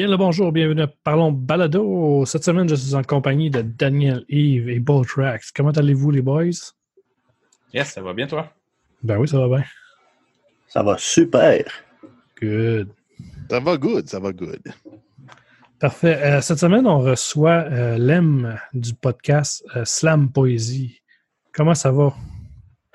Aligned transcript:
Bien 0.00 0.08
le 0.08 0.16
bonjour, 0.16 0.50
bienvenue 0.50 0.80
à 0.80 0.86
Parlons 0.86 1.30
Balado. 1.30 2.24
Cette 2.24 2.42
semaine, 2.42 2.66
je 2.66 2.74
suis 2.74 2.94
en 2.94 3.02
compagnie 3.02 3.50
de 3.50 3.60
Daniel, 3.60 4.24
Yves 4.30 4.70
et 4.70 4.80
Boltrax. 4.80 5.52
Comment 5.52 5.72
allez-vous, 5.72 6.10
les 6.10 6.22
boys? 6.22 6.72
Yes, 7.74 7.88
ça 7.92 8.00
va 8.00 8.14
bien, 8.14 8.26
toi? 8.26 8.50
Ben 9.02 9.18
oui, 9.18 9.28
ça 9.28 9.38
va 9.38 9.58
bien. 9.58 9.66
Ça 10.68 10.82
va 10.82 10.96
super. 10.96 11.64
Good. 12.40 12.88
Ça 13.50 13.60
va 13.60 13.76
good, 13.76 14.08
ça 14.08 14.18
va 14.18 14.32
good. 14.32 14.62
Parfait. 15.78 16.18
Euh, 16.22 16.40
cette 16.40 16.60
semaine, 16.60 16.86
on 16.86 17.00
reçoit 17.00 17.66
euh, 17.70 17.98
l'EM 17.98 18.58
du 18.72 18.94
podcast 18.94 19.62
euh, 19.76 19.84
Slam 19.84 20.32
Poésie. 20.32 21.02
Comment 21.52 21.74
ça 21.74 21.92
va? 21.92 22.14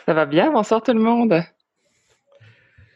Ça 0.07 0.15
va 0.15 0.25
bien, 0.25 0.51
bonsoir 0.51 0.81
tout 0.81 0.93
le 0.93 1.01
monde. 1.01 1.39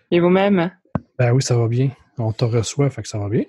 Et 0.10 0.20
vous-même? 0.20 0.71
Ben 1.20 1.32
oui, 1.32 1.44
ça 1.44 1.55
va 1.55 1.68
bien. 1.68 1.91
On 2.18 2.34
te 2.34 2.46
reçoit, 2.46 2.90
fait 2.90 3.04
que 3.04 3.07
ça 3.07 3.20
va 3.20 3.30
bien. 3.30 3.43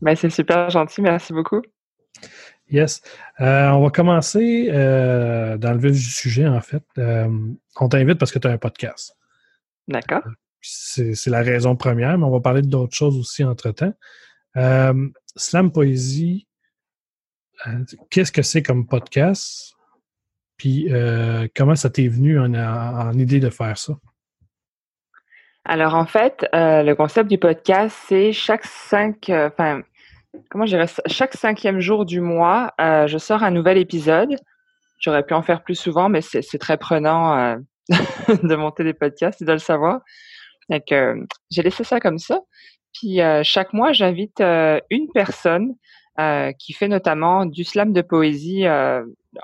Ben, 0.00 0.14
c'est 0.14 0.30
super 0.30 0.70
gentil, 0.70 1.02
merci 1.02 1.32
beaucoup. 1.32 1.62
Yes. 2.70 3.00
Euh, 3.40 3.68
on 3.70 3.82
va 3.82 3.90
commencer 3.90 4.68
euh, 4.70 5.56
dans 5.56 5.72
le 5.72 5.78
vif 5.78 5.92
du 5.92 6.00
sujet, 6.00 6.46
en 6.46 6.60
fait. 6.60 6.84
Euh, 6.98 7.28
on 7.80 7.88
t'invite 7.88 8.18
parce 8.18 8.30
que 8.30 8.38
tu 8.38 8.46
as 8.46 8.50
un 8.50 8.58
podcast. 8.58 9.16
D'accord. 9.86 10.22
C'est 10.60 11.26
la 11.28 11.40
raison 11.40 11.76
première, 11.76 12.18
mais 12.18 12.24
on 12.24 12.30
va 12.30 12.40
parler 12.40 12.62
d'autres 12.62 12.94
choses 12.94 13.16
aussi 13.16 13.44
entre-temps. 13.44 13.94
Slam 15.36 15.72
Poésie, 15.72 16.48
qu'est-ce 18.10 18.32
que 18.32 18.42
c'est 18.42 18.62
comme 18.62 18.86
podcast? 18.86 19.74
Puis 20.56 20.90
comment 21.54 21.76
ça 21.76 21.90
t'est 21.90 22.08
venu 22.08 22.38
en, 22.40 22.54
en 22.54 23.12
idée 23.12 23.40
de 23.40 23.50
faire 23.50 23.78
ça? 23.78 23.94
Alors 25.64 25.94
en 25.94 26.06
fait, 26.06 26.46
euh, 26.54 26.82
le 26.82 26.94
concept 26.94 27.28
du 27.28 27.38
podcast, 27.38 27.96
c'est 28.06 28.32
chaque 28.32 28.64
cinq, 28.64 29.28
euh, 29.28 29.48
enfin, 29.48 29.82
comment 30.50 30.64
chaque 31.06 31.34
cinquième 31.34 31.80
jour 31.80 32.06
du 32.06 32.20
mois, 32.20 32.72
euh, 32.80 33.06
je 33.06 33.18
sors 33.18 33.42
un 33.42 33.50
nouvel 33.50 33.76
épisode. 33.76 34.34
J'aurais 34.98 35.24
pu 35.24 35.34
en 35.34 35.42
faire 35.42 35.62
plus 35.62 35.74
souvent, 35.74 36.08
mais 36.08 36.22
c'est 36.22 36.58
très 36.58 36.76
prenant 36.76 37.56
de 37.88 38.56
monter 38.56 38.82
des 38.82 38.94
podcasts, 38.94 39.38
tu 39.38 39.44
dois 39.44 39.54
le 39.54 39.60
savoir. 39.60 40.00
Donc 40.70 40.82
j'ai 40.90 41.62
laissé 41.62 41.84
ça 41.84 42.00
comme 42.00 42.18
ça. 42.18 42.40
Puis 42.94 43.20
chaque 43.44 43.72
mois, 43.72 43.92
j'invite 43.92 44.40
une 44.40 45.06
personne 45.14 45.74
qui 46.58 46.72
fait 46.72 46.88
notamment 46.88 47.46
du 47.46 47.62
slam 47.62 47.92
de 47.92 48.02
poésie 48.02 48.66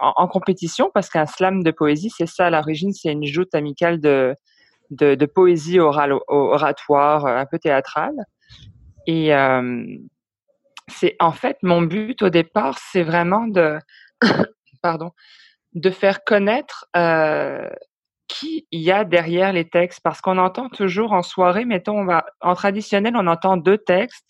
en 0.01 0.27
compétition, 0.27 0.91
parce 0.93 1.09
qu'un 1.09 1.27
slam 1.27 1.63
de 1.63 1.71
poésie, 1.71 2.11
c'est 2.11 2.27
ça 2.27 2.47
à 2.47 2.51
l'origine, 2.51 2.93
c'est 2.93 3.13
une 3.13 3.25
joute 3.25 3.55
amicale 3.55 4.01
de 4.01 4.35
de, 4.95 5.27
poésie 5.27 5.81
orale, 5.81 6.15
oratoire, 6.29 7.27
euh, 7.27 7.37
un 7.37 7.47
peu 7.47 7.59
théâtrale. 7.59 8.17
Et 9.07 9.35
euh, 9.35 9.85
c'est 10.89 11.17
en 11.21 11.33
fait 11.33 11.59
mon 11.63 11.83
but 11.83 12.23
au 12.23 12.31
départ, 12.31 12.79
c'est 12.79 13.03
vraiment 13.03 13.47
de, 13.47 13.79
pardon, 14.83 15.11
de 15.75 15.91
faire 15.91 16.25
connaître 16.25 16.87
euh, 16.97 17.69
qui 18.29 18.67
il 18.71 18.81
y 18.81 18.91
a 18.91 19.05
derrière 19.05 19.53
les 19.53 19.69
textes, 19.69 20.01
parce 20.03 20.21
qu'on 20.21 20.39
entend 20.39 20.69
toujours 20.69 21.13
en 21.13 21.23
soirée, 21.23 21.65
mettons, 21.65 22.07
en 22.41 22.55
traditionnel, 22.55 23.15
on 23.17 23.27
entend 23.27 23.57
deux 23.57 23.79
textes. 23.79 24.27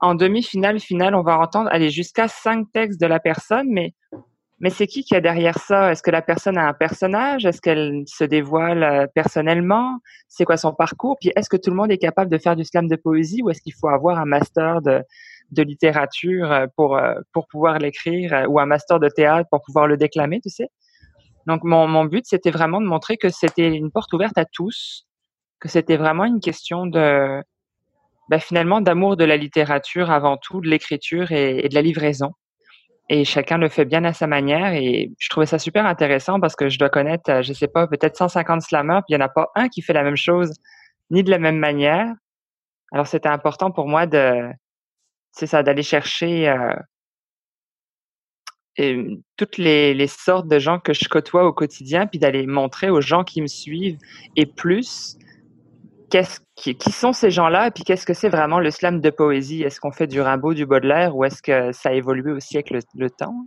En 0.00 0.14
demi-finale, 0.14 0.78
finale, 0.78 1.16
on 1.16 1.22
va 1.22 1.38
entendre 1.38 1.68
aller 1.72 1.90
jusqu'à 1.90 2.28
cinq 2.28 2.68
textes 2.72 3.00
de 3.00 3.06
la 3.06 3.18
personne, 3.18 3.66
mais 3.68 3.94
mais 4.60 4.70
c'est 4.70 4.86
qui 4.88 5.04
qui 5.04 5.14
a 5.14 5.20
derrière 5.20 5.58
ça? 5.58 5.92
Est-ce 5.92 6.02
que 6.02 6.10
la 6.10 6.22
personne 6.22 6.58
a 6.58 6.66
un 6.66 6.72
personnage? 6.72 7.46
Est-ce 7.46 7.60
qu'elle 7.60 8.02
se 8.06 8.24
dévoile 8.24 8.82
euh, 8.82 9.06
personnellement? 9.14 9.98
C'est 10.26 10.44
quoi 10.44 10.56
son 10.56 10.74
parcours? 10.74 11.16
Puis 11.20 11.30
est-ce 11.36 11.48
que 11.48 11.56
tout 11.56 11.70
le 11.70 11.76
monde 11.76 11.92
est 11.92 11.98
capable 11.98 12.30
de 12.30 12.38
faire 12.38 12.56
du 12.56 12.64
slam 12.64 12.88
de 12.88 12.96
poésie 12.96 13.40
ou 13.42 13.50
est-ce 13.50 13.62
qu'il 13.62 13.74
faut 13.74 13.88
avoir 13.88 14.18
un 14.18 14.24
master 14.24 14.82
de, 14.82 15.02
de 15.52 15.62
littérature 15.62 16.50
euh, 16.50 16.66
pour, 16.74 16.96
euh, 16.96 17.14
pour 17.32 17.46
pouvoir 17.46 17.78
l'écrire 17.78 18.46
ou 18.48 18.58
un 18.58 18.66
master 18.66 18.98
de 18.98 19.08
théâtre 19.08 19.48
pour 19.48 19.62
pouvoir 19.62 19.86
le 19.86 19.96
déclamer, 19.96 20.40
tu 20.40 20.50
sais? 20.50 20.68
Donc 21.46 21.62
mon, 21.62 21.86
mon 21.86 22.04
but, 22.04 22.26
c'était 22.26 22.50
vraiment 22.50 22.80
de 22.80 22.86
montrer 22.86 23.16
que 23.16 23.28
c'était 23.28 23.68
une 23.68 23.92
porte 23.92 24.12
ouverte 24.12 24.36
à 24.36 24.44
tous, 24.44 25.06
que 25.60 25.68
c'était 25.68 25.96
vraiment 25.96 26.24
une 26.24 26.40
question 26.40 26.84
de 26.86 27.42
ben, 28.28 28.38
finalement 28.38 28.80
d'amour 28.80 29.16
de 29.16 29.24
la 29.24 29.36
littérature 29.36 30.10
avant 30.10 30.36
tout, 30.36 30.60
de 30.60 30.68
l'écriture 30.68 31.32
et 31.32 31.68
de 31.68 31.74
la 31.74 31.80
livraison 31.80 32.32
et 33.08 33.24
chacun 33.24 33.58
le 33.58 33.68
fait 33.68 33.84
bien 33.84 34.04
à 34.04 34.12
sa 34.12 34.26
manière 34.26 34.74
et 34.74 35.12
je 35.18 35.28
trouvais 35.28 35.46
ça 35.46 35.58
super 35.58 35.86
intéressant 35.86 36.40
parce 36.40 36.56
que 36.56 36.68
je 36.68 36.78
dois 36.78 36.90
connaître, 36.90 37.30
euh, 37.30 37.42
je 37.42 37.52
sais 37.52 37.68
pas, 37.68 37.86
peut-être 37.86 38.16
150 38.16 38.62
slammers, 38.62 39.00
puis 39.06 39.14
il 39.14 39.16
n'y 39.16 39.22
en 39.22 39.26
a 39.26 39.30
pas 39.30 39.50
un 39.54 39.68
qui 39.68 39.82
fait 39.82 39.92
la 39.92 40.02
même 40.02 40.16
chose 40.16 40.52
ni 41.10 41.22
de 41.22 41.30
la 41.30 41.38
même 41.38 41.58
manière. 41.58 42.12
Alors 42.92 43.06
c'était 43.06 43.28
important 43.28 43.70
pour 43.70 43.88
moi 43.88 44.06
de, 44.06 44.50
c'est 45.32 45.46
ça, 45.46 45.62
d'aller 45.62 45.82
chercher 45.82 46.48
euh, 48.78 49.14
toutes 49.36 49.56
les 49.58 50.06
sortes 50.06 50.48
de 50.48 50.58
gens 50.58 50.78
que 50.78 50.92
je 50.92 51.08
côtoie 51.08 51.44
au 51.44 51.52
quotidien, 51.52 52.06
puis 52.06 52.18
d'aller 52.18 52.46
montrer 52.46 52.90
aux 52.90 53.00
gens 53.00 53.24
qui 53.24 53.40
me 53.40 53.46
suivent 53.46 53.98
et 54.36 54.46
plus 54.46 55.16
qu'est-ce 56.10 56.40
qui, 56.56 56.74
qui 56.76 56.90
sont 56.92 57.12
ces 57.12 57.30
gens-là 57.30 57.68
et 57.68 57.70
puis 57.70 57.84
qu'est-ce 57.84 58.06
que 58.06 58.14
c'est 58.14 58.28
vraiment 58.28 58.60
le 58.60 58.70
slam 58.70 59.00
de 59.00 59.10
poésie? 59.10 59.62
Est-ce 59.62 59.80
qu'on 59.80 59.92
fait 59.92 60.06
du 60.06 60.20
Rimbaud, 60.20 60.54
du 60.54 60.66
Baudelaire 60.66 61.16
ou 61.16 61.24
est-ce 61.24 61.42
que 61.42 61.72
ça 61.72 61.90
a 61.90 61.92
évolué 61.92 62.32
aussi 62.32 62.56
avec 62.56 62.70
le, 62.70 62.80
le 62.96 63.10
temps? 63.10 63.46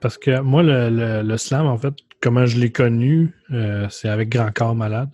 Parce 0.00 0.18
que 0.18 0.40
moi, 0.40 0.62
le, 0.62 0.90
le- 0.90 1.22
le 1.22 1.36
slam, 1.36 1.66
en 1.66 1.78
fait, 1.78 1.94
comment 2.20 2.46
je 2.46 2.58
l'ai 2.58 2.70
connu, 2.72 3.34
euh, 3.52 3.88
c'est 3.90 4.08
avec 4.08 4.28
Grand 4.28 4.52
Corps 4.52 4.74
Malade. 4.74 5.10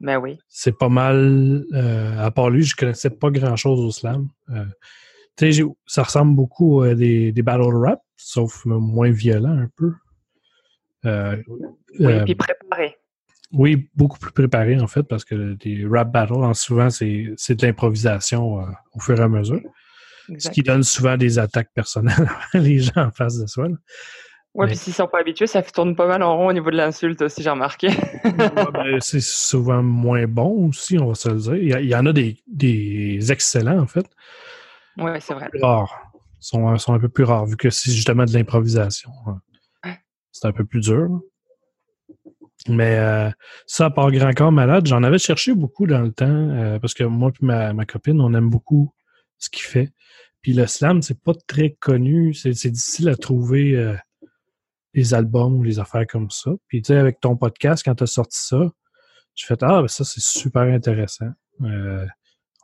Ben 0.00 0.16
oui. 0.18 0.38
C'est 0.48 0.76
pas 0.78 0.88
mal. 0.88 1.64
euh, 1.72 2.18
à 2.18 2.30
part 2.30 2.50
lui, 2.50 2.62
je 2.62 2.76
connaissais 2.76 3.10
pas 3.10 3.30
grand-chose 3.30 3.80
au 3.80 3.90
slam. 3.90 4.28
Euh, 4.50 4.64
tu 5.36 5.46
sais, 5.46 5.52
j'ai- 5.52 5.64
ça 5.86 6.02
ressemble 6.04 6.34
beaucoup 6.36 6.82
à 6.82 6.94
des, 6.94 7.32
des 7.32 7.42
battle 7.42 7.74
rap, 7.74 8.00
sauf 8.16 8.64
moins 8.64 9.10
violent 9.10 9.58
un 9.58 9.68
peu. 9.76 9.92
Euh, 11.04 11.36
Oui, 12.00 12.12
euh, 12.12 12.24
puis 12.24 12.34
préparé. 12.34 12.97
Oui, 13.52 13.88
beaucoup 13.94 14.18
plus 14.18 14.32
préparé 14.32 14.78
en 14.78 14.86
fait, 14.86 15.02
parce 15.04 15.24
que 15.24 15.54
des 15.54 15.86
rap 15.90 16.12
battles, 16.12 16.34
en 16.34 16.54
souvent, 16.54 16.90
c'est 16.90 17.04
de 17.06 17.66
l'improvisation 17.66 18.60
euh, 18.60 18.66
au 18.92 19.00
fur 19.00 19.18
et 19.18 19.22
à 19.22 19.28
mesure. 19.28 19.60
Ce 20.38 20.50
qui 20.50 20.62
donne 20.62 20.82
souvent 20.82 21.16
des 21.16 21.38
attaques 21.38 21.72
personnelles 21.74 22.28
à 22.52 22.58
les 22.58 22.80
gens 22.80 23.06
en 23.06 23.10
face 23.10 23.38
de 23.38 23.46
soi. 23.46 23.68
là. 23.68 23.76
Mais- 24.54 24.66
puis 24.66 24.76
s'ils 24.76 24.92
sont 24.92 25.06
pas 25.06 25.20
habitués, 25.20 25.46
ça 25.46 25.62
tourne 25.62 25.94
pas 25.94 26.06
mal 26.06 26.22
en 26.22 26.36
rond 26.36 26.48
au 26.48 26.52
niveau 26.52 26.70
de 26.70 26.76
l'insulte 26.76 27.22
aussi, 27.22 27.42
j'ai 27.42 27.50
remarqué. 27.50 27.88
Ouais, 27.88 28.32
ben, 28.72 29.00
c'est 29.00 29.20
souvent 29.20 29.82
moins 29.82 30.26
bon 30.26 30.68
aussi, 30.68 30.98
on 30.98 31.08
va 31.08 31.14
se 31.14 31.28
le 31.28 31.36
dire. 31.36 31.78
Il 31.78 31.88
y, 31.88 31.94
en 31.94 32.06
a 32.06 32.12
des, 32.12 32.42
des 32.46 33.30
excellents, 33.30 33.78
en 33.78 33.86
fait. 33.86 34.06
ouais, 34.96 35.20
c'est 35.20 35.34
vrai. 35.34 35.48
Rares. 35.62 35.96
Ils 36.40 36.44
sont, 36.44 36.76
sont 36.78 36.92
un 36.92 36.98
peu 36.98 37.08
plus 37.08 37.24
rares, 37.24 37.46
vu 37.46 37.56
que 37.56 37.70
c'est 37.70 37.92
justement 37.92 38.24
de 38.24 38.32
l'improvisation. 38.32 39.10
Ouais. 39.84 39.98
C'est 40.32 40.48
un 40.48 40.52
peu 40.52 40.64
plus 40.64 40.80
dur. 40.80 41.20
Mais 42.68 42.98
euh, 42.98 43.30
ça, 43.66 43.86
à 43.86 43.90
part 43.90 44.10
Grand 44.12 44.32
Corps 44.32 44.52
Malade, 44.52 44.86
j'en 44.86 45.02
avais 45.02 45.18
cherché 45.18 45.54
beaucoup 45.54 45.86
dans 45.86 46.02
le 46.02 46.12
temps, 46.12 46.26
euh, 46.26 46.78
parce 46.78 46.94
que 46.94 47.04
moi 47.04 47.30
et 47.30 47.44
ma, 47.44 47.72
ma 47.72 47.86
copine, 47.86 48.20
on 48.20 48.34
aime 48.34 48.50
beaucoup 48.50 48.92
ce 49.38 49.48
qu'il 49.48 49.64
fait. 49.64 49.90
Puis 50.42 50.52
le 50.52 50.66
slam, 50.66 51.02
c'est 51.02 51.20
pas 51.20 51.32
très 51.46 51.70
connu. 51.80 52.34
C'est 52.34 52.54
c'est 52.54 52.70
difficile 52.70 53.08
à 53.08 53.16
trouver 53.16 53.74
euh, 53.74 53.96
les 54.94 55.14
albums 55.14 55.54
ou 55.54 55.62
les 55.62 55.78
affaires 55.78 56.06
comme 56.06 56.30
ça. 56.30 56.50
Puis 56.68 56.82
tu 56.82 56.88
sais, 56.88 56.96
avec 56.98 57.20
ton 57.20 57.36
podcast, 57.36 57.82
quand 57.84 57.94
tu 57.94 58.04
as 58.04 58.08
sorti 58.08 58.38
ça, 58.38 58.70
je 59.34 59.46
fais 59.46 59.56
Ah, 59.62 59.80
ben 59.80 59.88
ça, 59.88 60.04
c'est 60.04 60.22
super 60.22 60.62
intéressant. 60.62 61.30
Euh, 61.62 62.06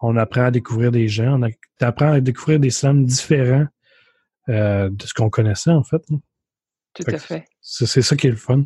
on 0.03 0.17
apprend 0.17 0.45
à 0.45 0.51
découvrir 0.51 0.91
des 0.91 1.09
gens, 1.09 1.41
on 1.41 1.49
apprend 1.81 2.13
à 2.13 2.21
découvrir 2.21 2.61
des 2.61 2.71
slams 2.71 3.07
différents 3.07 3.67
de 4.49 4.95
ce 5.03 5.15
qu'on 5.15 5.31
connaissait, 5.31 5.71
en 5.71 5.83
fait. 5.83 6.03
Tout 6.07 7.03
Fait 7.05 7.15
à 7.15 7.19
fait. 7.19 7.45
C'est 7.63 7.87
c'est 7.87 8.03
ça 8.03 8.15
qui 8.15 8.27
est 8.27 8.31
le 8.31 8.37
fun. 8.37 8.65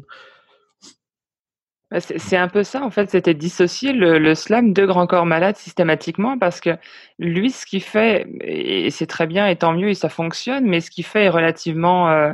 Bah, 1.91 2.01
C'est 2.01 2.37
un 2.37 2.49
peu 2.49 2.63
ça, 2.65 2.83
en 2.83 2.91
fait, 2.91 3.11
c'était 3.11 3.35
dissocier 3.35 3.93
le, 3.93 4.35
slam 4.35 4.73
de 4.73 4.85
Grand 4.85 5.07
Corps 5.07 5.27
Malade 5.27 5.57
systématiquement 5.57 6.39
parce 6.39 6.61
que 6.61 6.77
lui, 7.19 7.51
ce 7.51 7.65
qu'il 7.65 7.83
fait, 7.83 8.27
et 8.43 8.91
c'est 8.91 9.07
très 9.07 9.27
bien 9.27 9.47
et 9.47 9.57
tant 9.57 9.73
mieux 9.73 9.89
et 9.91 9.95
ça 9.95 10.09
fonctionne, 10.11 10.67
mais 10.67 10.81
ce 10.81 10.91
qu'il 10.91 11.05
fait 11.05 11.25
est 11.25 11.29
relativement, 11.31 12.11
euh, 12.11 12.33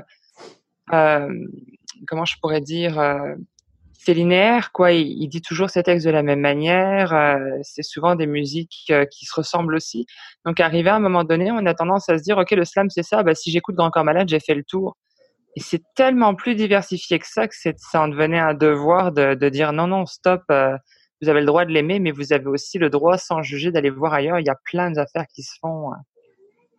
euh, 0.92 1.28
comment 2.08 2.24
je 2.24 2.36
pourrais 2.40 2.60
dire, 2.60 2.98
euh, 2.98 3.34
c'est 3.92 4.14
linéaire, 4.14 4.72
quoi. 4.72 4.92
Il, 4.92 5.28
dit 5.28 5.40
toujours 5.40 5.70
ses 5.70 5.82
textes 5.82 6.04
de 6.06 6.10
la 6.10 6.22
même 6.22 6.40
manière, 6.40 7.38
c'est 7.62 7.82
souvent 7.82 8.16
des 8.16 8.26
musiques 8.26 8.92
qui 9.10 9.24
se 9.24 9.34
ressemblent 9.34 9.74
aussi. 9.74 10.06
Donc, 10.44 10.60
arrivé 10.60 10.90
à 10.90 10.96
un 10.96 11.00
moment 11.00 11.24
donné, 11.24 11.50
on 11.52 11.64
a 11.64 11.74
tendance 11.74 12.08
à 12.10 12.18
se 12.18 12.22
dire, 12.22 12.36
OK, 12.36 12.50
le 12.50 12.64
slam, 12.66 12.90
c'est 12.90 13.02
ça, 13.02 13.22
bah, 13.22 13.34
si 13.34 13.50
j'écoute 13.50 13.76
Grand 13.76 13.90
Corps 13.90 14.04
Malade, 14.04 14.28
j'ai 14.28 14.40
fait 14.40 14.54
le 14.54 14.64
tour. 14.64 14.96
Et 15.56 15.60
c'est 15.60 15.82
tellement 15.94 16.34
plus 16.34 16.54
diversifié 16.54 17.18
que 17.18 17.26
ça 17.28 17.46
que 17.46 17.54
ça 17.54 18.00
en 18.00 18.08
devenait 18.08 18.38
un 18.38 18.54
devoir 18.54 19.12
de, 19.12 19.34
de 19.34 19.48
dire 19.48 19.72
non, 19.72 19.86
non, 19.86 20.04
stop, 20.06 20.42
euh, 20.50 20.76
vous 21.22 21.28
avez 21.28 21.40
le 21.40 21.46
droit 21.46 21.64
de 21.64 21.70
l'aimer, 21.72 22.00
mais 22.00 22.10
vous 22.10 22.32
avez 22.32 22.46
aussi 22.46 22.78
le 22.78 22.90
droit, 22.90 23.18
sans 23.18 23.42
juger, 23.42 23.70
d'aller 23.70 23.90
voir 23.90 24.12
ailleurs. 24.12 24.40
Il 24.40 24.46
y 24.46 24.50
a 24.50 24.56
plein 24.64 24.90
d'affaires 24.90 25.26
qui 25.34 25.42
se 25.42 25.56
font. 25.60 25.92
euh. 25.92 25.96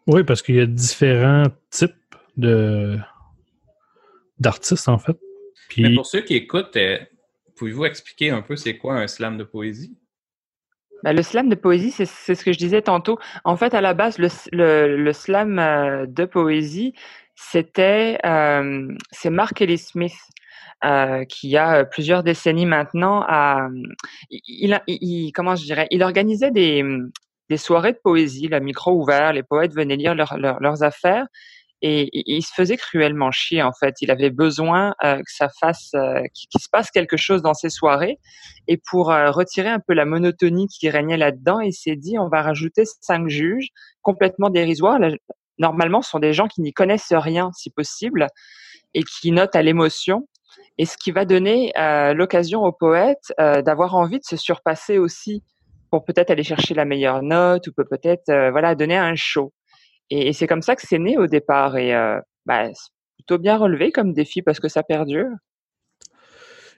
Oui, 0.08 0.24
parce 0.24 0.42
qu'il 0.42 0.56
y 0.56 0.62
a 0.62 0.66
différents 0.66 1.48
types 1.70 1.94
de 2.38 2.98
d'artistes, 4.40 4.90
en 4.90 5.00
fait. 5.00 5.18
Mais 5.78 5.96
pour 5.96 6.06
ceux 6.06 6.22
qui 6.22 6.36
écoutent, 6.36 6.76
euh, 6.76 7.00
pouvez-vous 7.56 7.86
expliquer 7.86 8.30
un 8.30 8.42
peu 8.42 8.56
c'est 8.56 8.78
quoi 8.78 8.96
un 8.96 9.08
slam 9.08 9.38
de 9.38 9.44
poésie? 9.44 9.98
Bah, 11.04 11.14
le 11.14 11.24
slam 11.24 11.50
de 11.50 11.56
poésie, 11.56 11.92
c'est 11.92 12.06
ce 12.06 12.44
que 12.44 12.52
je 12.52 12.58
disais 12.58 12.82
tantôt. 12.82 13.18
En 13.44 13.58
fait, 13.58 13.74
à 13.74 13.82
la 13.82 13.94
base, 13.94 14.18
le, 14.18 14.98
le 14.98 15.14
slam 15.14 15.60
euh, 15.60 16.06
de 16.08 16.26
poésie, 16.26 16.94
c'était 17.36 18.18
euh, 18.26 18.88
c'est 19.12 19.30
Mark 19.30 19.62
Ellis 19.62 19.80
Smith 19.80 20.18
euh, 20.84 21.26
qui 21.26 21.58
a 21.58 21.78
euh, 21.78 21.84
plusieurs 21.84 22.24
décennies 22.24 22.66
maintenant. 22.66 23.24
A, 23.28 23.68
il, 24.30 24.80
il, 24.88 25.32
comment 25.34 25.56
je 25.56 25.66
dirais, 25.66 25.88
il 25.92 26.04
organisait 26.04 26.52
des 26.52 26.84
des 27.50 27.58
soirées 27.58 27.94
de 27.94 28.00
poésie, 28.04 28.48
la 28.48 28.60
micro 28.60 28.94
ouvert, 28.94 29.34
les 29.34 29.44
poètes 29.44 29.74
venaient 29.74 29.98
lire 29.98 30.16
leurs 30.16 30.38
leurs 30.38 30.60
leurs 30.60 30.84
affaires 30.84 31.28
et 31.82 32.10
il, 32.14 32.42
se 32.42 32.54
faisait 32.54 32.78
cruellement 32.78 33.32
chier 33.32 33.62
en 33.62 33.72
fait. 33.72 33.96
Il 34.02 34.10
avait 34.10 34.30
besoin 34.30 34.96
euh, 35.04 35.18
que 35.18 35.32
ça 35.32 35.50
fasse, 35.50 35.92
euh, 35.96 36.22
qu'il 36.34 36.62
se 36.62 36.70
passe 36.72 36.90
quelque 36.90 37.18
chose 37.18 37.42
dans 37.42 37.54
ces 37.54 37.70
soirées 37.70 38.18
et 38.68 38.78
pour 38.90 39.12
euh, 39.12 39.30
retirer 39.30 39.70
un 39.70 39.80
peu 39.86 39.94
la 39.94 40.06
monotonie 40.06 40.68
qui 40.68 40.90
régnait 40.90 41.18
là-dedans, 41.18 41.60
il 41.60 41.74
s'est 41.74 41.96
dit 41.96 42.18
on 42.18 42.28
va 42.28 42.42
rajouter 42.42 42.84
cinq 43.02 43.28
juges 43.30 43.70
complètement 44.02 44.50
dérisoires. 44.50 45.00
Normalement, 45.58 46.02
ce 46.02 46.10
sont 46.12 46.20
des 46.20 46.34
gens 46.34 46.48
qui 46.48 46.62
n'y 46.62 46.74
connaissent 46.74 47.14
rien, 47.14 47.52
si 47.54 47.70
possible, 47.70 48.28
et 48.94 49.04
qui 49.04 49.32
notent 49.32 49.56
à 49.56 49.62
l'émotion. 49.62 50.28
Et 50.78 50.86
ce 50.86 50.98
qui 50.98 51.12
va 51.12 51.26
donner 51.26 51.72
euh, 51.78 52.14
l'occasion 52.14 52.64
aux 52.64 52.72
poètes 52.72 53.34
euh, 53.40 53.62
d'avoir 53.62 53.96
envie 53.96 54.20
de 54.20 54.26
se 54.26 54.36
surpasser 54.36 54.98
aussi 54.98 55.44
pour 55.90 56.04
peut-être 56.04 56.32
aller 56.32 56.44
chercher 56.44 56.74
la 56.74 56.86
meilleure 56.86 57.22
note 57.22 57.68
ou 57.68 57.74
peut 57.74 57.86
peut-être 57.86 58.30
euh, 58.30 58.52
voilà 58.52 58.76
donner 58.76 58.98
un 58.98 59.16
show. 59.16 59.54
Et, 60.10 60.34
c'est 60.34 60.48
comme 60.48 60.62
ça 60.62 60.76
que 60.76 60.86
c'est 60.86 61.00
né 61.00 61.18
au 61.18 61.28
départ. 61.28 61.78
Et 61.78 61.92
bah, 62.46 62.68
c'est 62.74 62.92
plutôt 63.18 63.40
bien 63.40 63.58
relevé 63.58 63.92
comme 63.92 64.14
défi 64.14 64.44
parce 64.44 64.60
que 64.60 64.68
ça 64.68 64.84
perdure. 64.84 65.32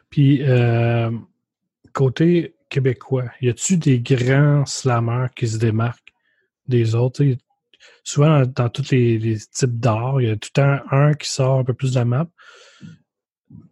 Puis, 0.09 0.45
côté 1.91 2.55
québécois, 2.69 3.25
y 3.41 3.49
a-tu 3.49 3.75
des 3.75 3.99
grands 3.99 4.65
slammers 4.65 5.27
qui 5.35 5.45
se 5.45 5.57
démarquent 5.57 6.13
des 6.69 6.95
autres? 6.95 7.25
Souvent, 8.07 8.43
dans, 8.45 8.69
tous 8.69 8.91
les, 8.91 9.35
types 9.51 9.79
d'art, 9.81 10.21
il 10.21 10.29
y 10.29 10.31
a 10.31 10.37
tout 10.37 10.47
le 10.55 10.61
temps 10.61 10.79
un 10.91 11.13
qui 11.13 11.29
sort 11.29 11.59
un 11.59 11.65
peu 11.65 11.73
plus 11.73 11.91
de 11.91 11.99
la 11.99 12.05
map, 12.05 12.27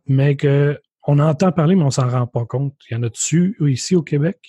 mais 0.07 0.35
que 0.35 0.77
on 1.07 1.19
entend 1.19 1.53
parler, 1.53 1.73
mais 1.75 1.85
on 1.85 1.89
s'en 1.89 2.09
rend 2.09 2.27
pas 2.27 2.43
compte. 2.43 2.75
Y 2.91 2.95
en 2.95 3.03
a-tu 3.03 3.55
ici 3.61 3.95
au 3.95 4.01
Québec? 4.01 4.39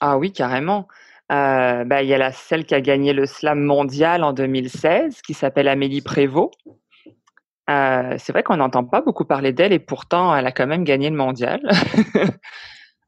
Ah 0.00 0.18
oui, 0.18 0.32
carrément. 0.32 0.88
Euh, 1.30 1.84
bah, 1.84 2.02
il 2.02 2.08
y 2.08 2.14
a 2.14 2.18
la, 2.18 2.32
celle 2.32 2.64
qui 2.66 2.74
a 2.74 2.80
gagné 2.80 3.12
le 3.12 3.26
slam 3.26 3.62
mondial 3.62 4.24
en 4.24 4.32
2016, 4.32 5.22
qui 5.22 5.32
s'appelle 5.32 5.68
Amélie 5.68 6.02
Prévost. 6.02 6.58
Euh, 7.70 8.16
c'est 8.18 8.32
vrai 8.32 8.42
qu'on 8.42 8.56
n'entend 8.56 8.82
pas 8.82 9.00
beaucoup 9.00 9.24
parler 9.24 9.52
d'elle 9.52 9.72
et 9.72 9.78
pourtant 9.78 10.34
elle 10.34 10.48
a 10.48 10.50
quand 10.50 10.66
même 10.66 10.82
gagné 10.82 11.08
le 11.08 11.16
mondial. 11.16 11.60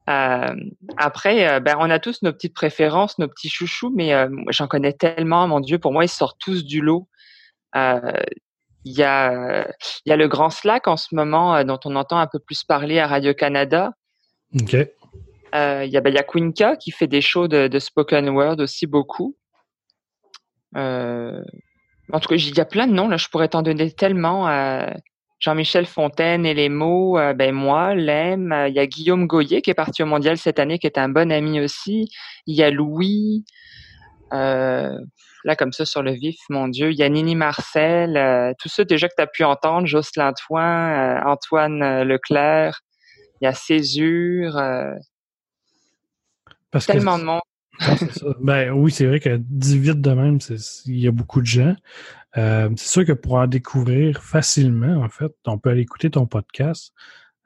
Euh, 0.09 0.55
après, 0.95 1.49
euh, 1.49 1.59
ben, 1.59 1.75
on 1.79 1.89
a 1.89 1.99
tous 1.99 2.21
nos 2.21 2.31
petites 2.31 2.53
préférences, 2.53 3.19
nos 3.19 3.27
petits 3.27 3.49
chouchous, 3.49 3.91
mais 3.93 4.13
euh, 4.13 4.29
j'en 4.49 4.67
connais 4.67 4.93
tellement, 4.93 5.47
mon 5.47 5.59
Dieu, 5.59 5.79
pour 5.79 5.91
moi, 5.91 6.05
ils 6.05 6.09
sortent 6.09 6.39
tous 6.39 6.63
du 6.63 6.81
lot. 6.81 7.07
Il 7.75 8.93
y, 8.93 9.03
a, 9.03 9.67
il 10.05 10.09
y 10.09 10.13
a 10.13 10.15
le 10.15 10.27
Grand 10.29 10.49
Slack 10.49 10.87
en 10.87 10.95
ce 10.95 11.13
moment, 11.13 11.61
dont 11.65 11.79
on 11.83 11.95
entend 11.95 12.19
un 12.19 12.27
peu 12.27 12.39
plus 12.39 12.63
parler 12.63 12.99
à 12.99 13.07
Radio-Canada. 13.07 13.91
OK. 14.55 14.73
Il 14.73 15.89
y, 15.89 15.97
a, 15.97 16.01
ben, 16.01 16.09
il 16.09 16.15
y 16.15 16.17
a 16.17 16.23
Quinca 16.23 16.77
qui 16.77 16.91
fait 16.91 17.07
des 17.07 17.21
shows 17.21 17.47
de, 17.47 17.67
de 17.67 17.79
spoken 17.79 18.29
word 18.29 18.59
aussi 18.59 18.87
beaucoup. 18.87 19.35
En 20.73 21.43
tout 22.21 22.29
cas, 22.29 22.35
il 22.35 22.55
y 22.55 22.61
a 22.61 22.65
plein 22.65 22.87
de 22.87 22.93
noms, 22.93 23.09
là, 23.09 23.17
je 23.17 23.27
pourrais 23.27 23.49
t'en 23.49 23.61
donner 23.61 23.91
tellement. 23.91 24.47
Jean-Michel 25.39 25.85
Fontaine 25.85 26.45
et 26.45 26.53
les 26.53 26.69
mots, 26.69 27.17
euh, 27.19 27.33
ben 27.33 27.53
moi, 27.53 27.93
l'aime. 27.93 28.55
Il 28.69 28.73
y 28.73 28.79
a 28.79 28.87
Guillaume 28.87 29.27
Goyer 29.27 29.61
qui 29.61 29.69
est 29.69 29.75
parti 29.75 30.01
au 30.01 30.07
mondial 30.07 30.37
cette 30.37 30.59
année, 30.59 30.79
qui 30.79 30.87
est 30.87 30.97
un 30.97 31.09
bon 31.09 31.31
ami 31.31 31.59
aussi. 31.59 32.09
Il 32.47 32.55
y 32.55 32.63
a 32.63 32.71
Louis. 32.71 33.45
Euh, 34.33 34.97
là, 35.43 35.55
comme 35.55 35.71
ça, 35.71 35.85
sur 35.85 36.01
le 36.01 36.11
vif, 36.11 36.39
mon 36.49 36.67
Dieu. 36.67 36.91
Il 36.91 36.97
y 36.97 37.03
a 37.03 37.09
Nini 37.09 37.35
Marcel. 37.35 38.17
Euh, 38.17 38.53
tous 38.59 38.69
ceux 38.69 38.85
déjà 38.85 39.07
que 39.07 39.13
tu 39.15 39.21
as 39.21 39.27
pu 39.27 39.43
entendre. 39.43 39.87
Jocelyn 39.87 40.33
euh, 40.51 41.19
Antoine 41.25 41.83
euh, 41.83 42.03
Leclerc. 42.03 42.81
Il 43.39 43.45
y 43.45 43.47
a 43.47 43.53
Césure. 43.53 44.57
Euh, 44.57 44.93
Parce 46.71 46.87
tellement 46.87 47.15
que, 47.15 47.21
de 47.21 47.25
monde. 47.25 47.41
Ben 48.39 48.71
oui, 48.71 48.91
c'est 48.91 49.05
vrai 49.05 49.19
que 49.19 49.37
dit 49.37 49.79
vite 49.79 50.01
de 50.01 50.11
même, 50.11 50.39
il 50.85 50.99
y 50.99 51.07
a 51.07 51.11
beaucoup 51.11 51.41
de 51.41 51.45
gens. 51.45 51.75
Euh, 52.37 52.69
c'est 52.75 52.87
sûr 52.89 53.05
que 53.05 53.13
pour 53.13 53.33
en 53.35 53.47
découvrir 53.47 54.21
facilement, 54.23 55.01
en 55.03 55.09
fait, 55.09 55.31
on 55.45 55.57
peut 55.57 55.69
aller 55.69 55.81
écouter 55.81 56.09
ton 56.09 56.25
podcast. 56.25 56.93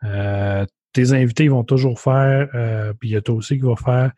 Euh, 0.03 0.65
tes 0.93 1.13
invités 1.13 1.45
ils 1.45 1.51
vont 1.51 1.63
toujours 1.63 1.99
faire, 1.99 2.49
euh, 2.55 2.93
puis 2.93 3.09
il 3.09 3.11
y 3.13 3.15
a 3.15 3.21
toi 3.21 3.35
aussi 3.35 3.55
qui 3.57 3.63
va 3.65 3.75
faire 3.75 4.11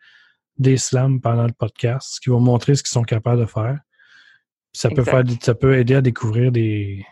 des 0.58 0.76
slams 0.76 1.20
pendant 1.20 1.46
le 1.46 1.52
podcast, 1.52 2.18
qui 2.22 2.30
vont 2.30 2.40
montrer 2.40 2.74
ce 2.74 2.82
qu'ils 2.82 2.90
sont 2.92 3.02
capables 3.02 3.40
de 3.40 3.46
faire. 3.46 3.78
Puis 4.72 4.80
ça 4.80 4.88
peut 4.88 5.00
Exact. 5.00 5.10
faire, 5.10 5.24
des- 5.24 5.38
ça 5.40 5.54
peut 5.54 5.76
aider 5.78 5.94
à 5.94 6.00
découvrir 6.00 6.50
des, 6.52 7.04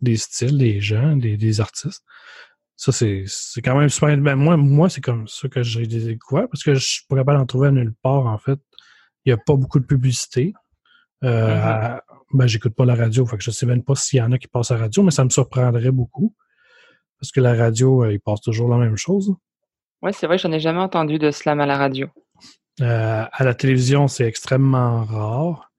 des 0.00 0.16
styles, 0.16 0.56
des 0.58 0.80
gens, 0.80 1.16
des, 1.16 1.36
des 1.36 1.60
artistes. 1.60 2.04
Ça, 2.78 2.92
c'est 2.92 3.24
quand 3.62 3.76
même 3.76 3.88
super. 3.88 4.16
Ben, 4.18 4.36
moi, 4.36 4.56
moi 4.56 4.88
c'est 4.88 5.00
comme 5.00 5.26
ça 5.26 5.48
que 5.48 5.64
j'ai 5.64 5.84
découvert 5.84 6.48
parce 6.48 6.62
que 6.62 6.74
je 6.74 6.84
suis 6.86 7.02
pas 7.08 7.16
capable 7.16 7.38
d'en 7.38 7.46
trouver 7.46 7.68
à 7.68 7.70
nulle 7.72 7.92
part, 8.02 8.26
en 8.26 8.38
fait. 8.38 8.58
Il 9.24 9.30
n'y 9.30 9.32
a 9.32 9.36
pas 9.36 9.56
beaucoup 9.56 9.80
de 9.80 9.84
publicité. 9.84 10.54
Euh, 11.24 11.60
à- 11.60 12.04
ben, 12.32 12.46
j'écoute 12.46 12.76
pas 12.76 12.84
la 12.84 12.94
radio, 12.94 13.26
fait 13.26 13.36
que 13.36 13.42
je 13.42 13.50
sais 13.50 13.66
même 13.66 13.82
pas 13.82 13.96
s'il 13.96 14.20
y 14.20 14.22
en 14.22 14.30
a 14.30 14.38
qui 14.38 14.46
passent 14.46 14.70
à 14.70 14.74
la 14.74 14.82
radio, 14.82 15.02
mais 15.02 15.10
ça 15.10 15.24
me 15.24 15.28
surprendrait 15.28 15.90
beaucoup. 15.90 16.36
Parce 17.18 17.32
que 17.32 17.40
la 17.40 17.54
radio, 17.54 18.04
euh, 18.04 18.12
ils 18.12 18.20
passent 18.20 18.42
toujours 18.42 18.68
la 18.68 18.76
même 18.76 18.96
chose. 18.96 19.34
Ouais, 20.00 20.12
c'est 20.12 20.28
vrai, 20.28 20.38
j'en 20.38 20.52
ai 20.52 20.60
jamais 20.60 20.78
entendu 20.78 21.18
de 21.18 21.32
slam 21.32 21.58
à 21.58 21.66
la 21.66 21.76
radio. 21.76 22.06
Euh, 22.80 23.24
à 23.32 23.44
la 23.44 23.54
télévision, 23.54 24.06
c'est 24.06 24.24
extrêmement 24.24 25.04
rare. 25.04 25.72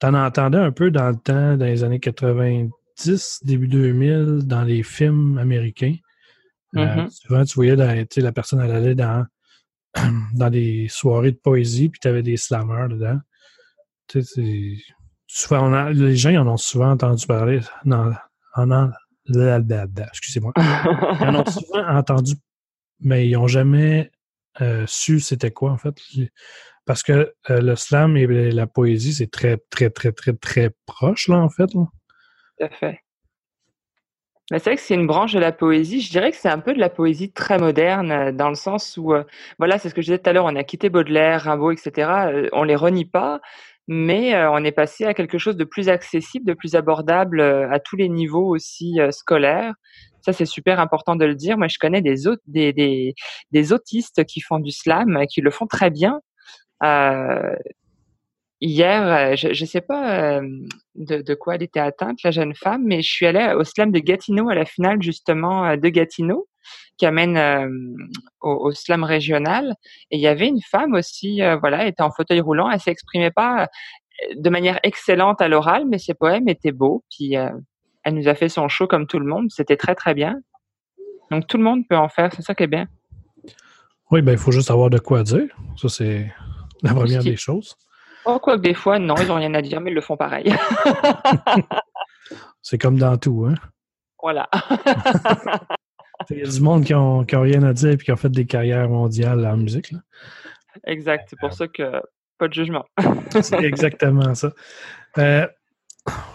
T'en 0.00 0.14
entendais 0.14 0.58
un 0.58 0.72
peu 0.72 0.90
dans 0.90 1.08
le 1.08 1.14
temps, 1.14 1.56
dans 1.56 1.66
les 1.66 1.84
années 1.84 2.00
90, 2.00 3.44
début 3.44 3.68
2000, 3.68 4.40
dans 4.44 4.62
les 4.64 4.82
films 4.82 5.38
américains. 5.38 5.94
Euh, 6.76 7.02
Mhm. 7.02 7.10
souvent, 7.10 7.44
tu 7.44 7.54
voyais 7.54 7.76
sais, 8.14 8.20
la 8.22 8.32
personne, 8.32 8.60
elle 8.60 8.70
allait 8.70 8.94
dans, 8.94 9.26
dans 10.34 10.50
des 10.50 10.88
soirées 10.88 11.32
de 11.32 11.36
poésie, 11.36 11.88
puis 11.90 12.00
tu 12.00 12.08
avais 12.08 12.22
des 12.22 12.36
slammers 12.36 12.88
dedans. 12.88 13.18
Souvent, 15.26 15.70
on 15.70 15.72
a- 15.72 15.90
les 15.90 16.16
gens 16.16 16.34
en 16.36 16.46
ont 16.46 16.56
souvent 16.56 16.90
entendu 16.90 17.26
parler. 17.26 17.60
Non, 17.84 18.12
en, 18.54 18.70
en- 18.70 18.90
excusez-moi. 20.10 20.52
Ils 20.56 21.26
en 21.26 21.34
ont 21.36 21.44
souvent 21.46 21.86
entendu, 21.88 22.34
mais 23.00 23.28
ils 23.28 23.32
n'ont 23.34 23.46
jamais 23.48 24.10
euh, 24.60 24.84
su 24.86 25.20
c'était 25.20 25.50
quoi, 25.50 25.70
en 25.72 25.78
fait. 25.78 25.96
Parce 26.84 27.02
que 27.02 27.32
euh, 27.50 27.60
le 27.60 27.76
slam 27.76 28.16
et 28.16 28.26
la 28.50 28.66
poésie, 28.66 29.14
c'est 29.14 29.30
très, 29.30 29.56
très, 29.70 29.88
très, 29.88 30.12
très, 30.12 30.32
très 30.34 30.70
proche, 30.84 31.28
là, 31.28 31.36
en 31.38 31.48
fait. 31.48 31.72
là. 31.74 31.86
Tout 32.58 32.64
à 32.64 32.68
fait. 32.68 33.00
Mais 34.52 34.58
c'est 34.58 34.68
vrai 34.68 34.76
que 34.76 34.82
c'est 34.82 34.94
une 34.94 35.06
branche 35.06 35.32
de 35.32 35.38
la 35.38 35.50
poésie. 35.50 36.02
Je 36.02 36.10
dirais 36.10 36.30
que 36.30 36.36
c'est 36.36 36.50
un 36.50 36.58
peu 36.58 36.74
de 36.74 36.78
la 36.78 36.90
poésie 36.90 37.32
très 37.32 37.56
moderne, 37.56 38.12
euh, 38.12 38.32
dans 38.32 38.50
le 38.50 38.54
sens 38.54 38.98
où, 38.98 39.14
euh, 39.14 39.24
voilà, 39.58 39.78
c'est 39.78 39.88
ce 39.88 39.94
que 39.94 40.02
je 40.02 40.08
disais 40.08 40.18
tout 40.18 40.28
à 40.28 40.34
l'heure, 40.34 40.44
on 40.44 40.54
a 40.56 40.62
quitté 40.62 40.90
Baudelaire, 40.90 41.40
Rimbaud, 41.44 41.70
etc. 41.72 42.10
euh, 42.28 42.48
on 42.52 42.62
les 42.62 42.76
renie 42.76 43.06
pas, 43.06 43.40
mais 43.88 44.36
on 44.46 44.62
est 44.62 44.72
passé 44.72 45.06
à 45.06 45.14
quelque 45.14 45.38
chose 45.38 45.56
de 45.56 45.64
plus 45.64 45.88
accessible, 45.88 46.44
de 46.46 46.52
plus 46.52 46.74
abordable 46.76 47.40
à 47.40 47.80
tous 47.80 47.96
les 47.96 48.08
niveaux 48.08 48.46
aussi 48.46 49.00
scolaires. 49.10 49.74
Ça, 50.20 50.32
c'est 50.32 50.46
super 50.46 50.78
important 50.80 51.16
de 51.16 51.24
le 51.24 51.34
dire. 51.34 51.58
Moi, 51.58 51.66
je 51.68 51.78
connais 51.78 52.00
des, 52.00 52.28
aut- 52.28 52.36
des, 52.46 52.72
des, 52.72 53.14
des 53.50 53.72
autistes 53.72 54.24
qui 54.24 54.40
font 54.40 54.60
du 54.60 54.70
slam, 54.70 55.24
qui 55.28 55.40
le 55.40 55.50
font 55.50 55.66
très 55.66 55.90
bien. 55.90 56.20
Hier, 58.62 59.02
euh, 59.02 59.36
je 59.36 59.48
ne 59.48 59.66
sais 59.66 59.80
pas 59.80 60.38
euh, 60.38 60.48
de, 60.94 61.20
de 61.20 61.34
quoi 61.34 61.56
elle 61.56 61.62
était 61.64 61.80
atteinte, 61.80 62.22
la 62.22 62.30
jeune 62.30 62.54
femme, 62.54 62.84
mais 62.86 63.02
je 63.02 63.10
suis 63.10 63.26
allée 63.26 63.52
au 63.54 63.64
slam 63.64 63.90
de 63.90 63.98
Gatineau, 63.98 64.48
à 64.48 64.54
la 64.54 64.64
finale 64.64 65.02
justement 65.02 65.66
euh, 65.66 65.76
de 65.76 65.88
Gatineau, 65.88 66.46
qui 66.96 67.04
amène 67.04 67.36
euh, 67.36 67.68
au, 68.40 68.68
au 68.68 68.72
slam 68.72 69.02
régional. 69.02 69.74
Et 70.10 70.16
il 70.16 70.20
y 70.20 70.28
avait 70.28 70.48
une 70.48 70.62
femme 70.62 70.94
aussi, 70.94 71.42
euh, 71.42 71.56
voilà, 71.56 71.86
était 71.86 72.02
en 72.02 72.12
fauteuil 72.12 72.40
roulant, 72.40 72.70
elle 72.70 72.80
s'exprimait 72.80 73.32
pas 73.32 73.68
de 74.36 74.50
manière 74.50 74.78
excellente 74.84 75.40
à 75.40 75.48
l'oral, 75.48 75.84
mais 75.88 75.98
ses 75.98 76.14
poèmes 76.14 76.48
étaient 76.48 76.72
beaux. 76.72 77.02
Puis 77.10 77.36
euh, 77.36 77.50
elle 78.04 78.14
nous 78.14 78.28
a 78.28 78.34
fait 78.34 78.48
son 78.48 78.68
show 78.68 78.86
comme 78.86 79.06
tout 79.06 79.18
le 79.18 79.26
monde, 79.26 79.50
c'était 79.50 79.76
très 79.76 79.96
très 79.96 80.14
bien. 80.14 80.36
Donc 81.32 81.48
tout 81.48 81.56
le 81.56 81.64
monde 81.64 81.82
peut 81.88 81.96
en 81.96 82.08
faire, 82.08 82.30
c'est 82.34 82.42
ça 82.42 82.54
qui 82.54 82.62
est 82.62 82.68
bien. 82.68 82.86
Oui, 84.10 84.22
ben, 84.22 84.32
il 84.32 84.38
faut 84.38 84.52
juste 84.52 84.70
avoir 84.70 84.90
de 84.90 84.98
quoi 84.98 85.22
dire. 85.22 85.48
Ça, 85.76 85.88
c'est 85.88 86.30
la 86.82 86.94
première 86.94 87.24
des 87.24 87.36
choses. 87.36 87.74
Oh, 88.24 88.38
quoi 88.38 88.56
que 88.56 88.62
des 88.62 88.74
fois, 88.74 88.98
non, 88.98 89.14
ils 89.16 89.30
ont 89.30 89.36
rien 89.36 89.54
à 89.54 89.62
dire, 89.62 89.80
mais 89.80 89.90
ils 89.90 89.94
le 89.94 90.00
font 90.00 90.16
pareil. 90.16 90.54
C'est 92.62 92.78
comme 92.78 92.98
dans 92.98 93.16
tout, 93.16 93.46
hein. 93.48 93.54
voilà. 94.22 94.48
Il 96.30 96.38
y 96.38 96.42
a 96.42 96.48
du 96.48 96.60
monde 96.60 96.84
qui 96.84 96.94
ont 96.94 97.24
rien 97.28 97.64
à 97.64 97.72
dire 97.72 97.90
et 97.90 97.98
qui 97.98 98.12
ont 98.12 98.16
fait 98.16 98.28
des 98.28 98.46
carrières 98.46 98.88
mondiales 98.88 99.44
en 99.44 99.56
musique. 99.56 99.90
là. 99.90 99.98
exact, 100.86 101.26
c'est 101.28 101.38
pour 101.40 101.52
ça 101.52 101.66
que 101.66 102.00
pas 102.38 102.48
de 102.48 102.54
jugement. 102.54 102.84
C'est 103.42 103.62
exactement 103.62 104.34
ça. 104.34 104.52
Euh, 105.18 105.46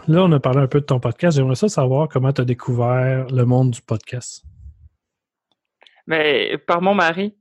là, 0.08 0.24
on 0.24 0.32
a 0.32 0.40
parlé 0.40 0.60
un 0.60 0.68
peu 0.68 0.82
de 0.82 0.86
ton 0.86 1.00
podcast. 1.00 1.38
J'aimerais 1.38 1.56
ça 1.56 1.70
savoir 1.70 2.10
comment 2.10 2.34
tu 2.34 2.42
as 2.42 2.46
découvert 2.46 3.28
le 3.28 3.46
monde 3.46 3.72
du 3.72 3.82
podcast. 3.82 4.44
Mais 6.06 6.58
par 6.66 6.82
mon 6.82 6.94
mari. 6.94 7.36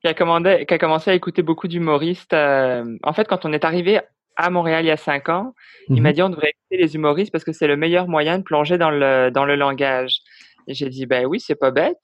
Qui 0.00 0.08
a, 0.08 0.14
commandé, 0.14 0.64
qui 0.66 0.74
a 0.74 0.78
commencé 0.78 1.10
à 1.10 1.14
écouter 1.14 1.42
beaucoup 1.42 1.68
d'humoristes. 1.68 2.32
Euh, 2.32 2.96
en 3.02 3.12
fait, 3.12 3.28
quand 3.28 3.44
on 3.44 3.52
est 3.52 3.64
arrivé 3.64 4.00
à 4.36 4.48
Montréal 4.48 4.84
il 4.84 4.88
y 4.88 4.90
a 4.90 4.96
cinq 4.96 5.28
ans, 5.28 5.54
il 5.88 6.00
m'a 6.00 6.10
Mhm. 6.10 6.14
dit 6.14 6.22
on 6.22 6.30
devrait 6.30 6.50
écouter 6.50 6.82
les 6.82 6.94
humoristes 6.94 7.30
parce 7.32 7.44
que 7.44 7.52
c'est 7.52 7.66
le 7.66 7.76
meilleur 7.76 8.08
moyen 8.08 8.38
de 8.38 8.42
plonger 8.42 8.78
dans 8.78 8.90
le, 8.90 9.30
dans 9.30 9.44
le 9.44 9.56
langage. 9.56 10.20
Et 10.66 10.74
j'ai 10.74 10.88
dit, 10.88 11.04
ben 11.06 11.26
oui, 11.26 11.40
c'est 11.40 11.54
pas 11.56 11.70
bête. 11.70 11.98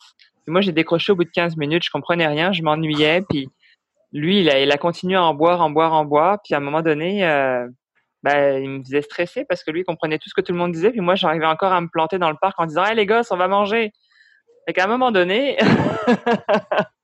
Et 0.46 0.50
moi, 0.50 0.60
j'ai 0.60 0.72
décroché 0.72 1.12
au 1.12 1.16
bout 1.16 1.24
de 1.24 1.30
15 1.30 1.56
minutes, 1.56 1.84
je 1.84 1.90
comprenais 1.90 2.26
rien, 2.26 2.52
je 2.52 2.62
m'ennuyais. 2.62 3.22
Puis 3.28 3.48
lui, 4.12 4.40
il 4.40 4.50
a, 4.50 4.60
il 4.60 4.70
a 4.70 4.76
continué 4.76 5.16
à 5.16 5.22
en 5.24 5.34
boire, 5.34 5.60
en 5.62 5.70
boire, 5.70 5.92
en 5.94 6.04
boire. 6.04 6.38
Puis 6.44 6.54
à 6.54 6.58
un 6.58 6.60
moment 6.60 6.82
donné, 6.82 7.26
euh, 7.26 7.66
ben, 8.22 8.62
il 8.62 8.68
me 8.70 8.82
faisait 8.82 9.02
stresser 9.02 9.44
parce 9.48 9.64
que 9.64 9.70
lui, 9.70 9.80
il 9.80 9.84
comprenait 9.84 10.18
tout 10.18 10.28
ce 10.28 10.34
que 10.34 10.40
tout 10.40 10.52
le 10.52 10.58
monde 10.58 10.72
disait. 10.72 10.90
Puis 10.90 11.00
moi, 11.00 11.14
j'arrivais 11.14 11.46
encore 11.46 11.72
à 11.72 11.80
me 11.80 11.88
planter 11.88 12.18
dans 12.18 12.30
le 12.30 12.36
parc 12.40 12.58
en 12.60 12.66
disant, 12.66 12.84
hey 12.84 12.94
les 12.96 13.06
gosses, 13.06 13.30
on 13.30 13.36
va 13.36 13.48
manger. 13.48 13.92
Fait 14.66 14.72
qu'à 14.72 14.84
un 14.84 14.88
moment 14.88 15.12
donné, 15.12 15.56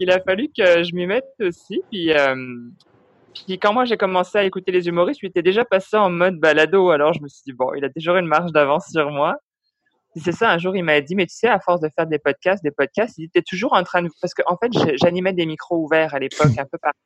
il 0.00 0.10
a 0.10 0.20
fallu 0.20 0.48
que 0.48 0.82
je 0.82 0.94
m'y 0.94 1.06
mette 1.06 1.24
aussi. 1.40 1.82
Puis, 1.90 2.12
euh, 2.12 2.34
quand 3.60 3.72
moi 3.72 3.84
j'ai 3.84 3.96
commencé 3.96 4.38
à 4.38 4.44
écouter 4.44 4.72
les 4.72 4.88
humoristes, 4.88 5.20
lui 5.20 5.28
était 5.28 5.42
déjà 5.42 5.64
passé 5.64 5.96
en 5.96 6.10
mode 6.10 6.38
balado. 6.38 6.90
Alors 6.90 7.12
je 7.12 7.22
me 7.22 7.28
suis 7.28 7.42
dit, 7.44 7.52
bon, 7.52 7.72
il 7.74 7.84
a 7.84 7.90
toujours 7.90 8.16
une 8.16 8.26
marge 8.26 8.52
d'avance 8.52 8.86
sur 8.90 9.10
moi. 9.10 9.36
C'est 10.16 10.32
ça, 10.32 10.50
un 10.50 10.58
jour 10.58 10.74
il 10.74 10.82
m'a 10.82 11.00
dit, 11.00 11.14
mais 11.14 11.26
tu 11.26 11.34
sais, 11.34 11.48
à 11.48 11.60
force 11.60 11.80
de 11.80 11.88
faire 11.94 12.06
des 12.06 12.18
podcasts, 12.18 12.62
des 12.64 12.70
podcasts, 12.70 13.18
il 13.18 13.24
était 13.24 13.42
toujours 13.42 13.74
en 13.74 13.84
train 13.84 14.02
de... 14.02 14.08
Parce 14.20 14.34
qu'en 14.34 14.54
en 14.54 14.56
fait, 14.56 14.72
j'animais 14.96 15.32
des 15.32 15.46
micros 15.46 15.84
ouverts 15.84 16.14
à 16.14 16.18
l'époque, 16.18 16.58
un 16.58 16.64
peu 16.64 16.78
partout. 16.78 16.98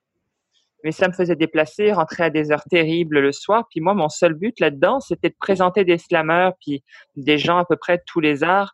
Mais 0.84 0.92
ça 0.92 1.08
me 1.08 1.12
faisait 1.12 1.36
déplacer, 1.36 1.92
rentrer 1.92 2.24
à 2.24 2.30
des 2.30 2.50
heures 2.50 2.64
terribles 2.68 3.20
le 3.20 3.32
soir. 3.32 3.66
Puis 3.70 3.80
moi, 3.80 3.94
mon 3.94 4.08
seul 4.08 4.34
but 4.34 4.58
là-dedans, 4.60 5.00
c'était 5.00 5.28
de 5.28 5.36
présenter 5.38 5.84
des 5.84 5.98
slammers, 5.98 6.50
puis 6.60 6.82
des 7.16 7.38
gens 7.38 7.58
à 7.58 7.64
peu 7.64 7.76
près 7.76 7.98
de 7.98 8.02
tous 8.06 8.20
les 8.20 8.42
arts. 8.42 8.72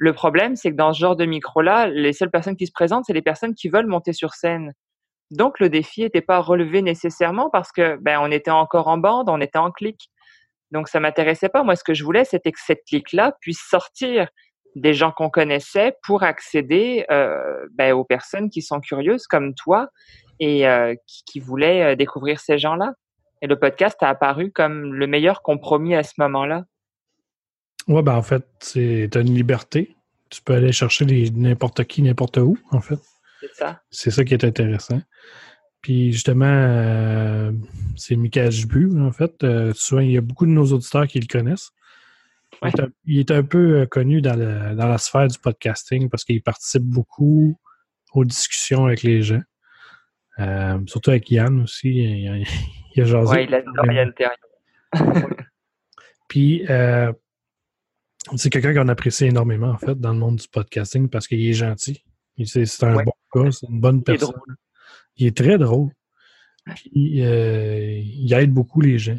Le 0.00 0.14
problème, 0.14 0.56
c'est 0.56 0.70
que 0.70 0.76
dans 0.76 0.94
ce 0.94 0.98
genre 0.98 1.14
de 1.14 1.26
micro-là, 1.26 1.86
les 1.88 2.14
seules 2.14 2.30
personnes 2.30 2.56
qui 2.56 2.66
se 2.66 2.72
présentent, 2.72 3.04
c'est 3.04 3.12
les 3.12 3.20
personnes 3.20 3.54
qui 3.54 3.68
veulent 3.68 3.86
monter 3.86 4.14
sur 4.14 4.32
scène. 4.32 4.72
Donc, 5.30 5.60
le 5.60 5.68
défi 5.68 6.00
n'était 6.00 6.22
pas 6.22 6.40
relevé 6.40 6.80
nécessairement 6.80 7.50
parce 7.50 7.70
que 7.70 7.98
ben, 8.00 8.18
on 8.22 8.30
était 8.30 8.50
encore 8.50 8.88
en 8.88 8.96
bande, 8.96 9.28
on 9.28 9.42
était 9.42 9.58
en 9.58 9.70
clic. 9.70 10.10
Donc, 10.70 10.88
ça 10.88 11.00
m'intéressait 11.00 11.50
pas. 11.50 11.64
Moi, 11.64 11.76
ce 11.76 11.84
que 11.84 11.92
je 11.92 12.02
voulais, 12.02 12.24
c'était 12.24 12.50
que 12.50 12.58
cette 12.64 12.82
clique-là 12.88 13.36
puisse 13.42 13.60
sortir 13.60 14.28
des 14.74 14.94
gens 14.94 15.12
qu'on 15.12 15.28
connaissait 15.28 15.92
pour 16.02 16.22
accéder 16.22 17.04
euh, 17.10 17.66
ben, 17.72 17.92
aux 17.92 18.04
personnes 18.04 18.48
qui 18.48 18.62
sont 18.62 18.80
curieuses 18.80 19.26
comme 19.26 19.54
toi 19.54 19.88
et 20.38 20.66
euh, 20.66 20.94
qui, 21.06 21.24
qui 21.26 21.40
voulaient 21.40 21.92
euh, 21.92 21.94
découvrir 21.94 22.40
ces 22.40 22.56
gens-là. 22.56 22.94
Et 23.42 23.48
le 23.48 23.58
podcast 23.58 24.02
a 24.02 24.08
apparu 24.08 24.50
comme 24.50 24.94
le 24.94 25.06
meilleur 25.06 25.42
compromis 25.42 25.94
à 25.94 26.04
ce 26.04 26.14
moment-là. 26.16 26.64
Ouais, 27.90 28.02
ben 28.02 28.14
en 28.14 28.22
fait, 28.22 28.44
c'est 28.60 29.08
t'as 29.10 29.20
une 29.20 29.34
liberté. 29.34 29.96
Tu 30.30 30.40
peux 30.42 30.54
aller 30.54 30.70
chercher 30.72 31.04
n'importe 31.34 31.84
qui, 31.84 32.02
n'importe 32.02 32.36
où, 32.38 32.56
en 32.70 32.80
fait. 32.80 32.98
C'est 33.40 33.54
ça. 33.54 33.82
C'est 33.90 34.10
ça 34.10 34.24
qui 34.24 34.34
est 34.34 34.44
intéressant. 34.44 35.00
Puis 35.82 36.12
justement, 36.12 36.44
euh, 36.46 37.52
c'est 37.96 38.14
Michael 38.14 38.52
Jbu, 38.52 39.00
en 39.00 39.10
fait. 39.12 39.42
Euh, 39.42 39.72
souvent, 39.74 40.02
il 40.02 40.12
y 40.12 40.16
a 40.18 40.20
beaucoup 40.20 40.46
de 40.46 40.50
nos 40.52 40.66
auditeurs 40.72 41.06
qui 41.08 41.18
le 41.18 41.26
connaissent. 41.26 41.70
Il, 42.62 42.68
est 42.68 42.80
un, 42.80 42.88
il 43.06 43.18
est 43.18 43.30
un 43.30 43.42
peu 43.42 43.80
euh, 43.80 43.86
connu 43.86 44.20
dans, 44.20 44.36
le- 44.36 44.74
dans 44.76 44.86
la 44.86 44.98
sphère 44.98 45.26
du 45.26 45.38
podcasting 45.38 46.10
parce 46.10 46.24
qu'il 46.24 46.42
participe 46.42 46.82
beaucoup 46.82 47.58
aux 48.12 48.24
discussions 48.24 48.84
avec 48.86 49.02
les 49.02 49.22
gens. 49.22 49.40
Euh, 50.38 50.78
surtout 50.86 51.10
avec 51.10 51.30
Yann 51.30 51.62
aussi. 51.62 51.88
Il, 51.88 52.28
a- 52.28 52.36
il 52.94 53.02
a 53.02 53.04
jasé. 53.06 53.32
Ouais, 53.32 53.44
il 53.46 53.54
adore 53.54 53.92
Yann. 53.92 54.12
Puis, 56.28 56.64
euh, 56.70 57.12
c'est 58.36 58.50
quelqu'un 58.50 58.74
qu'on 58.74 58.88
apprécie 58.88 59.26
énormément, 59.26 59.68
en 59.70 59.78
fait, 59.78 59.98
dans 59.98 60.12
le 60.12 60.18
monde 60.18 60.36
du 60.36 60.48
podcasting 60.48 61.08
parce 61.08 61.26
qu'il 61.26 61.44
est 61.46 61.52
gentil. 61.52 62.04
Il- 62.36 62.46
C'est 62.46 62.84
un 62.84 62.96
Ouais. 62.96 63.04
bon 63.04 63.12
gars, 63.44 63.50
c'est 63.50 63.66
une 63.68 63.80
bonne 63.80 63.96
Il 63.96 64.00
est 64.00 64.04
personne. 64.18 64.40
Il 65.16 65.26
est 65.26 65.36
très 65.36 65.58
drôle. 65.58 65.90
Puis, 66.76 67.24
euh, 67.24 67.98
il 68.02 68.32
aide 68.34 68.52
beaucoup 68.52 68.80
les 68.80 68.98
gens 68.98 69.18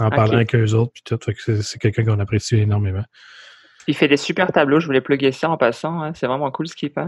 en 0.00 0.10
parlant 0.10 0.34
avec 0.34 0.54
eux 0.54 0.72
autres. 0.74 0.92
Puis 0.92 1.02
tout, 1.04 1.18
Fait 1.24 1.34
que 1.34 1.60
c'est 1.62 1.78
quelqu'un 1.78 2.04
qu'on 2.04 2.18
apprécie 2.20 2.56
énormément. 2.56 3.04
Il 3.88 3.94
fait 3.96 4.08
des 4.08 4.16
super 4.16 4.52
tableaux. 4.52 4.78
Je 4.80 4.86
voulais 4.86 5.00
plugger 5.00 5.32
ça 5.32 5.48
en 5.50 5.56
passant. 5.56 6.02
hein. 6.02 6.12
C'est 6.14 6.26
vraiment 6.26 6.50
cool 6.50 6.68
ce 6.68 6.74
qu'il 6.76 6.90
fait. 6.90 7.06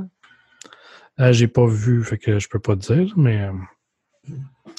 Euh, 1.21 1.33
J'ai 1.33 1.49
pas 1.49 1.67
vu, 1.67 2.03
fait 2.03 2.19
que 2.19 2.39
je 2.39 2.49
peux 2.49 2.59
pas 2.61 2.75
te 2.77 2.93
dire, 2.95 3.13
mais 3.17 3.43
euh, 3.43 3.53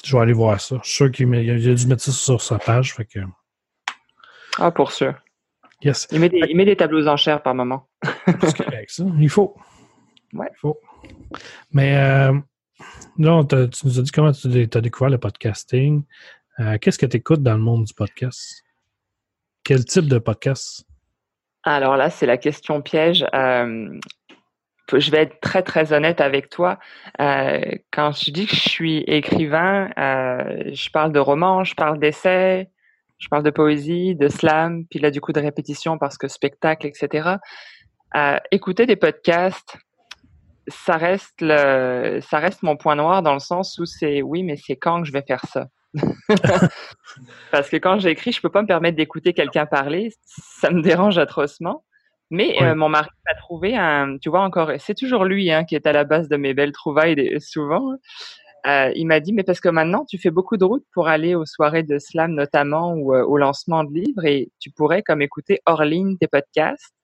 je 0.04 0.16
vais 0.16 0.22
aller 0.22 0.32
voir 0.32 0.60
ça. 0.60 0.80
Je 0.82 0.88
suis 0.88 0.96
sûr 0.96 1.10
qu'il 1.12 1.32
a, 1.34 1.38
a 1.54 1.74
dû 1.74 1.86
mettre 1.86 2.02
ça 2.02 2.10
sur 2.12 2.40
sa 2.42 2.58
page. 2.58 2.94
Fait 2.94 3.04
que, 3.04 3.20
Ah, 4.58 4.70
pour 4.70 4.90
sûr. 4.92 5.14
Yes. 5.84 6.08
Il 6.10 6.20
met 6.20 6.28
des, 6.28 6.40
il 6.48 6.56
met 6.56 6.64
des 6.64 6.76
tableaux 6.76 7.06
enchères 7.06 7.42
par 7.42 7.54
moment. 7.54 7.88
C'est 8.26 8.56
correct, 8.64 8.90
ça. 8.90 9.04
Il 9.18 9.28
faut. 9.30 9.54
Ouais. 10.32 10.48
Il 10.50 10.58
faut. 10.58 10.78
Mais 11.72 11.96
euh, 11.96 12.32
là, 13.18 13.44
t'as- 13.48 13.68
tu 13.68 13.86
nous 13.86 13.98
as 13.98 14.02
dit 14.02 14.10
comment 14.10 14.32
tu 14.32 14.48
as 14.48 14.80
découvert 14.80 15.10
le 15.10 15.18
podcasting. 15.18 16.02
Euh, 16.60 16.78
Qu'est-ce 16.80 16.98
que 16.98 17.06
tu 17.06 17.16
écoutes 17.16 17.42
dans 17.42 17.54
le 17.54 17.60
monde 17.62 17.84
du 17.84 17.94
podcast? 17.94 18.62
Quel 19.64 19.84
type 19.84 20.06
de 20.08 20.18
podcast? 20.18 20.84
Alors 21.64 21.96
là, 21.96 22.10
c'est 22.10 22.26
la 22.26 22.36
question 22.36 22.82
piège. 22.82 23.24
Euh, 23.34 23.98
je 24.92 25.10
vais 25.10 25.22
être 25.22 25.40
très 25.40 25.62
très 25.62 25.92
honnête 25.94 26.20
avec 26.20 26.50
toi. 26.50 26.78
Euh, 27.20 27.60
quand 27.90 28.12
je 28.12 28.30
dis 28.30 28.46
que 28.46 28.54
je 28.54 28.68
suis 28.68 28.98
écrivain, 29.06 29.90
euh, 29.98 30.70
je 30.72 30.90
parle 30.90 31.12
de 31.12 31.18
romans, 31.18 31.64
je 31.64 31.74
parle 31.74 31.98
d'essais, 31.98 32.70
je 33.24 33.28
parle 33.30 33.42
de 33.42 33.50
poésie, 33.50 34.14
de 34.14 34.28
slam, 34.28 34.84
puis 34.90 34.98
là 34.98 35.10
du 35.10 35.22
coup 35.22 35.32
de 35.32 35.40
répétition 35.40 35.96
parce 35.96 36.18
que 36.18 36.28
spectacle, 36.28 36.86
etc. 36.86 37.36
Euh, 38.14 38.36
écouter 38.52 38.84
des 38.84 38.96
podcasts, 38.96 39.78
ça 40.68 40.98
reste 40.98 41.40
le, 41.40 42.20
ça 42.20 42.38
reste 42.38 42.62
mon 42.62 42.76
point 42.76 42.96
noir 42.96 43.22
dans 43.22 43.32
le 43.32 43.40
sens 43.40 43.78
où 43.78 43.86
c'est 43.86 44.20
oui, 44.20 44.42
mais 44.42 44.56
c'est 44.56 44.76
quand 44.76 45.00
que 45.00 45.08
je 45.08 45.12
vais 45.12 45.24
faire 45.26 45.44
ça? 45.46 45.68
Parce 47.50 47.70
que 47.70 47.76
quand 47.76 47.98
j'écris, 47.98 48.32
je 48.32 48.40
peux 48.42 48.50
pas 48.50 48.60
me 48.62 48.66
permettre 48.66 48.96
d'écouter 48.96 49.32
quelqu'un 49.32 49.64
parler, 49.64 50.12
ça 50.26 50.70
me 50.70 50.82
dérange 50.82 51.16
atrocement. 51.18 51.84
Mais 52.30 52.56
Oui. 52.58 52.66
euh, 52.66 52.74
mon 52.74 52.88
mari 52.88 53.08
m'a 53.26 53.34
trouvé 53.36 53.76
un, 53.76 54.18
tu 54.18 54.28
vois 54.28 54.40
encore, 54.40 54.70
c'est 54.78 54.94
toujours 54.94 55.24
lui 55.24 55.50
hein, 55.52 55.64
qui 55.64 55.76
est 55.76 55.86
à 55.86 55.92
la 55.92 56.04
base 56.04 56.28
de 56.28 56.36
mes 56.36 56.52
belles 56.52 56.72
trouvailles 56.72 57.40
souvent. 57.40 57.92
Euh, 58.66 58.90
il 58.94 59.06
m'a 59.06 59.20
dit 59.20 59.32
mais 59.32 59.42
parce 59.42 59.60
que 59.60 59.68
maintenant 59.68 60.06
tu 60.08 60.18
fais 60.18 60.30
beaucoup 60.30 60.56
de 60.56 60.64
routes 60.64 60.86
pour 60.92 61.06
aller 61.08 61.34
aux 61.34 61.44
soirées 61.44 61.82
de 61.82 61.98
slam 61.98 62.32
notamment 62.32 62.94
ou 62.94 63.14
euh, 63.14 63.22
au 63.22 63.36
lancement 63.36 63.84
de 63.84 63.92
livres 63.92 64.24
et 64.24 64.50
tu 64.58 64.70
pourrais 64.70 65.02
comme 65.02 65.20
écouter 65.20 65.60
hors 65.66 65.84
ligne 65.84 66.16
tes 66.16 66.28
podcasts. 66.28 66.94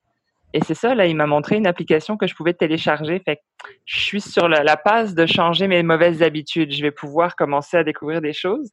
Et 0.53 0.61
c'est 0.65 0.75
ça 0.75 0.95
là, 0.95 1.07
il 1.07 1.15
m'a 1.17 1.27
montré 1.27 1.57
une 1.57 1.67
application 1.67 2.17
que 2.17 2.27
je 2.27 2.35
pouvais 2.35 2.55
télécharger. 2.55 3.21
Fait 3.25 3.37
que 3.37 3.43
je 3.85 4.01
suis 4.01 4.21
sur 4.21 4.49
la, 4.49 4.65
la 4.65 4.77
passe 4.77 5.15
de 5.15 5.27
changer 5.27 5.69
mes 5.69 5.83
mauvaises 5.83 6.23
habitudes. 6.23 6.73
Je 6.73 6.83
vais 6.83 6.91
pouvoir 6.91 7.37
commencer 7.37 7.77
à 7.77 7.85
découvrir 7.85 8.21
des 8.21 8.33
choses. 8.33 8.71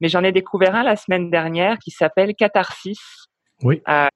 Mais 0.00 0.08
j'en 0.08 0.24
ai 0.24 0.32
découvert 0.32 0.74
un 0.74 0.82
la 0.82 0.96
semaine 0.96 1.30
dernière 1.30 1.78
qui 1.78 1.90
s'appelle 1.90 2.34
Catharsis. 2.34 3.26
Oui. 3.62 3.82
Euh, 3.88 4.08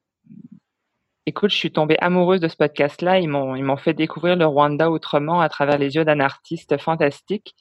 écoute, 1.26 1.50
je 1.50 1.56
suis 1.56 1.72
tombée 1.72 1.98
amoureuse 2.00 2.40
de 2.40 2.48
ce 2.48 2.56
podcast-là. 2.56 3.18
Ils 3.18 3.28
m'ont, 3.28 3.54
ils 3.54 3.64
m'ont 3.64 3.76
fait 3.76 3.94
découvrir 3.94 4.36
le 4.36 4.46
Rwanda 4.46 4.90
autrement 4.90 5.40
à 5.40 5.48
travers 5.48 5.78
les 5.78 5.94
yeux 5.94 6.04
d'un 6.04 6.20
artiste 6.20 6.78
fantastique. 6.78 7.54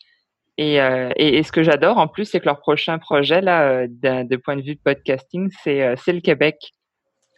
Et, 0.57 0.81
euh, 0.81 1.11
et, 1.15 1.37
et 1.37 1.43
ce 1.43 1.51
que 1.51 1.61
j'adore 1.63 1.97
en 1.97 2.07
plus, 2.07 2.25
c'est 2.25 2.39
que 2.39 2.45
leur 2.45 2.59
prochain 2.59 2.97
projet, 2.97 3.41
là, 3.41 3.69
euh, 3.69 3.87
d'un 3.89 4.23
de 4.23 4.35
point 4.37 4.55
de 4.55 4.61
vue 4.61 4.75
de 4.75 4.79
podcasting, 4.83 5.51
c'est, 5.63 5.83
euh, 5.83 5.95
c'est 6.03 6.13
le 6.13 6.21
Québec. 6.21 6.71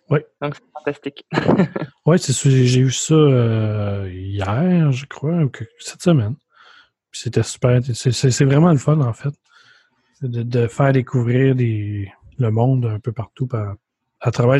Oui. 0.09 0.19
Donc 0.41 0.55
c'est 0.55 0.63
fantastique. 0.73 1.25
Oui, 2.05 2.17
j'ai 2.17 2.79
eu 2.79 2.89
ça 2.91 3.13
euh, 3.13 4.09
hier, 4.11 4.91
je 4.91 5.05
crois, 5.05 5.35
ou 5.43 5.49
que- 5.49 5.65
cette 5.77 6.01
semaine. 6.01 6.35
C'était 7.11 7.43
super. 7.43 7.79
C'est 7.93 8.45
vraiment 8.45 8.71
le 8.71 8.77
fun, 8.77 8.99
en 9.01 9.13
fait. 9.13 9.33
De, 10.21 10.41
de 10.43 10.67
faire 10.67 10.91
découvrir 10.91 11.53
des, 11.55 12.11
le 12.39 12.49
monde 12.51 12.85
un 12.85 12.99
peu 12.99 13.11
partout 13.11 13.45
par- 13.47 13.75
à 14.21 14.31
travers 14.31 14.59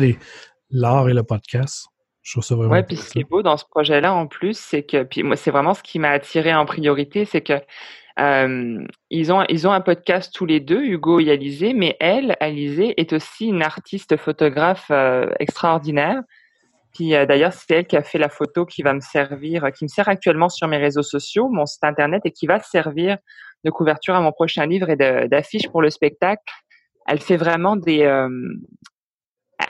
l'art 0.70 1.08
et 1.08 1.14
le 1.14 1.22
podcast. 1.24 1.86
Je 2.22 2.32
trouve 2.34 2.44
ça 2.44 2.54
vraiment 2.54 2.70
Ouais, 2.72 2.82
puis 2.82 2.96
ce 2.96 3.10
qui 3.10 3.20
est 3.20 3.24
beau 3.28 3.42
dans 3.42 3.56
ce 3.56 3.64
projet-là 3.64 4.12
en 4.14 4.26
plus, 4.26 4.56
c'est 4.58 4.82
que 4.84 5.02
puis 5.02 5.22
moi 5.22 5.36
c'est 5.36 5.50
vraiment 5.50 5.74
ce 5.74 5.82
qui 5.82 5.98
m'a 5.98 6.10
attiré 6.10 6.54
en 6.54 6.66
priorité, 6.66 7.24
c'est 7.24 7.40
que 7.40 7.54
euh, 8.18 8.84
ils 9.10 9.32
ont 9.32 9.44
ils 9.48 9.66
ont 9.68 9.72
un 9.72 9.80
podcast 9.80 10.32
tous 10.34 10.46
les 10.46 10.60
deux, 10.60 10.82
Hugo 10.82 11.20
et 11.20 11.30
Alizé, 11.30 11.72
mais 11.72 11.96
elle, 12.00 12.36
Alizé, 12.40 13.00
est 13.00 13.12
aussi 13.12 13.46
une 13.46 13.62
artiste 13.62 14.16
photographe 14.16 14.86
euh, 14.90 15.30
extraordinaire. 15.38 16.20
Puis 16.92 17.14
euh, 17.14 17.24
d'ailleurs, 17.24 17.52
c'est 17.52 17.74
elle 17.74 17.86
qui 17.86 17.96
a 17.96 18.02
fait 18.02 18.18
la 18.18 18.28
photo 18.28 18.66
qui 18.66 18.82
va 18.82 18.92
me 18.94 19.00
servir, 19.00 19.70
qui 19.72 19.84
me 19.84 19.88
sert 19.88 20.08
actuellement 20.08 20.48
sur 20.48 20.66
mes 20.66 20.78
réseaux 20.78 21.02
sociaux, 21.02 21.48
mon 21.48 21.66
site 21.66 21.84
internet, 21.84 22.22
et 22.24 22.32
qui 22.32 22.46
va 22.46 22.60
servir 22.60 23.16
de 23.64 23.70
couverture 23.70 24.14
à 24.14 24.20
mon 24.20 24.32
prochain 24.32 24.66
livre 24.66 24.90
et 24.90 24.96
d'affiche 24.96 25.68
pour 25.68 25.82
le 25.82 25.90
spectacle. 25.90 26.42
Elle 27.06 27.20
fait 27.20 27.36
vraiment 27.36 27.76
des 27.76 28.00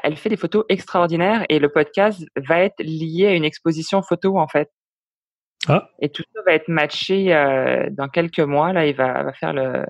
elle 0.03 0.17
fait 0.17 0.29
des 0.29 0.37
photos 0.37 0.65
extraordinaires 0.69 1.45
et 1.49 1.59
le 1.59 1.69
podcast 1.69 2.25
va 2.37 2.61
être 2.61 2.81
lié 2.81 3.27
à 3.27 3.35
une 3.35 3.45
exposition 3.45 4.03
photo 4.03 4.39
en 4.39 4.47
fait. 4.47 4.71
Ah. 5.69 5.91
Et 6.01 6.09
tout 6.09 6.23
ça 6.35 6.41
va 6.47 6.55
être 6.55 6.69
matché 6.69 7.35
euh, 7.35 7.89
dans 7.91 8.09
quelques 8.09 8.41
mois. 8.41 8.73
Là, 8.73 8.87
il 8.87 8.95
va, 8.95 9.23
va 9.23 9.33
faire 9.33 9.53
le 9.53 9.85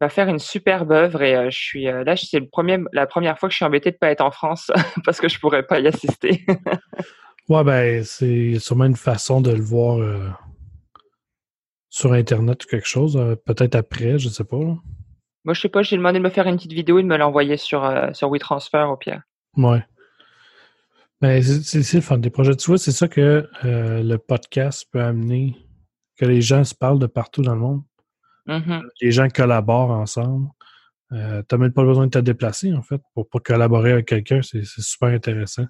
va 0.00 0.08
faire 0.08 0.28
une 0.28 0.38
superbe 0.38 0.92
œuvre 0.92 1.22
et 1.22 1.34
euh, 1.34 1.50
je 1.50 1.58
suis 1.58 1.88
euh, 1.88 2.04
là 2.04 2.14
c'est 2.16 2.38
le 2.38 2.48
premier 2.48 2.78
la 2.92 3.06
première 3.06 3.36
fois 3.36 3.48
que 3.48 3.52
je 3.52 3.56
suis 3.56 3.64
embêtée 3.64 3.90
de 3.90 3.96
pas 3.96 4.10
être 4.10 4.20
en 4.20 4.30
France 4.30 4.70
parce 5.04 5.20
que 5.20 5.28
je 5.28 5.40
pourrais 5.40 5.64
pas 5.64 5.80
y 5.80 5.86
assister. 5.86 6.44
Ouais, 7.48 7.64
ben, 7.64 8.04
c'est 8.04 8.58
sûrement 8.58 8.84
une 8.84 8.94
façon 8.94 9.40
de 9.40 9.50
le 9.50 9.62
voir 9.62 9.98
euh, 9.98 10.28
sur 11.88 12.12
Internet 12.12 12.62
ou 12.62 12.68
quelque 12.68 12.86
chose, 12.86 13.18
peut-être 13.46 13.74
après, 13.74 14.18
je 14.18 14.28
sais 14.28 14.44
pas. 14.44 14.58
là. 14.58 14.76
Moi, 15.46 15.54
je 15.54 15.62
sais 15.62 15.70
pas, 15.70 15.80
j'ai 15.80 15.96
demandé 15.96 16.18
de 16.18 16.24
me 16.24 16.28
faire 16.28 16.46
une 16.46 16.56
petite 16.56 16.74
vidéo 16.74 16.98
et 16.98 17.02
de 17.02 17.08
me 17.08 17.16
l'envoyer 17.16 17.56
sur, 17.56 17.90
sur 18.12 18.28
WeTransfer 18.28 18.90
au 18.90 18.98
pire. 18.98 19.22
Ouais. 19.56 19.82
Mais 21.20 21.42
c'est- 21.42 21.94
le 21.94 22.00
fun 22.00 22.18
des 22.18 22.30
projets. 22.30 22.54
Tu 22.54 22.66
vois, 22.68 22.78
c'est 22.78 22.92
ça 22.92 23.08
que 23.08 23.48
euh, 23.64 24.02
le 24.02 24.18
podcast 24.18 24.86
peut 24.92 25.02
amener, 25.02 25.56
que 26.16 26.24
les 26.24 26.40
gens 26.40 26.62
se 26.64 26.74
parlent 26.74 26.98
de 27.00 27.06
partout 27.06 27.42
dans 27.42 27.54
le 27.54 27.60
monde. 27.60 27.82
Mhm. 28.46 28.82
Les 29.00 29.10
gens 29.10 29.28
collaborent 29.28 29.90
ensemble. 29.90 30.48
Euh, 31.12 31.42
tu 31.48 31.54
n'as 31.54 31.58
même 31.60 31.72
pas 31.72 31.84
besoin 31.84 32.06
de 32.06 32.10
te 32.10 32.18
déplacer, 32.18 32.72
en 32.72 32.82
fait, 32.82 33.00
pour, 33.14 33.28
pour 33.28 33.42
collaborer 33.42 33.92
avec 33.92 34.06
quelqu'un. 34.06 34.42
C'est 34.42 34.64
c'est 34.64 34.82
super 34.82 35.08
intéressant. 35.08 35.66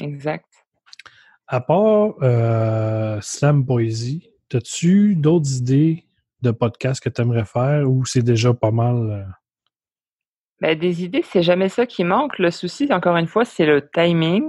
Exact. 0.00 0.46
À 1.46 1.60
part 1.60 2.14
euh, 2.22 3.18
Slam 3.20 3.64
Poésie, 3.64 4.30
as-tu 4.52 5.16
d'autres 5.16 5.56
idées 5.56 6.06
de 6.42 6.50
podcasts 6.50 7.02
que 7.02 7.08
tu 7.08 7.22
aimerais 7.22 7.44
faire 7.44 7.88
ou 7.90 8.04
c'est 8.04 8.22
déjà 8.22 8.52
pas 8.52 8.70
mal? 8.70 9.34
Ben, 10.62 10.78
des 10.78 11.02
idées, 11.02 11.24
c'est 11.24 11.42
jamais 11.42 11.68
ça 11.68 11.86
qui 11.86 12.04
manque. 12.04 12.38
Le 12.38 12.52
souci, 12.52 12.86
encore 12.92 13.16
une 13.16 13.26
fois, 13.26 13.44
c'est 13.44 13.66
le 13.66 13.90
timing. 13.92 14.44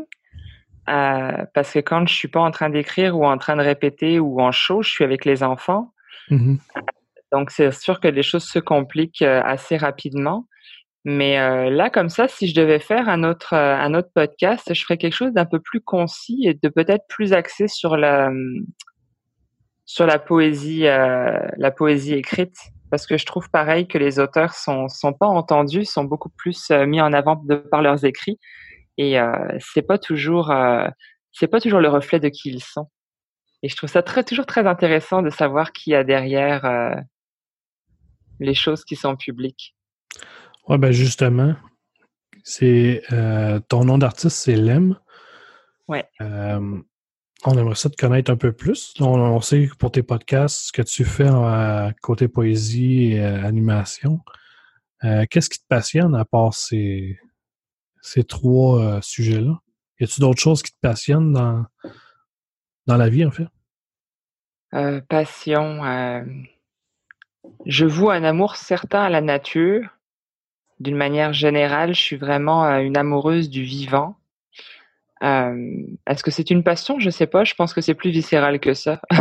Euh, 0.88 1.46
parce 1.55 1.74
que 1.74 1.79
quand 1.79 2.08
je 2.08 2.13
suis 2.13 2.27
pas 2.27 2.41
en 2.41 2.51
train 2.51 2.70
d'écrire 2.70 3.17
ou 3.17 3.25
en 3.25 3.39
train 3.39 3.55
de 3.55 3.63
répéter 3.63 4.20
ou 4.20 4.39
en 4.39 4.51
show, 4.51 4.84
je 4.84 4.89
suis 4.91 5.03
avec 5.03 5.25
les 5.25 5.41
enfants. 5.41 5.91
mhm. 6.29 6.60
Donc, 7.32 7.50
c'est 7.50 7.72
sûr 7.74 8.00
que 8.00 8.08
les 8.08 8.22
choses 8.22 8.43
se 8.43 8.60
compliquent 8.60 9.24
euh, 9.24 9.41
assez 9.43 9.75
rapidement. 9.75 10.48
Mais 11.03 11.39
euh, 11.39 11.72
là, 11.72 11.89
comme 11.89 12.10
ça, 12.10 12.27
si 12.27 12.48
je 12.48 12.53
devais 12.53 12.77
faire 12.77 13.10
un 13.10 13.24
autre, 13.24 13.55
un 13.55 13.96
autre 13.96 14.10
podcast, 14.13 14.72
je 14.72 14.82
ferais 14.84 14.98
quelque 14.98 15.15
chose 15.15 15.34
d'un 15.34 15.46
peu 15.46 15.60
plus 15.60 15.82
concis 15.82 16.43
et 16.46 16.53
de 16.53 16.70
peut-être 16.70 17.05
plus 17.10 17.34
axé 17.34 17.67
sur 17.67 17.98
la, 17.98 18.27
hum, 18.27 18.67
sur 19.86 20.05
la 20.05 20.20
poésie, 20.20 20.86
euh, 20.86 21.39
la 21.58 21.72
poésie 21.72 22.13
écrite. 22.13 22.55
Parce 22.94 23.08
que 23.08 23.18
je 23.18 23.26
trouve 23.26 23.50
pareil 23.50 23.88
que 23.88 23.98
les 23.98 24.20
auteurs 24.20 24.54
sont, 24.54 24.88
sont 24.88 25.14
pas 25.14 25.26
entendus, 25.26 25.84
sont 25.84 26.04
beaucoup 26.04 26.30
plus 26.30 26.70
euh, 26.70 26.86
mis 26.86 27.02
en 27.02 27.12
avant 27.12 27.38
de 27.38 27.56
par 27.56 27.82
leurs 27.82 28.06
écrits. 28.06 28.40
Et 29.00 29.20
euh, 29.20 29.34
c'est 29.60 29.82
pas 29.82 29.98
toujours, 29.98 30.52
euh, 30.52 30.88
c'est 31.32 31.48
pas 31.48 31.60
toujours 31.60 31.80
le 31.80 31.90
reflet 31.90 32.20
de 32.20 32.30
qui 32.30 32.52
ils 32.52 32.62
sont. 32.62 32.92
Et 33.64 33.68
je 33.68 33.76
trouve 33.76 33.90
ça 33.90 34.04
très, 34.04 34.24
toujours 34.24 34.46
très 34.46 34.68
intéressant 34.68 35.24
de 35.24 35.32
savoir 35.32 35.72
qui 35.72 35.90
y 35.90 35.96
a 35.96 36.04
derrière 36.04 36.66
euh, 36.66 36.94
les 38.40 38.54
choses 38.54 38.86
qui 38.86 38.96
sont 38.96 39.16
publiques. 39.16 39.76
Ouais, 40.68 40.78
ben 40.78 40.92
justement, 40.92 41.56
c'est 42.44 43.02
ton 43.70 43.86
nom 43.86 43.98
d'artiste, 43.98 44.38
c'est 44.38 44.56
Lem. 44.56 45.00
Ouais. 45.88 46.08
Euh, 46.22 46.80
on 47.46 47.58
aimerait 47.58 47.76
ça 47.76 47.90
te 47.90 47.96
connaître 47.96 48.32
un 48.32 48.38
peu 48.38 48.52
plus. 48.52 48.94
On, 49.00 49.20
on 49.20 49.42
sait 49.42 49.70
pour 49.78 49.92
tes 49.92 50.04
podcasts, 50.04 50.68
ce 50.68 50.72
que 50.72 50.82
tu 50.82 51.04
fais 51.04 51.30
côté 52.02 52.28
poésie 52.28 53.13
et 53.13 53.24
euh, 53.24 53.44
animation. 53.44 54.22
Euh, 55.04 55.26
Qu'est-ce 55.30 55.50
qui 55.50 55.60
te 55.60 55.67
passionne 55.67 56.15
à 56.15 56.26
part 56.26 56.54
ces, 56.54 57.20
ces 58.02 58.24
trois 58.24 58.82
euh, 58.82 59.02
sujets-là? 59.02 59.60
Y 60.00 60.06
a-tu 60.06 60.22
d'autres 60.22 60.41
choses 60.41 60.63
qui 60.63 60.72
te 60.72 60.80
passionnent 60.82 61.34
dans, 61.34 61.65
dans 62.88 62.98
la 62.98 63.10
vie, 63.10 63.26
en 63.26 63.32
fait? 63.32 63.48
Passion. 65.08 65.82
je 67.67 67.86
voue 67.86 68.10
un 68.10 68.24
amour 68.24 68.56
certain 68.56 69.04
à 69.04 69.10
la 69.10 69.22
nature. 69.22 69.88
D'une 70.80 70.96
manière 70.96 71.32
générale, 71.32 71.94
je 71.94 72.02
suis 72.02 72.15
vraiment 72.15 72.65
une 72.80 72.98
amoureuse 72.98 73.52
du 73.52 73.63
vivant. 73.63 74.17
Euh, 75.24 75.56
Est-ce 76.08 76.24
que 76.24 76.32
c'est 76.32 76.50
une 76.50 76.64
passion? 76.64 77.00
Je 77.00 77.10
sais 77.10 77.28
pas. 77.28 77.44
Je 77.44 77.54
pense 77.56 77.74
que 77.74 77.82
c'est 77.82 77.94
plus 77.94 78.12
viscéral 78.12 78.60
que 78.60 78.74
ça. 78.74 79.02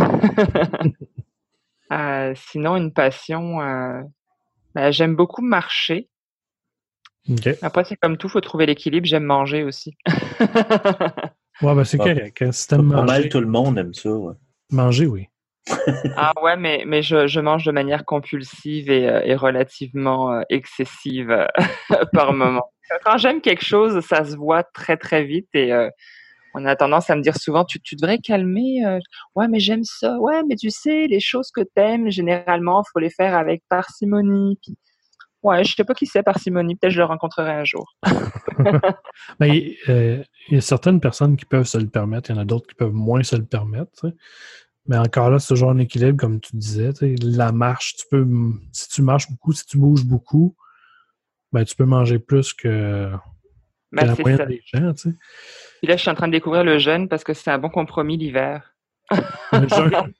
Euh, 1.91 2.33
sinon, 2.35 2.75
une 2.75 2.91
passion. 2.91 3.61
euh, 3.61 4.01
ben, 4.73 4.89
j'aime 4.91 5.15
beaucoup 5.15 5.43
marcher. 5.43 6.09
Après, 7.61 7.83
c'est 7.83 7.97
comme 7.97 8.17
tout, 8.17 8.27
faut 8.29 8.41
trouver 8.41 8.65
l'équilibre. 8.65 9.05
J'aime 9.05 9.25
manger 9.25 9.63
aussi. 9.63 9.95
Ouais, 11.61 11.75
ben 11.75 11.83
c'est 11.83 11.99
correct. 11.99 12.51
Si 12.51 12.67
Pas 12.67 12.77
mal 12.81 13.29
tout 13.29 13.39
le 13.39 13.45
monde 13.45 13.77
aime 13.77 13.93
ça. 13.93 14.09
ouais. 14.09 14.33
manger, 14.71 15.05
oui. 15.05 15.27
Ah 16.17 16.33
ouais, 16.41 16.57
mais, 16.57 16.83
mais 16.87 17.03
je, 17.03 17.27
je 17.27 17.39
mange 17.39 17.63
de 17.63 17.71
manière 17.71 18.05
compulsive 18.05 18.89
et, 18.89 19.03
et 19.25 19.35
relativement 19.35 20.41
excessive 20.49 21.47
par 22.11 22.33
moment. 22.33 22.72
Quand 23.03 23.17
j'aime 23.17 23.41
quelque 23.41 23.63
chose, 23.63 23.99
ça 24.05 24.23
se 24.25 24.35
voit 24.35 24.63
très 24.63 24.97
très 24.97 25.23
vite 25.23 25.47
et 25.53 25.73
euh, 25.73 25.89
on 26.53 26.65
a 26.65 26.75
tendance 26.75 27.09
à 27.09 27.15
me 27.15 27.21
dire 27.21 27.35
souvent 27.35 27.65
tu, 27.65 27.79
tu 27.81 27.95
devrais 27.95 28.19
calmer. 28.19 28.85
euh, 28.85 28.99
ouais, 29.35 29.47
mais 29.47 29.59
j'aime 29.59 29.83
ça. 29.83 30.17
Ouais, 30.19 30.41
mais 30.47 30.55
tu 30.55 30.69
sais, 30.69 31.07
les 31.07 31.19
choses 31.19 31.49
que 31.51 31.61
t'aimes, 31.61 32.09
généralement, 32.11 32.83
faut 32.91 32.99
les 32.99 33.09
faire 33.09 33.35
avec 33.35 33.63
parcimonie. 33.69 34.59
Ouais, 35.41 35.63
je 35.65 35.75
sais 35.75 35.83
pas 35.83 35.93
qui 35.93 36.05
c'est 36.05 36.23
parcimonie. 36.23 36.75
Peut-être 36.75 36.93
je 36.93 36.99
le 36.99 37.05
rencontrerai 37.05 37.51
un 37.51 37.65
jour. 37.65 37.95
Ben, 39.39 39.47
il 39.47 39.77
euh, 39.89 40.23
il 40.49 40.55
y 40.55 40.57
a 40.57 40.61
certaines 40.61 40.99
personnes 40.99 41.37
qui 41.37 41.45
peuvent 41.45 41.67
se 41.67 41.77
le 41.77 41.87
permettre, 41.87 42.29
il 42.29 42.35
y 42.35 42.37
en 42.37 42.41
a 42.41 42.45
d'autres 42.45 42.67
qui 42.67 42.75
peuvent 42.75 42.93
moins 42.93 43.23
se 43.23 43.35
le 43.35 43.45
permettre. 43.45 44.11
Mais 44.87 44.97
encore 44.97 45.29
là, 45.29 45.39
c'est 45.39 45.47
toujours 45.49 45.69
un 45.69 45.77
équilibre, 45.77 46.17
comme 46.17 46.41
tu 46.41 46.57
disais. 46.57 46.91
La 47.21 47.51
marche, 47.51 47.95
tu 47.95 48.05
peux. 48.09 48.27
Si 48.73 48.89
tu 48.89 49.01
marches 49.01 49.29
beaucoup, 49.29 49.53
si 49.53 49.65
tu 49.65 49.77
bouges 49.77 50.03
beaucoup, 50.03 50.55
ben, 51.53 51.63
tu 51.63 51.75
peux 51.75 51.85
manger 51.85 52.19
plus 52.19 52.53
que, 52.53 53.09
que 53.11 53.17
Ben, 53.91 54.07
la 54.07 54.15
c'est 54.15 54.21
moyenne 54.21 54.37
ça. 54.39 54.45
des 54.45 54.61
gens. 54.65 54.93
tu 54.93 55.11
sais. 55.11 55.15
Puis 55.79 55.87
là, 55.87 55.95
je 55.95 56.01
suis 56.01 56.09
en 56.09 56.15
train 56.15 56.27
de 56.27 56.31
découvrir 56.33 56.63
le 56.63 56.77
jeûne 56.79 57.07
parce 57.07 57.23
que 57.23 57.33
c'est 57.33 57.51
un 57.51 57.57
bon 57.59 57.69
compromis 57.69 58.17
l'hiver. 58.17 58.73
Le 59.51 59.67
jeûne- 59.67 60.13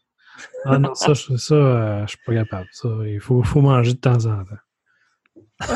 ah 0.65 0.77
non, 0.77 0.93
ça, 0.95 1.13
je, 1.13 1.35
ça 1.37 1.55
euh, 1.55 2.01
je 2.03 2.09
suis 2.09 2.17
pas 2.25 2.33
capable. 2.33 2.67
Ça, 2.71 2.89
il 3.05 3.19
faut, 3.19 3.41
faut 3.43 3.61
manger 3.61 3.93
de 3.93 3.99
temps 3.99 4.25
en 4.25 4.43
temps. 4.43 4.55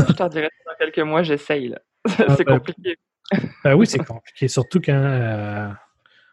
Je 0.08 0.14
t'en 0.14 0.28
dirai 0.28 0.50
dans 0.66 0.74
quelques 0.78 1.00
mois, 1.08 1.24
j'essaye. 1.24 1.74
Ah, 2.20 2.36
c'est 2.38 2.44
ben, 2.46 2.58
compliqué. 2.58 2.96
Ben 3.64 3.74
oui, 3.76 3.86
c'est 3.86 4.00
compliqué. 4.00 4.48
Surtout 4.48 4.80
quand 4.80 4.94
euh, 4.94 5.70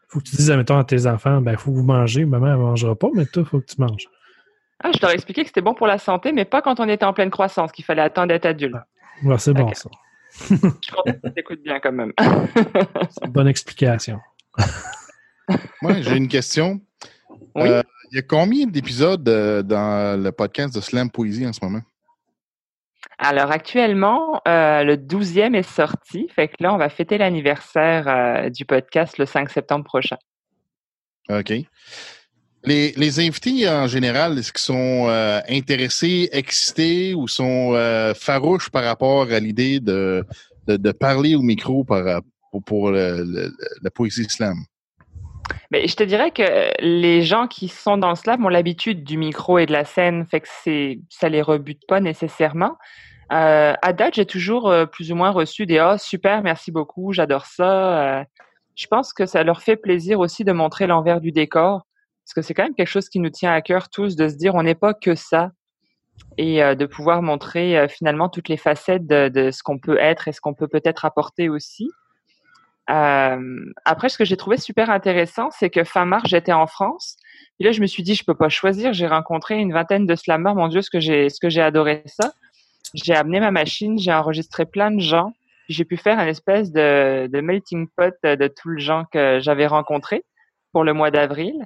faut 0.09 0.21
que 0.21 0.25
tu 0.25 0.37
dises, 0.37 0.51
admettons, 0.51 0.79
à 0.79 0.85
tes 0.85 1.07
enfants, 1.07 1.41
ben 1.41 1.57
faut 1.57 1.71
que 1.73 1.77
vous 1.77 1.83
mangez. 1.85 2.25
Maman, 2.25 2.47
elle 2.49 2.57
mangera 2.59 2.95
pas, 2.95 3.09
mais 3.15 3.27
toi, 3.27 3.45
faut 3.45 3.61
que 3.61 3.67
tu 3.67 3.81
manges. 3.81 4.07
Ah, 4.83 4.91
je 4.95 5.01
leur 5.01 5.11
ai 5.11 5.15
expliqué 5.15 5.43
que 5.43 5.49
c'était 5.49 5.61
bon 5.63 5.75
pour 5.75 5.87
la 5.87 5.99
santé, 5.99 6.33
mais 6.33 6.45
pas 6.45 6.63
quand 6.63 6.79
on 6.81 6.89
était 6.89 7.05
en 7.05 7.13
pleine 7.13 7.31
croissance, 7.31 7.73
qu'il 7.73 7.85
fallait 7.85 8.03
attendre 8.03 8.29
d'être 8.29 8.47
adulte. 8.47 8.77
Ouais, 9.23 9.39
c'est 9.39 9.53
bon, 9.53 9.73
ça. 9.73 9.91
Je 10.51 10.91
crois 10.91 11.05
que 11.05 11.29
t'écoutes 11.29 11.63
bien 11.63 11.79
quand 11.81 11.93
même. 11.93 12.13
C'est 12.19 13.25
une 13.25 13.33
bonne 13.33 13.49
explication. 13.49 14.19
Moi, 15.81 16.01
j'ai 16.01 16.17
une 16.17 16.29
question. 16.29 16.81
Oui? 17.55 17.69
Euh, 17.69 17.83
il 18.11 18.17
y 18.17 18.19
a 18.19 18.23
combien 18.23 18.67
d'épisodes 18.67 19.29
euh, 19.29 19.63
dans 19.63 20.21
le 20.21 20.31
podcast 20.33 20.75
de 20.75 20.81
Slam 20.81 21.11
Poésie 21.11 21.47
en 21.47 21.53
ce 21.53 21.65
moment? 21.65 21.83
Alors 23.19 23.51
actuellement, 23.51 24.41
euh, 24.49 24.83
le 24.83 24.97
12e 24.97 25.55
est 25.55 25.69
sorti. 25.69 26.29
Fait 26.29 26.49
que 26.49 26.55
là, 26.61 26.75
on 26.75 26.77
va 26.77 26.89
fêter 26.89 27.19
l'anniversaire 27.19 28.09
euh, 28.09 28.51
du 28.51 28.65
podcast 28.65 29.19
le 29.19 29.27
5 29.27 29.51
septembre 29.51 29.85
prochain. 29.85 30.17
OK. 31.29 31.53
Les, 32.67 33.21
invités 33.21 33.69
en 33.69 33.87
général, 33.87 34.39
est-ce 34.39 34.53
qu'ils 34.53 34.61
sont 34.61 35.07
euh, 35.09 35.41
intéressés, 35.49 36.29
excités 36.33 37.15
ou 37.15 37.29
sont 37.29 37.75
euh, 37.75 38.15
farouches 38.15 38.71
par 38.71 38.85
rapport 38.85 39.31
à 39.31 39.39
l'idée 39.39 39.81
de, 39.81 40.25
parler 40.99 41.35
au 41.35 41.43
micro 41.43 41.85
par, 41.85 42.23
pour, 42.67 42.91
le- 42.91 43.53
la 43.83 43.91
poésie 43.91 44.25
slam? 44.25 44.57
Mais 45.71 45.87
je 45.87 45.97
te 45.97 46.03
dirais 46.03 46.31
que 46.31 46.71
les 46.81 47.23
gens 47.23 47.47
qui 47.47 47.69
sont 47.69 47.99
dans 47.99 48.11
le 48.11 48.15
slam 48.15 48.45
ont 48.45 48.49
l'habitude 48.49 49.05
du 49.05 49.19
micro 49.19 49.59
et 49.59 49.67
de 49.67 49.73
la 49.73 49.85
scène, 49.85 50.27
fait 50.27 50.41
que 50.41 50.49
c'est 50.63 51.01
ça 51.11 51.29
les 51.29 51.43
rebute 51.43 51.83
pas 51.87 52.01
nécessairement. 52.01 52.77
Euh, 53.33 53.75
à 53.81 53.93
date, 53.93 54.15
j'ai 54.15 54.27
toujours 54.27 54.69
euh, 54.71 54.87
plus 54.87 55.11
ou 55.13 55.17
moins 55.17 55.31
reçu 55.31 55.67
des 55.67 55.79
ah 55.79 55.99
super, 55.99 56.43
merci 56.43 56.71
beaucoup, 56.71 57.13
j'adore 57.13 57.47
ça. 57.47 58.21
Euh, 58.21 58.25
je 58.75 58.87
pense 58.87 59.13
que 59.13 59.27
ça 59.27 59.43
leur 59.45 59.63
fait 59.63 59.77
plaisir 59.77 60.21
aussi 60.21 60.45
de 60.45 60.53
montrer 60.53 60.87
l'envers 60.87 61.21
du 61.21 61.33
décor, 61.33 61.87
parce 62.25 62.35
que 62.35 62.43
c'est 62.43 62.55
quand 62.55 62.65
même 62.65 62.75
quelque 62.75 62.89
chose 62.89 63.11
qui 63.11 63.21
nous 63.21 63.31
tient 63.31 63.53
à 63.53 63.61
cœur 63.61 63.91
tous 63.91 64.17
de 64.17 64.29
se 64.29 64.35
dire 64.35 64.55
on 64.55 64.63
n'est 64.63 64.75
pas 64.75 64.95
que 64.95 65.15
ça 65.15 65.51
et 66.39 66.63
euh, 66.63 66.75
de 66.75 66.87
pouvoir 66.87 67.23
montrer 67.23 67.79
euh, 67.79 67.89
finalement 67.89 68.29
toutes 68.29 68.49
les 68.49 68.57
facettes 68.57 69.07
de, 69.07 69.51
ce 69.51 69.63
qu'on 69.63 69.79
peut 69.79 69.99
être 69.99 70.29
et 70.29 70.33
ce 70.33 70.41
qu'on 70.41 70.55
peut 70.55 70.69
peut-être 70.69 71.05
apporter 71.05 71.49
aussi. 71.49 71.91
Euh, 72.91 73.65
après, 73.85 74.09
ce 74.09 74.17
que 74.19 74.25
j'ai 74.25 74.37
trouvé 74.37 74.57
super 74.57 74.91
intéressant, 74.91 75.51
c'est 75.51 75.71
que 75.71 75.85
fin 75.85 76.05
mars, 76.05 76.25
j'étais 76.29 76.53
en 76.53 76.67
France. 76.67 77.17
Et 77.61 77.65
là, 77.65 77.73
je 77.73 77.81
me 77.81 77.87
suis 77.87 78.03
dit, 78.03 78.15
je 78.15 78.25
peux 78.25 78.35
pas 78.35 78.49
choisir. 78.49 78.93
J'ai 78.93 79.07
rencontré 79.07 79.59
une 79.59 79.73
vingtaine 79.73 80.07
de 80.07 80.15
slammers. 80.15 80.55
Mon 80.55 80.69
Dieu, 80.69 80.83
ce 80.83 80.91
que 80.91 81.01
j'ai, 81.01 81.29
ce 81.29 81.41
que 81.41 81.49
j'ai 81.49 81.63
adoré 81.63 82.03
ça. 82.07 82.33
J'ai 82.95 83.15
amené 83.15 83.41
ma 83.41 83.51
machine, 83.51 83.99
j'ai 83.99 84.13
enregistré 84.13 84.67
plein 84.67 84.91
de 84.91 85.01
gens. 85.01 85.33
J'ai 85.69 85.85
pu 85.85 85.97
faire 85.97 86.19
un 86.19 86.27
espèce 86.27 86.73
de, 86.73 87.27
de 87.27 87.41
melting 87.41 87.89
pot 87.97 88.15
de 88.23 88.49
tous 88.49 88.71
les 88.71 88.83
gens 88.83 89.05
que 89.11 89.41
j'avais 89.41 89.67
rencontrés 89.67 90.25
pour 90.73 90.85
le 90.85 90.93
mois 90.93 91.11
d'avril. 91.11 91.65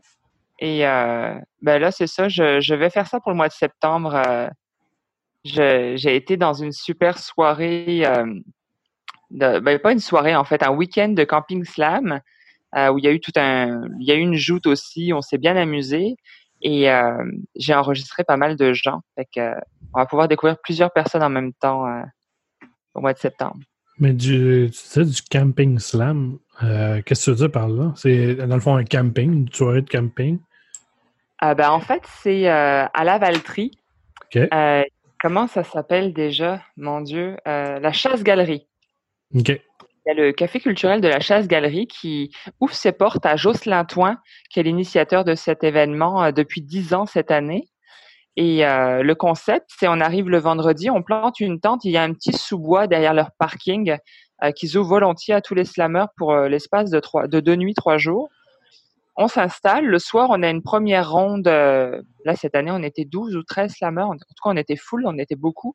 Et 0.59 0.87
euh, 0.87 1.35
ben 1.63 1.79
là, 1.79 1.91
c'est 1.91 2.07
ça. 2.07 2.29
Je, 2.29 2.75
vais 2.75 2.91
faire 2.91 3.07
ça 3.07 3.21
pour 3.21 3.31
le 3.31 3.37
mois 3.37 3.49
de 3.49 3.53
septembre. 3.53 4.21
Euh, 4.27 4.49
j'ai 5.45 6.17
été 6.17 6.37
dans 6.37 6.53
une 6.53 6.73
super 6.73 7.19
soirée. 7.19 8.05
euh, 8.05 8.27
de- 9.31 9.61
ben, 9.61 9.79
pas 9.79 9.93
une 9.93 10.01
soirée 10.01 10.35
en 10.35 10.45
fait, 10.45 10.63
un 10.63 10.71
week-end 10.71 11.11
de 11.11 11.23
camping 11.25 11.65
slam 11.65 12.21
euh, 12.77 12.91
où 12.91 12.99
il 12.99 13.05
y 13.05 13.09
a 13.09 13.13
eu 13.13 13.21
tout 13.21 13.33
un, 13.37 13.83
il 14.01 14.07
y 14.07 14.11
a 14.11 14.15
eu 14.15 14.21
une 14.21 14.35
joute 14.37 14.67
aussi, 14.67 15.13
on 15.15 15.21
s'est 15.21 15.39
bien 15.39 15.57
amusé 15.57 16.17
Et 16.63 16.89
j'ai 17.57 17.75
enregistré 17.75 18.25
pas 18.25 18.37
mal 18.37 18.57
de 18.57 18.73
gens. 18.73 19.01
Fait 19.15 19.27
que, 19.35 19.55
on 19.95 20.01
va 20.01 20.07
pouvoir 20.07 20.29
découvrir 20.29 20.57
plusieurs 20.63 20.93
personnes 20.93 21.23
en 21.23 21.31
même 21.31 21.53
temps 21.55 21.85
au 22.95 23.01
mois 23.01 23.13
de 23.13 23.19
septembre. 23.19 23.59
Mais 23.99 24.13
du, 24.13 24.71
tu 24.73 24.83
disais 24.83 25.05
du 25.05 25.23
camping 25.31 25.79
slam. 25.79 26.39
Qu'est-ce 26.61 27.03
que 27.03 27.25
tu 27.25 27.31
veux 27.31 27.37
dire 27.37 27.53
par 27.53 27.69
là? 27.69 27.93
C'est 27.97 28.35
dans 28.35 28.55
le 28.55 28.61
fond 28.61 28.77
un 28.77 28.85
camping, 28.85 29.33
une 29.33 29.53
soirée 29.53 29.83
de 29.83 29.91
camping? 29.91 30.39
Euh, 31.45 31.55
ben, 31.55 31.71
en 31.71 31.81
fait, 31.81 32.03
c'est 32.23 32.49
euh, 32.49 32.87
à 32.87 33.05
la 33.05 33.19
Valtrie. 33.19 33.71
OK. 34.25 34.43
Euh, 34.53 34.83
comment 35.21 35.47
ça 35.47 35.65
s'appelle 35.65 36.13
déjà? 36.13 36.61
Mon 36.77 37.01
Dieu. 37.01 37.37
Euh, 37.47 37.79
la 37.79 37.93
Chasse-Galerie. 37.93 38.67
OK. 39.35 39.49
Il 39.49 39.61
y 40.07 40.11
a 40.11 40.15
le 40.15 40.33
Café 40.33 40.59
culturel 40.59 41.01
de 41.01 41.09
la 41.09 41.21
Chasse-Galerie 41.21 41.87
qui 41.87 42.35
ouvre 42.61 42.75
ses 42.75 42.93
portes 42.93 43.27
à 43.27 43.37
Jocelyn 43.37 43.85
Toin, 43.85 44.19
qui 44.51 44.59
est 44.59 44.63
l'initiateur 44.63 45.25
de 45.25 45.35
cet 45.35 45.65
événement 45.65 46.25
euh, 46.25 46.33
depuis 46.33 46.63
dix 46.63 46.95
ans 46.95 47.07
cette 47.07 47.31
année. 47.31 47.69
Et 48.37 48.65
euh, 48.65 49.03
le 49.03 49.15
concept, 49.17 49.67
c'est 49.69 49.89
on 49.89 50.01
arrive 50.01 50.29
le 50.29 50.39
vendredi, 50.39 50.91
on 50.91 51.03
plante 51.03 51.41
une 51.41 51.59
tente, 51.59 51.85
il 51.85 51.91
y 51.91 51.97
a 51.97 52.05
un 52.05 52.13
petit 52.15 52.33
sous-bois 52.33 52.87
derrière 52.87 53.13
leur 53.13 53.31
parking 53.37 53.97
euh, 54.45 54.53
qu'ils 54.53 54.79
ouvrent 54.79 54.91
volontiers 54.91 55.35
à 55.35 55.41
tous 55.41 55.55
les 55.55 55.65
slammers 55.65 56.07
pour 56.17 56.33
euh, 56.33 56.49
l'espace 56.49 56.89
de, 56.91 57.01
trois, 57.01 57.27
de 57.27 57.41
deux 57.41 57.57
nuits, 57.57 57.75
trois 57.75 57.99
jours. 57.99 58.29
On 59.21 59.27
s'installe. 59.27 59.85
Le 59.85 59.99
soir, 59.99 60.29
on 60.31 60.45
a 60.45 60.49
une 60.49 60.63
première 60.63 61.11
ronde. 61.11 61.49
euh, 61.49 62.01
là, 62.25 62.37
cette 62.37 62.55
année, 62.55 62.71
on 62.71 62.85
était 62.85 63.05
12 63.05 63.35
ou 63.35 63.43
13 63.43 63.73
slammers. 63.73 64.03
En 64.05 64.13
tout 64.13 64.19
cas, 64.21 64.51
on 64.51 64.57
était 64.57 64.77
full, 64.77 65.05
on 65.07 65.19
était 65.19 65.35
beaucoup. 65.35 65.75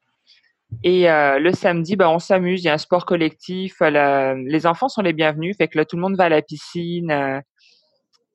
Et 0.82 1.12
euh, 1.12 1.40
le 1.40 1.52
samedi, 1.52 1.98
ben, 1.98 2.08
on 2.08 2.20
s'amuse. 2.20 2.64
Il 2.64 2.68
y 2.68 2.70
a 2.70 2.74
un 2.74 2.78
sport 2.78 3.06
collectif. 3.06 3.82
les 3.82 4.66
enfants 4.66 4.88
sont 4.88 5.02
les 5.02 5.12
bienvenus. 5.12 5.58
Fait 5.58 5.68
que 5.68 5.78
là, 5.78 5.84
tout 5.84 5.98
le 5.98 6.02
monde 6.02 6.16
va 6.16 6.24
à 6.26 6.30
la 6.30 6.42
piscine, 6.42 7.12
euh, 7.12 7.42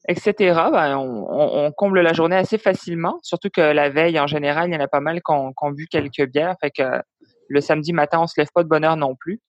etc. 0.09 0.33
Ben, 0.73 0.99
on, 0.99 1.73
comble 1.73 2.03
la 2.03 2.13
journée 2.13 2.37
assez 2.37 2.59
facilement. 2.59 3.19
Surtout 3.23 3.49
que 3.49 3.63
la 3.63 3.89
veille, 3.89 4.21
en 4.21 4.27
général, 4.27 4.69
il 4.69 4.75
y 4.75 4.77
en 4.77 4.81
a 4.81 4.89
pas 4.89 5.01
mal 5.01 5.23
qui 5.23 5.33
ont, 5.33 5.71
bu 5.71 5.87
quelques 5.87 6.27
bières. 6.31 6.57
Fait 6.61 6.71
que 6.71 7.01
le 7.49 7.61
samedi 7.63 7.95
matin, 7.95 8.21
on 8.21 8.27
se 8.27 8.39
lève 8.39 8.51
pas 8.55 8.63
de 8.63 8.69
bonne 8.69 8.85
heure 8.85 8.99
non 8.99 9.17
plus. 9.17 9.41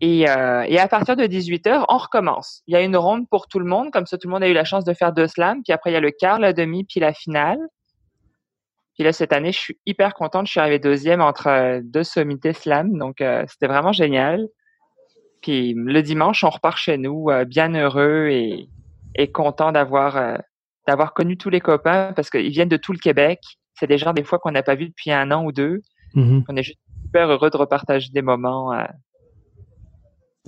Et, 0.00 0.28
euh, 0.28 0.64
et 0.68 0.78
à 0.78 0.86
partir 0.86 1.16
de 1.16 1.24
18h, 1.24 1.84
on 1.88 1.96
recommence. 1.96 2.62
Il 2.66 2.74
y 2.74 2.76
a 2.76 2.82
une 2.82 2.96
ronde 2.96 3.28
pour 3.28 3.48
tout 3.48 3.58
le 3.58 3.64
monde, 3.64 3.90
comme 3.90 4.06
ça 4.06 4.16
tout 4.16 4.28
le 4.28 4.32
monde 4.32 4.44
a 4.44 4.48
eu 4.48 4.52
la 4.52 4.64
chance 4.64 4.84
de 4.84 4.92
faire 4.94 5.12
deux 5.12 5.26
slams. 5.26 5.62
Puis 5.64 5.72
après, 5.72 5.90
il 5.90 5.94
y 5.94 5.96
a 5.96 6.00
le 6.00 6.12
quart, 6.12 6.38
la 6.38 6.52
demi, 6.52 6.84
puis 6.84 7.00
la 7.00 7.12
finale. 7.12 7.58
Puis 8.94 9.04
là, 9.04 9.12
cette 9.12 9.32
année, 9.32 9.52
je 9.52 9.58
suis 9.58 9.78
hyper 9.86 10.14
contente. 10.14 10.46
Je 10.46 10.52
suis 10.52 10.60
arrivée 10.60 10.78
deuxième 10.78 11.20
entre 11.20 11.48
euh, 11.48 11.80
deux 11.82 12.04
sommités 12.04 12.52
slam. 12.52 12.96
Donc, 12.96 13.20
euh, 13.20 13.44
c'était 13.48 13.66
vraiment 13.66 13.92
génial. 13.92 14.48
Puis 15.40 15.74
le 15.76 16.02
dimanche, 16.02 16.42
on 16.44 16.50
repart 16.50 16.76
chez 16.76 16.98
nous, 16.98 17.30
euh, 17.30 17.44
bien 17.44 17.74
heureux 17.74 18.28
et, 18.30 18.68
et 19.14 19.30
content 19.30 19.72
d'avoir 19.72 20.16
euh, 20.16 20.36
d'avoir 20.86 21.12
connu 21.14 21.36
tous 21.36 21.50
les 21.50 21.60
copains 21.60 22.12
parce 22.14 22.30
qu'ils 22.30 22.50
viennent 22.50 22.68
de 22.68 22.76
tout 22.76 22.92
le 22.92 22.98
Québec. 22.98 23.40
C'est 23.74 23.86
des 23.86 23.98
gens, 23.98 24.12
des 24.12 24.24
fois, 24.24 24.38
qu'on 24.38 24.50
n'a 24.50 24.62
pas 24.62 24.74
vus 24.74 24.88
depuis 24.88 25.12
un 25.12 25.30
an 25.30 25.44
ou 25.44 25.52
deux. 25.52 25.82
Mhm. 26.14 26.44
On 26.48 26.56
est 26.56 26.62
juste 26.62 26.80
super 27.04 27.28
heureux 27.28 27.50
de 27.50 27.56
repartager 27.56 28.08
des 28.12 28.22
moments. 28.22 28.72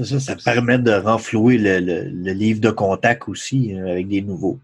Euh, 0.01 0.05
Ça, 0.05 0.21
ça 0.21 0.37
permet 0.37 0.79
de 0.79 0.93
renflouer 0.93 1.59
le, 1.59 1.81
le- 1.81 2.05
le 2.09 2.33
livre 2.33 2.61
de 2.61 2.71
contact 2.71 3.29
aussi 3.29 3.75
hein, 3.75 3.87
avec 3.87 4.09
des 4.09 4.23
nouveaux, 4.23 4.59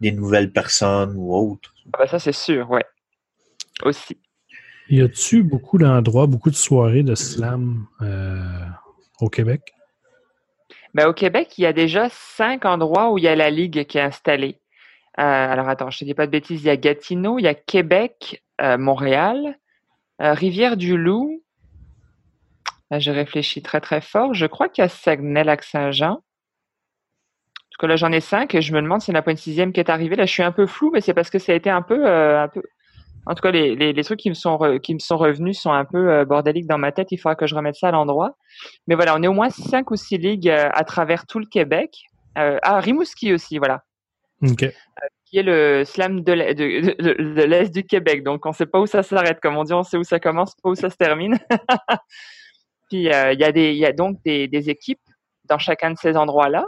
des 0.00 0.12
nouvelles 0.12 0.50
personnes 0.52 1.14
ou 1.16 1.34
autres. 1.34 1.74
Ah 1.92 1.98
bah 2.00 2.06
ça, 2.06 2.18
c'est 2.18 2.32
sûr, 2.32 2.70
ouais. 2.70 2.84
Aussi. 3.84 4.18
Y 4.88 5.02
a-tu 5.02 5.42
beaucoup 5.42 5.78
d'endroits, 5.78 6.26
beaucoup 6.26 6.50
de 6.50 6.56
soirées 6.56 7.02
de 7.02 7.14
slam 7.14 7.86
euh, 8.02 8.42
au 9.20 9.28
Québec? 9.28 9.72
Ben, 10.94 11.06
au 11.06 11.12
Québec, 11.12 11.56
il 11.58 11.62
y 11.62 11.66
a 11.66 11.72
déjà 11.72 12.08
cinq 12.10 12.64
endroits 12.64 13.12
où 13.12 13.18
il 13.18 13.24
y 13.24 13.28
a 13.28 13.36
la 13.36 13.50
Ligue 13.50 13.84
qui 13.86 13.98
est 13.98 14.02
installée. 14.02 14.58
Euh, 15.18 15.22
alors, 15.22 15.68
attends, 15.68 15.90
je 15.90 15.98
te 16.00 16.04
dis 16.04 16.14
pas 16.14 16.26
de 16.26 16.32
bêtises. 16.32 16.62
Il 16.62 16.66
y 16.66 16.70
a 16.70 16.76
Gatineau, 16.76 17.38
il 17.38 17.42
y 17.42 17.48
a 17.48 17.54
Québec, 17.54 18.42
euh, 18.60 18.78
Montréal, 18.78 19.56
euh, 20.20 20.32
Rivière-du-Loup. 20.32 21.42
Là, 22.90 22.98
je 22.98 23.10
réfléchis 23.10 23.62
très, 23.62 23.80
très 23.80 24.00
fort. 24.00 24.34
Je 24.34 24.46
crois 24.46 24.68
qu'il 24.68 24.82
y 24.82 24.84
a 24.84 24.88
Saguenay-Lac-Saint-Jean. 24.88 26.12
En 26.12 26.18
tout 27.72 27.78
cas, 27.78 27.86
là, 27.86 27.96
j'en 27.96 28.10
ai 28.12 28.20
cinq 28.20 28.54
et 28.54 28.62
je 28.62 28.72
me 28.72 28.82
demande 28.82 29.00
s'il 29.00 29.14
n'y 29.14 29.18
en 29.18 29.20
a 29.20 29.22
pas 29.22 29.30
une 29.30 29.36
sixième 29.36 29.72
qui 29.72 29.80
est 29.80 29.90
arrivée. 29.90 30.16
Là, 30.16 30.26
je 30.26 30.32
suis 30.32 30.42
un 30.42 30.52
peu 30.52 30.66
flou, 30.66 30.90
mais 30.92 31.00
c'est 31.00 31.14
parce 31.14 31.30
que 31.30 31.38
ça 31.38 31.52
a 31.52 31.54
été 31.54 31.70
un 31.70 31.82
peu, 31.82 32.06
euh, 32.06 32.42
un 32.42 32.48
peu... 32.48 32.62
En 33.26 33.34
tout 33.34 33.42
cas, 33.42 33.50
les, 33.52 33.76
les, 33.76 33.92
les 33.92 34.04
trucs 34.04 34.18
qui 34.18 34.28
me 34.30 34.34
sont 34.34 34.56
re- 34.56 34.80
qui 34.80 34.92
me 34.94 34.98
sont 34.98 35.16
revenus 35.18 35.58
sont 35.60 35.70
un 35.70 35.84
peu 35.84 36.10
euh, 36.10 36.24
bordéliques 36.24 36.66
dans 36.66 36.78
ma 36.78 36.90
tête. 36.90 37.12
Il 37.12 37.18
faudra 37.18 37.36
que 37.36 37.46
je 37.46 37.54
remette 37.54 37.76
ça 37.76 37.88
à 37.88 37.90
l'endroit. 37.92 38.34
Mais 38.88 38.96
voilà, 38.96 39.14
on 39.14 39.22
est 39.22 39.28
au 39.28 39.34
moins 39.34 39.50
cinq 39.50 39.90
ou 39.92 39.96
six 39.96 40.18
ligues 40.18 40.48
euh, 40.48 40.68
à 40.72 40.84
travers 40.84 41.26
tout 41.26 41.38
le 41.38 41.46
Québec. 41.46 41.90
Euh, 42.38 42.58
ah, 42.62 42.80
Rimouski 42.80 43.32
aussi, 43.34 43.58
voilà, 43.58 43.82
OK. 44.42 44.64
qui 45.26 45.38
est 45.38 45.42
le 45.42 45.84
slam 45.84 46.22
de 46.22 46.32
l'Est 46.32 46.54
de, 46.54 47.02
de- 47.02 47.34
de 47.34 47.42
l'Est 47.42 47.70
du 47.72 47.84
Québec. 47.84 48.24
Donc, 48.24 48.46
on 48.46 48.52
sait 48.52 48.66
pas 48.66 48.80
où 48.80 48.86
ça 48.86 49.02
s'arrête. 49.02 49.38
Comme 49.40 49.56
on 49.56 49.64
dit, 49.64 49.74
on 49.74 49.82
sait 49.84 49.96
où 49.98 50.04
ça 50.04 50.18
commence, 50.18 50.54
pas 50.62 50.70
où 50.70 50.74
ça 50.74 50.90
se 50.90 50.96
termine. 50.96 51.38
Puis, 52.90 53.08
euh, 53.12 53.32
il 53.32 53.40
y 53.40 53.44
a 53.44 53.52
des, 53.52 53.70
il 53.70 53.78
y 53.78 53.86
a 53.86 53.92
donc 53.92 54.18
des, 54.24 54.48
des 54.48 54.68
équipes 54.68 55.00
dans 55.44 55.58
chacun 55.58 55.92
de 55.92 55.96
ces 55.98 56.16
endroits-là. 56.16 56.64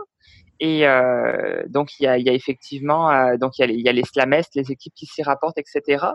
Et 0.61 0.87
euh, 0.87 1.63
donc, 1.69 1.91
il 1.99 2.05
y 2.05 2.07
a, 2.07 2.17
il 2.19 2.25
y 2.25 2.31
a 2.31 2.33
effectivement, 2.33 3.11
euh, 3.11 3.37
donc 3.37 3.59
il 3.59 3.63
y 3.63 3.65
a, 3.65 3.67
les- 3.67 3.75
il 3.75 3.85
y 3.85 3.89
a 3.89 3.93
les 3.93 4.05
slamestes, 4.05 4.55
les 4.55 4.71
équipes 4.71 4.95
qui 4.95 5.07
s'y 5.07 5.23
rapportent, 5.25 5.59
etc. 5.59 6.07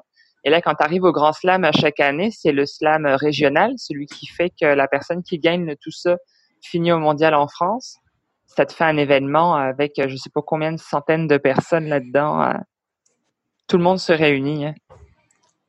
Et 0.46 0.50
là, 0.50 0.62
quand 0.62 0.74
tu 0.76 0.84
arrives 0.86 1.04
au 1.04 1.12
Grand 1.12 1.34
Slam 1.34 1.66
à 1.66 1.74
chaque 1.74 2.00
année, 2.00 2.30
c'est 2.32 2.54
le 2.54 2.66
slam 2.66 3.06
régional, 3.06 3.74
celui 3.78 4.06
qui 4.06 4.28
fait 4.28 4.50
que 4.50 4.66
la 4.66 4.88
personne 4.88 5.22
qui 5.24 5.40
gagne 5.40 5.66
le 5.66 5.76
tout 5.76 5.92
ça 5.92 6.16
finit 6.62 6.92
au 6.94 7.00
mondial 7.00 7.34
en 7.36 7.48
France. 7.50 7.98
Ça 8.46 8.66
te 8.66 8.72
fait 8.72 8.86
un 8.86 8.96
événement 8.98 9.56
avec 9.56 9.94
je 10.08 10.16
sais 10.16 10.30
pas 10.34 10.42
combien 10.42 10.72
de 10.72 10.80
centaines 10.80 11.28
de 11.28 11.38
personnes 11.38 11.88
là-dedans. 11.90 12.54
Tout 13.68 13.78
le 13.78 13.84
monde 13.84 14.00
se 14.00 14.14
réunit. 14.14 14.66
hein. 14.68 14.76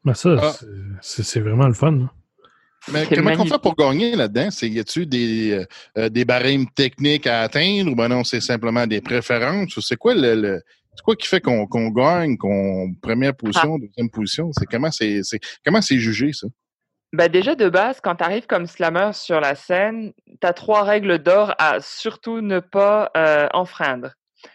Ben 0.04 0.14
ça, 0.14 0.36
Ah. 0.40 0.52
c'est 1.00 1.40
vraiment 1.40 1.66
le 1.66 1.74
fun. 1.74 1.92
hein. 1.94 2.10
Mais 2.92 3.06
comment 3.06 3.30
on 3.38 3.44
fait 3.46 3.58
pour 3.58 3.74
gagner 3.76 4.16
là-dedans? 4.16 4.48
Y 4.62 4.78
a-tu 4.78 5.06
des, 5.06 5.52
euh, 5.52 5.64
euh, 5.98 6.08
des 6.08 6.24
barèmes 6.24 6.66
techniques 6.70 7.26
à 7.26 7.42
atteindre 7.42 7.92
ou 7.92 7.94
ben 7.94 8.08
non, 8.08 8.24
c'est 8.24 8.40
simplement 8.40 8.86
des 8.86 9.00
préférences? 9.00 9.76
Ou 9.76 9.80
c'est 9.80 9.96
quoi 9.96 10.14
le, 10.14 10.34
le- 10.34 10.62
c'est 10.94 11.02
quoi 11.04 11.14
qui 11.16 11.26
fait 11.28 11.40
qu'on, 11.40 11.66
qu'on 11.66 11.90
gagne, 11.90 12.36
qu'on 12.36 12.92
première 13.00 13.34
position, 13.34 13.76
Ah. 13.76 13.86
deuxième 13.86 14.10
position? 14.10 14.50
C'est 14.52 14.66
comment 14.66 14.90
c'est, 14.90 15.20
comment 15.64 15.82
c'est 15.82 15.98
jugé, 15.98 16.32
ça? 16.32 16.46
Bah 17.12 17.28
déjà 17.28 17.54
de 17.54 17.68
base, 17.68 18.00
quand 18.02 18.16
tu 18.16 18.24
arrives 18.24 18.46
comme 18.46 18.66
slammer 18.66 19.10
sur 19.14 19.40
la 19.40 19.54
scène, 19.54 20.12
tu 20.26 20.46
as 20.46 20.52
trois 20.52 20.82
règles 20.82 21.18
d'or 21.18 21.54
à 21.58 21.80
surtout 21.80 22.40
ne 22.42 22.60
pas 22.60 23.10
euh, 23.16 23.48
enfreindre. 23.54 24.12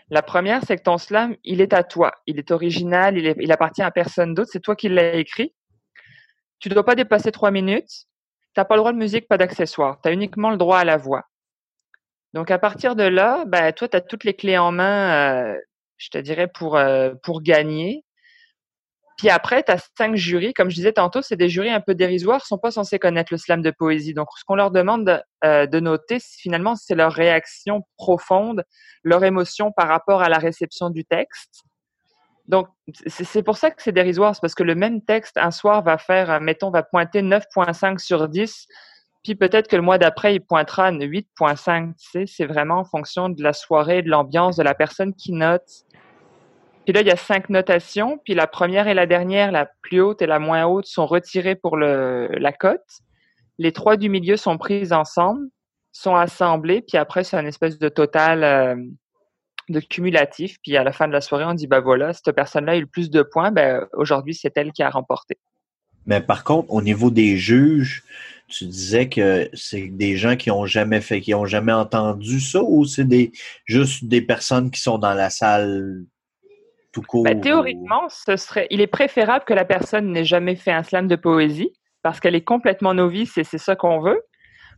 La 0.09 0.21
première, 0.21 0.61
c'est 0.65 0.77
que 0.77 0.83
ton 0.83 0.97
slam, 0.97 1.35
il 1.43 1.61
est 1.61 1.73
à 1.73 1.83
toi. 1.83 2.11
Il 2.27 2.37
est 2.37 2.51
original, 2.51 3.17
il, 3.17 3.25
est- 3.25 3.35
il 3.39 3.51
appartient 3.51 3.81
à 3.81 3.89
personne 3.91 4.33
d'autre, 4.35 4.49
c'est 4.53 4.61
toi 4.61 4.75
qui 4.75 4.87
l'as 4.89 5.15
écrit. 5.15 5.53
Tu 6.59 6.69
ne 6.69 6.75
dois 6.75 6.85
pas 6.85 6.95
dépasser 6.95 7.31
trois 7.31 7.51
minutes. 7.51 8.05
N'as 8.57 8.65
pas 8.65 8.75
le 8.75 8.81
droit 8.81 8.91
de 8.91 8.97
musique, 8.97 9.27
pas 9.27 9.37
d'accessoires. 9.37 9.99
Tu 10.01 10.09
as 10.09 10.11
uniquement 10.11 10.51
le 10.51 10.57
droit 10.57 10.77
à 10.79 10.83
la 10.85 10.97
voix. 10.97 11.23
Donc 12.33 12.51
à 12.51 12.59
partir 12.59 12.95
de 12.95 13.03
là, 13.03 13.45
bah, 13.45 13.71
toi, 13.73 13.87
tu 13.87 13.97
as 13.97 14.01
toutes 14.01 14.23
les 14.23 14.33
clés 14.35 14.57
en 14.57 14.71
main, 14.71 15.53
euh, 15.53 15.59
je 15.97 16.09
te 16.09 16.17
dirais, 16.17 16.47
pour, 16.47 16.77
euh, 16.77 17.11
pour 17.23 17.41
gagner. 17.41 18.03
Puis 19.17 19.29
après, 19.29 19.63
tu 19.63 19.71
as 19.71 19.87
cinq 19.97 20.15
jurys. 20.15 20.53
Comme 20.53 20.69
je 20.69 20.75
disais 20.75 20.93
tantôt, 20.93 21.21
c'est 21.21 21.35
des 21.35 21.49
jurys 21.49 21.69
un 21.69 21.81
peu 21.81 21.95
dérisoires, 21.95 22.41
ils 22.43 22.47
sont 22.47 22.57
pas 22.57 22.71
censés 22.71 22.99
connaître 22.99 23.31
le 23.31 23.37
slam 23.37 23.61
de 23.61 23.71
poésie. 23.71 24.13
Donc, 24.13 24.27
ce 24.37 24.43
qu'on 24.45 24.55
leur 24.55 24.71
demande 24.71 25.23
euh, 25.45 25.67
de 25.67 25.79
noter, 25.79 26.17
finalement, 26.19 26.75
c'est 26.75 26.95
leur 26.95 27.13
réaction 27.13 27.83
profonde, 27.97 28.63
leur 29.03 29.23
émotion 29.23 29.71
par 29.71 29.87
rapport 29.87 30.21
à 30.21 30.29
la 30.29 30.39
réception 30.39 30.89
du 30.89 31.05
texte. 31.05 31.63
Donc, 32.47 32.67
c'est 33.07 33.43
pour 33.43 33.57
ça 33.57 33.71
que 33.71 33.81
c'est 33.81 33.93
dérisoire. 33.93 34.35
C'est 34.35 34.41
parce 34.41 34.55
que 34.55 34.63
le 34.63 34.75
même 34.75 35.01
texte, 35.01 35.37
un 35.37 35.51
soir, 35.51 35.81
va 35.81 35.97
faire, 35.97 36.29
euh, 36.29 36.39
mettons, 36.39 36.71
va 36.71 36.83
pointer 36.83 37.21
9.5 37.21 37.99
sur 37.99 38.27
10. 38.27 38.67
Puis 39.23 39.35
peut-être 39.35 39.69
que 39.69 39.77
le 39.77 39.81
mois 39.81 39.97
d'après, 39.97 40.35
il 40.35 40.41
pointera 40.41 40.89
une 40.89 41.01
8.5. 41.01 41.93
Tu 41.95 42.09
sais, 42.09 42.25
c'est 42.27 42.45
vraiment 42.45 42.79
en 42.79 42.83
fonction 42.83 43.29
de 43.29 43.41
la 43.41 43.53
soirée, 43.53 44.01
de 44.01 44.09
l'ambiance, 44.09 44.57
de 44.57 44.63
la 44.63 44.75
personne 44.75 45.13
qui 45.13 45.31
note. 45.31 45.85
Puis 46.83 46.93
là, 46.93 46.99
il 46.99 47.07
y 47.07 47.11
a 47.11 47.15
cinq 47.15 47.49
notations. 47.49 48.19
Puis 48.25 48.33
la 48.33 48.47
première 48.47 48.89
et 48.89 48.93
la 48.93 49.05
dernière, 49.05 49.53
la 49.53 49.69
plus 49.81 50.01
haute 50.01 50.21
et 50.21 50.25
la 50.25 50.39
moins 50.39 50.65
haute, 50.65 50.85
sont 50.85 51.05
retirées 51.05 51.55
pour 51.55 51.77
le, 51.77 52.27
la 52.31 52.51
cote. 52.51 52.81
Les 53.57 53.71
trois 53.71 53.95
du 53.95 54.09
milieu 54.09 54.35
sont 54.35 54.57
prises 54.57 54.91
ensemble, 54.91 55.47
sont 55.93 56.15
assemblées. 56.15 56.81
Puis 56.81 56.97
après, 56.97 57.23
c'est 57.23 57.37
une 57.37 57.47
espèce 57.47 57.79
de 57.79 57.87
total 57.87 58.43
euh, 58.43 58.75
de 59.69 59.79
cumulatif. 59.79 60.57
Puis 60.61 60.77
à 60.77 60.83
la 60.83 60.91
fin 60.91 61.07
de 61.07 61.13
la 61.13 61.21
soirée, 61.21 61.45
on 61.45 61.53
dit, 61.53 61.67
bah 61.67 61.79
voilà, 61.79 62.13
cette 62.13 62.31
personne-là 62.31 62.73
a 62.73 62.75
eu 62.75 62.81
le 62.81 62.87
plus 62.87 63.09
de 63.09 63.21
points. 63.21 63.51
Ben, 63.51 63.87
aujourd'hui, 63.93 64.33
c'est 64.33 64.55
elle 64.57 64.71
qui 64.71 64.83
a 64.83 64.89
remporté. 64.89 65.37
Mais 66.05 66.21
par 66.21 66.43
contre, 66.43 66.71
au 66.71 66.81
niveau 66.81 67.11
des 67.11 67.37
juges, 67.37 68.03
tu 68.47 68.65
disais 68.65 69.09
que 69.09 69.49
c'est 69.53 69.87
des 69.87 70.17
gens 70.17 70.35
qui 70.35 70.51
ont 70.51 70.65
jamais 70.65 71.01
fait, 71.01 71.21
qui 71.21 71.33
ont 71.33 71.45
jamais 71.45 71.71
entendu 71.71 72.39
ça, 72.39 72.61
ou 72.61 72.85
c'est 72.85 73.07
des 73.07 73.31
juste 73.65 74.05
des 74.05 74.21
personnes 74.21 74.69
qui 74.69 74.81
sont 74.81 74.97
dans 74.97 75.13
la 75.13 75.29
salle 75.29 76.03
tout 76.91 77.01
court? 77.01 77.23
Ben, 77.23 77.39
théoriquement, 77.39 78.07
ce 78.09 78.35
serait, 78.37 78.67
il 78.69 78.81
est 78.81 78.87
préférable 78.87 79.45
que 79.45 79.53
la 79.53 79.65
personne 79.65 80.11
n'ait 80.11 80.25
jamais 80.25 80.55
fait 80.55 80.71
un 80.71 80.83
slam 80.83 81.07
de 81.07 81.15
poésie 81.15 81.71
parce 82.03 82.19
qu'elle 82.19 82.35
est 82.35 82.43
complètement 82.43 82.93
novice 82.93 83.37
et 83.37 83.43
c'est 83.43 83.57
ça 83.57 83.75
qu'on 83.75 83.99
veut. 83.99 84.21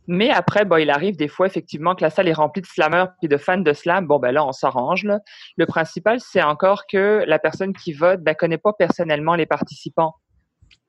Mais 0.08 0.30
après, 0.30 0.64
bon, 0.64 0.76
il 0.76 0.90
arrive 0.90 1.16
des 1.16 1.28
fois 1.28 1.46
effectivement 1.46 1.94
que 1.94 2.02
la 2.02 2.10
salle 2.10 2.28
est 2.28 2.32
remplie 2.32 2.62
de 2.62 2.66
slammers 2.66 3.06
et 3.22 3.28
de 3.28 3.36
fans 3.36 3.58
de 3.58 3.72
slam. 3.72 4.06
Bon, 4.06 4.18
ben 4.18 4.32
là, 4.32 4.46
on 4.46 4.52
s'arrange. 4.52 5.04
là. 5.04 5.20
Le 5.56 5.66
principal, 5.66 6.20
c'est 6.20 6.42
encore 6.42 6.86
que 6.86 7.24
la 7.26 7.38
personne 7.38 7.72
qui 7.72 7.92
vote 7.92 8.20
ben, 8.22 8.34
connaît 8.34 8.58
pas 8.58 8.72
personnellement 8.72 9.34
les 9.34 9.46
participants. 9.46 10.14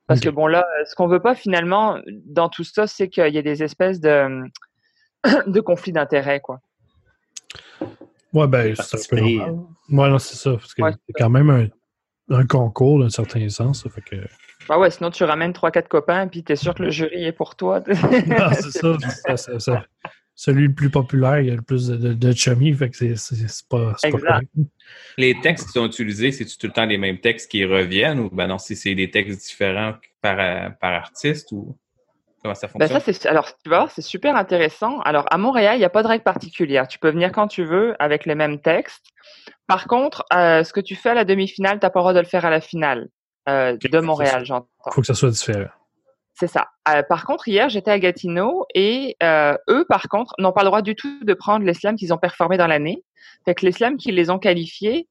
Parce 0.06 0.20
que 0.20 0.30
bon, 0.30 0.46
là, 0.46 0.64
ce 0.88 0.94
qu'on 0.94 1.06
veut 1.06 1.20
pas 1.20 1.34
finalement 1.34 1.98
dans 2.24 2.48
tout 2.48 2.64
ça, 2.64 2.86
c'est 2.86 3.08
qu'il 3.08 3.34
y 3.34 3.36
ait 3.36 3.42
des 3.42 3.62
espèces 3.62 4.00
de, 4.00 4.42
de 5.46 5.60
conflits 5.60 5.92
d'intérêts, 5.92 6.40
quoi. 6.40 6.60
Ouais, 8.32 8.46
ben, 8.46 8.74
c'est 8.74 8.80
un 8.82 9.16
peu 9.16 9.16
Participer. 9.16 9.36
normal. 9.36 9.66
Ouais, 9.90 10.08
non, 10.10 10.18
c'est 10.18 10.36
ça. 10.36 10.52
Parce 10.52 10.74
que 10.74 10.82
Ouais, 10.82 10.92
c'est 11.06 11.12
quand 11.18 11.30
même 11.30 11.50
un, 11.50 11.66
un 12.34 12.46
concours 12.46 13.00
d'un 13.00 13.08
certain 13.10 13.48
sens. 13.48 13.82
Ça 13.82 13.90
fait 13.90 14.00
que. 14.02 14.16
Bah 14.68 14.78
ouais, 14.78 14.90
sinon 14.90 15.10
tu 15.10 15.24
ramènes 15.24 15.52
trois, 15.52 15.70
quatre 15.70 15.88
copains, 15.88 16.28
puis 16.28 16.44
t'es 16.44 16.56
sûr 16.56 16.74
que 16.74 16.82
le 16.82 16.90
jury 16.90 17.24
est 17.24 17.32
pour 17.32 17.56
toi. 17.56 17.80
Non, 18.26 18.48
c'est 18.52 18.70
ça. 18.70 18.96
ça, 19.26 19.36
ça- 19.36 19.58
ça- 19.58 19.84
Celui 20.34 20.68
le 20.68 20.74
plus 20.74 20.90
populaire, 20.90 21.40
il 21.40 21.48
y 21.48 21.50
a 21.50 21.56
le 21.56 21.62
plus 21.62 21.88
de, 21.88 21.96
de, 21.96 22.12
de 22.12 22.32
chummy, 22.32 22.72
fait 22.74 22.90
que 22.90 22.96
c'est 22.96 23.16
c'est- 23.16 23.48
c'est 23.48 23.66
pas, 23.68 23.94
c'est 23.96 24.10
pas 24.10 24.18
Exact. 24.18 24.32
correct. 24.34 24.48
Les 25.16 25.40
textes 25.40 25.66
qui 25.66 25.72
sont 25.72 25.86
utilisés, 25.86 26.30
c'est 26.30 26.44
tout 26.44 26.66
le 26.68 26.72
temps 26.72 26.84
les 26.86 26.98
mêmes 26.98 27.18
textes 27.18 27.50
qui 27.50 27.64
reviennent 27.64 28.20
ou 28.20 28.30
ben 28.30 28.46
non, 28.46 28.58
si 28.58 28.76
c'est 28.76 28.94
des 28.94 29.10
textes 29.10 29.40
différents 29.40 29.94
par, 30.20 30.36
par 30.78 30.92
artiste 30.92 31.50
ou 31.50 31.76
comment 32.42 32.54
ça 32.54 32.68
Ben 32.68 32.86
fonctionne? 32.86 33.00
ça, 33.00 33.12
c'est, 33.12 33.26
alors, 33.26 33.48
tu 33.64 33.68
vois, 33.68 33.88
c'est 33.88 34.02
super 34.02 34.36
intéressant. 34.36 35.00
Alors, 35.00 35.26
à 35.32 35.38
Montréal, 35.38 35.74
il 35.76 35.80
n'y 35.80 35.84
a 35.84 35.90
pas 35.90 36.04
de 36.04 36.08
règle 36.08 36.22
particulière. 36.22 36.86
Tu 36.86 37.00
peux 37.00 37.10
venir 37.10 37.32
quand 37.32 37.48
tu 37.48 37.64
veux 37.64 37.96
avec 38.00 38.24
les 38.24 38.36
mêmes 38.36 38.60
textes. 38.60 39.06
Par 39.66 39.86
contre, 39.86 40.24
euh, 40.32 40.62
ce 40.62 40.72
que 40.72 40.80
tu 40.80 40.94
fais 40.94 41.10
à 41.10 41.14
la 41.14 41.24
demi-finale, 41.24 41.80
tu 41.80 41.86
n'as 41.86 41.90
pas 41.90 41.98
le 41.98 42.02
droit 42.02 42.12
de 42.14 42.20
le 42.20 42.26
faire 42.26 42.44
à 42.44 42.50
la 42.50 42.60
finale 42.60 43.08
euh, 43.48 43.76
de 43.76 44.00
Montréal, 44.00 44.44
j'entends. 44.44 44.68
faut 44.92 45.00
que 45.00 45.06
ça 45.06 45.14
soit 45.14 45.30
différent. 45.30 45.68
C'est 46.34 46.46
ça. 46.46 46.68
Euh, 46.88 47.02
par 47.02 47.24
contre, 47.24 47.48
hier, 47.48 47.68
j'étais 47.68 47.90
à 47.90 47.98
Gatineau 47.98 48.64
et 48.74 49.16
euh, 49.22 49.56
eux, 49.68 49.84
par 49.88 50.08
contre, 50.08 50.34
n'ont 50.38 50.52
pas 50.52 50.62
le 50.62 50.66
droit 50.66 50.82
du 50.82 50.94
tout 50.94 51.24
de 51.24 51.34
prendre 51.34 51.64
les 51.64 51.74
slams 51.74 51.96
qu'ils 51.96 52.12
ont 52.14 52.18
performés 52.18 52.56
dans 52.56 52.68
l'année. 52.68 53.02
Fait 53.44 53.54
que 53.54 53.66
les 53.66 53.72
slams 53.72 53.96
qui 53.96 54.12
les 54.12 54.30
ont 54.30 54.38
qualifiés, 54.38 55.08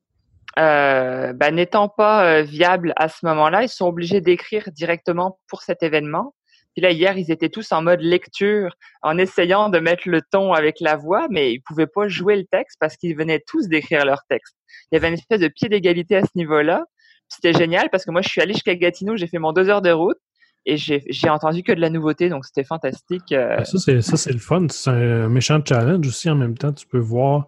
euh, 0.58 1.34
ben, 1.34 1.54
n'étant 1.54 1.89
pas 1.89 2.41
viables 2.43 2.93
à 2.95 3.10
ce 3.10 3.26
moment-là, 3.26 3.63
ils 3.63 3.69
sont 3.69 3.88
obligés 3.88 4.21
d'écrire 4.21 4.69
directement 4.71 5.39
pour 5.50 5.63
cet 5.63 5.84
événement. 5.84 6.34
Puis 6.78 6.84
là, 6.84 6.91
hier, 6.91 7.17
ils 7.17 7.32
étaient 7.32 7.50
tous 7.50 7.71
en 7.71 7.82
mode 7.82 8.02
lecture, 8.02 8.76
en 9.02 9.17
essayant 9.17 9.69
de 9.69 9.80
mettre 9.80 10.08
le 10.08 10.21
ton 10.21 10.54
avec 10.54 10.80
la 10.80 10.95
voix, 10.95 11.28
mais 11.32 11.52
ils 11.52 11.60
pouvaient 11.60 11.88
pas 11.88 12.08
jouer 12.08 12.36
le 12.36 12.45
texte 12.45 12.78
parce 12.80 12.95
qu'ils 12.95 13.17
venaient 13.17 13.43
tous 13.47 13.67
d'écrire 13.67 14.06
leur 14.06 14.21
texte. 14.30 14.56
Il 14.91 14.95
y 14.95 14.97
avait 14.97 15.08
une 15.08 15.15
espèce 15.15 15.41
de 15.41 15.47
pied 15.47 15.69
d'égalité 15.69 16.17
à 16.17 16.21
ce 16.21 16.30
niveau-là. 16.36 16.86
C'était 17.30 17.54
génial 17.54 17.90
parce 17.92 18.06
que 18.06 18.12
moi, 18.12 18.22
je 18.22 18.30
suis 18.30 18.42
allée 18.42 18.54
jusqu'à 18.54 18.76
Gatineau, 18.76 19.18
j'ai 19.18 19.28
fait 19.28 19.38
mon 19.40 19.52
deux 19.54 19.70
heures 19.70 19.82
de 19.82 19.92
route 19.92 20.18
et 20.66 20.76
j'ai 20.78 21.30
entendu 21.30 21.63
que 21.63 21.72
de 21.72 21.80
la 21.80 21.90
nouveauté, 21.90 22.30
donc 22.30 22.46
c'était 22.46 22.63
fantastique. 22.66 23.32
euh. 23.32 23.58
Ben, 23.58 23.66
Ça, 24.02 24.18
c'est 24.18 24.32
le 24.34 24.40
fun. 24.40 24.68
C'est 24.70 24.90
un 24.90 25.30
méchant 25.30 25.62
challenge 25.66 26.08
aussi. 26.08 26.30
En 26.30 26.36
même 26.36 26.58
temps, 26.58 26.74
tu 26.74 26.86
peux 26.88 27.00
voir 27.00 27.48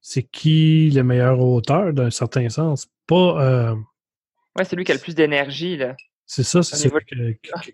c'est 0.00 0.22
qui 0.24 0.90
le 0.90 1.02
meilleur 1.04 1.38
auteur 1.40 1.92
d'un 1.92 2.10
certain 2.10 2.48
sens. 2.48 2.88
Pas. 3.06 3.42
euh, 3.44 3.74
Ouais, 4.58 4.64
c'est 4.64 4.76
lui 4.76 4.84
qui 4.84 4.92
a 4.92 4.94
le 4.96 5.00
plus 5.00 5.14
d'énergie, 5.14 5.76
là. 5.76 5.94
c'est 6.26 6.42
ça, 6.42 6.62
c'est 6.62 6.84
niveau- 6.88 6.98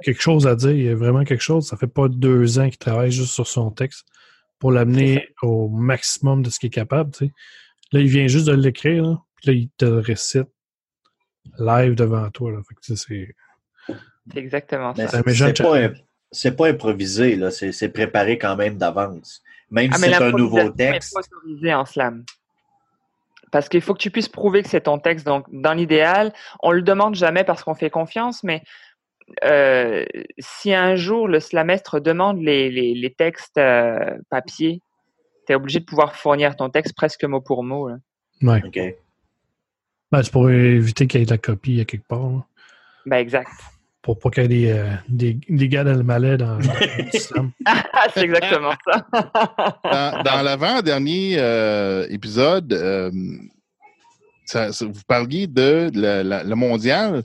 quelque 0.03 0.21
chose 0.21 0.47
à 0.47 0.55
dire. 0.55 0.71
Il 0.71 0.83
y 0.85 0.89
a 0.91 0.95
vraiment 0.95 1.25
quelque 1.25 1.43
chose. 1.43 1.67
Ça 1.67 1.77
fait 1.77 1.87
pas 1.89 2.09
deux 2.09 2.59
ans 2.59 2.69
qu'il 2.69 2.79
travaille 2.79 3.11
juste 3.11 3.33
sur 3.33 3.47
son 3.49 3.71
texte 3.71 4.07
pour 4.59 4.71
l'amener 4.73 5.29
au 5.43 5.69
maximum 5.69 6.43
de 6.43 6.51
ce 6.51 6.59
qu'il 6.59 6.67
est 6.69 6.71
capable. 6.71 7.11
tu 7.13 7.27
sais. 7.27 7.33
Là, 7.93 8.01
il 8.01 8.09
vient 8.09 8.27
juste 8.27 8.47
de 8.47 8.53
l'écrire, 8.53 9.23
puis 9.37 9.47
là, 9.47 9.53
il 9.55 9.71
te 9.77 9.85
le 9.87 9.99
récite 10.01 10.49
live 11.59 11.95
devant 11.95 12.29
toi. 12.31 12.53
Là. 12.53 12.59
Fait 12.69 12.75
que, 12.75 12.81
tu 12.81 12.97
sais, 12.97 13.07
c'est. 13.89 13.97
C'est 14.33 14.39
exactement 14.39 14.95
ça. 14.95 15.09
C'est 15.09 15.35
c'est 15.35 15.63
pas, 15.63 15.89
c'est 16.31 16.61
improvisé, 16.61 17.37
là. 17.37 17.51
C'est 17.51 17.73
c'est 17.73 17.89
préparé 17.89 18.37
quand 18.39 18.57
même 18.57 18.77
d'avance. 18.77 19.43
Même 19.71 19.91
Ah, 19.93 19.97
si 19.97 20.03
c'est 20.03 20.15
un 20.15 20.31
nouveau 20.31 20.69
texte. 20.71 21.15
pas 21.63 21.77
en 21.79 21.85
slam. 21.85 22.25
Parce 23.51 23.69
qu'il 23.71 23.81
faut 23.81 23.95
que 23.95 24.01
tu 24.01 24.11
puisses 24.11 24.29
prouver 24.29 24.63
que 24.63 24.69
c'est 24.69 24.83
ton 24.83 24.99
texte. 24.99 25.25
Donc, 25.25 25.47
dans 25.51 25.73
l'idéal, 25.73 26.33
on 26.63 26.71
le 26.71 26.83
demande 26.83 27.15
jamais 27.15 27.45
parce 27.45 27.65
qu'on 27.65 27.75
fait 27.75 27.89
confiance, 27.89 28.43
mais 28.45 28.63
euh, 29.45 30.05
si 30.39 30.75
un 30.75 30.97
jour 30.97 31.29
le 31.29 31.41
slamestre 31.41 32.01
demande 32.01 32.41
les, 32.43 32.71
les, 32.71 32.95
les 32.95 33.15
textes 33.15 33.57
euh, 33.59 34.19
papier, 34.31 34.83
tu 35.47 35.53
es 35.53 35.57
obligé 35.57 35.81
de 35.81 35.85
pouvoir 35.87 36.15
fournir 36.15 36.57
ton 36.57 36.69
texte 36.69 36.95
presque 36.95 37.25
mot 37.25 37.41
pour 37.41 37.65
mot. 37.65 37.89
là. 37.89 37.97
Ouais. 38.43 38.63
OK. 38.67 38.79
Ben, 40.11 40.23
c'est 40.23 40.33
pour 40.33 40.49
éviter 40.51 41.07
qu'il 41.07 41.21
y 41.21 41.23
ait 41.23 41.27
de 41.27 41.31
la 41.31 41.39
copie 41.39 41.81
à 41.81 41.85
quelque 41.85 42.07
part. 42.07 42.29
là. 42.31 42.47
Ben, 43.07 43.17
exact. 43.19 43.51
Pour 44.03 44.19
pas 44.19 44.31
qu'il 44.31 44.43
y 44.45 44.47
ait 44.47 44.49
des, 44.49 44.71
euh, 44.71 44.95
des, 45.09 45.39
des 45.49 45.69
gars 45.69 45.85
dans 45.85 45.93
le 45.95 46.03
malais 46.03 46.37
dans, 46.39 46.57
le 46.59 46.65
c'est 48.15 48.23
exactement 48.23 48.73
ça. 48.87 49.07
Dans, 49.85 50.23
dans 50.23 50.43
l'avant-dernier 50.43 51.37
euh, 51.39 52.07
épisode, 52.09 52.73
euh, 52.73 53.11
ça- 54.47 54.73
ça- 54.73 54.87
vous 54.87 55.03
parliez 55.07 55.47
de 55.47 55.91
la- 55.95 56.43
le 56.45 56.55
mondial, 56.55 57.23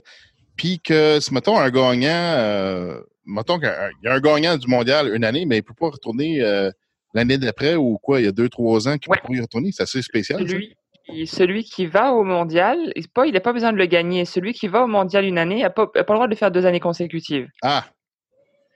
puis 0.56 0.78
que, 0.80 1.20
si, 1.20 1.32
mettons, 1.32 1.58
un 1.58 1.70
gagnant, 1.70 2.08
euh, 2.10 3.00
mettons 3.24 3.58
qu'il 3.58 3.72
y 4.02 4.08
a 4.08 4.12
un 4.14 4.20
gagnant 4.20 4.56
du 4.58 4.68
mondial 4.68 5.14
une 5.14 5.24
année, 5.24 5.46
mais 5.46 5.56
il 5.56 5.60
ne 5.60 5.64
peut 5.66 5.74
pas 5.78 5.88
retourner 5.90 6.42
euh, 6.42 6.70
l'année 7.14 7.38
d'après 7.38 7.76
ou 7.76 7.98
quoi, 7.98 8.20
il 8.20 8.24
y 8.24 8.28
a 8.28 8.32
deux, 8.32 8.48
trois 8.48 8.88
ans 8.88 8.98
qu'il 8.98 9.10
Ouais. 9.10 9.16
ne 9.18 9.22
peut 9.22 9.28
pas 9.32 9.38
y 9.38 9.40
retourner. 9.40 9.70
C'est 9.72 9.84
assez 9.84 10.02
spécial. 10.02 10.46
ça? 10.48 10.56
Celui, 11.06 11.20
qui- 11.20 11.26
celui 11.26 11.64
qui 11.64 11.86
va 11.86 12.12
au 12.12 12.22
mondial, 12.24 12.78
il 12.96 13.32
n'a 13.32 13.40
pas 13.40 13.52
besoin 13.52 13.72
de 13.72 13.78
le 13.78 13.86
gagner. 13.86 14.24
Celui 14.24 14.52
qui 14.52 14.68
va 14.68 14.84
au 14.84 14.86
mondial 14.86 15.24
une 15.24 15.38
année 15.38 15.62
n'a 15.62 15.70
pas, 15.70 15.86
le 15.94 16.02
droit 16.02 16.26
de 16.26 16.30
le 16.30 16.36
faire 16.36 16.50
deux 16.50 16.66
années 16.66 16.80
consécutives. 16.80 17.48
Ah, 17.62 17.84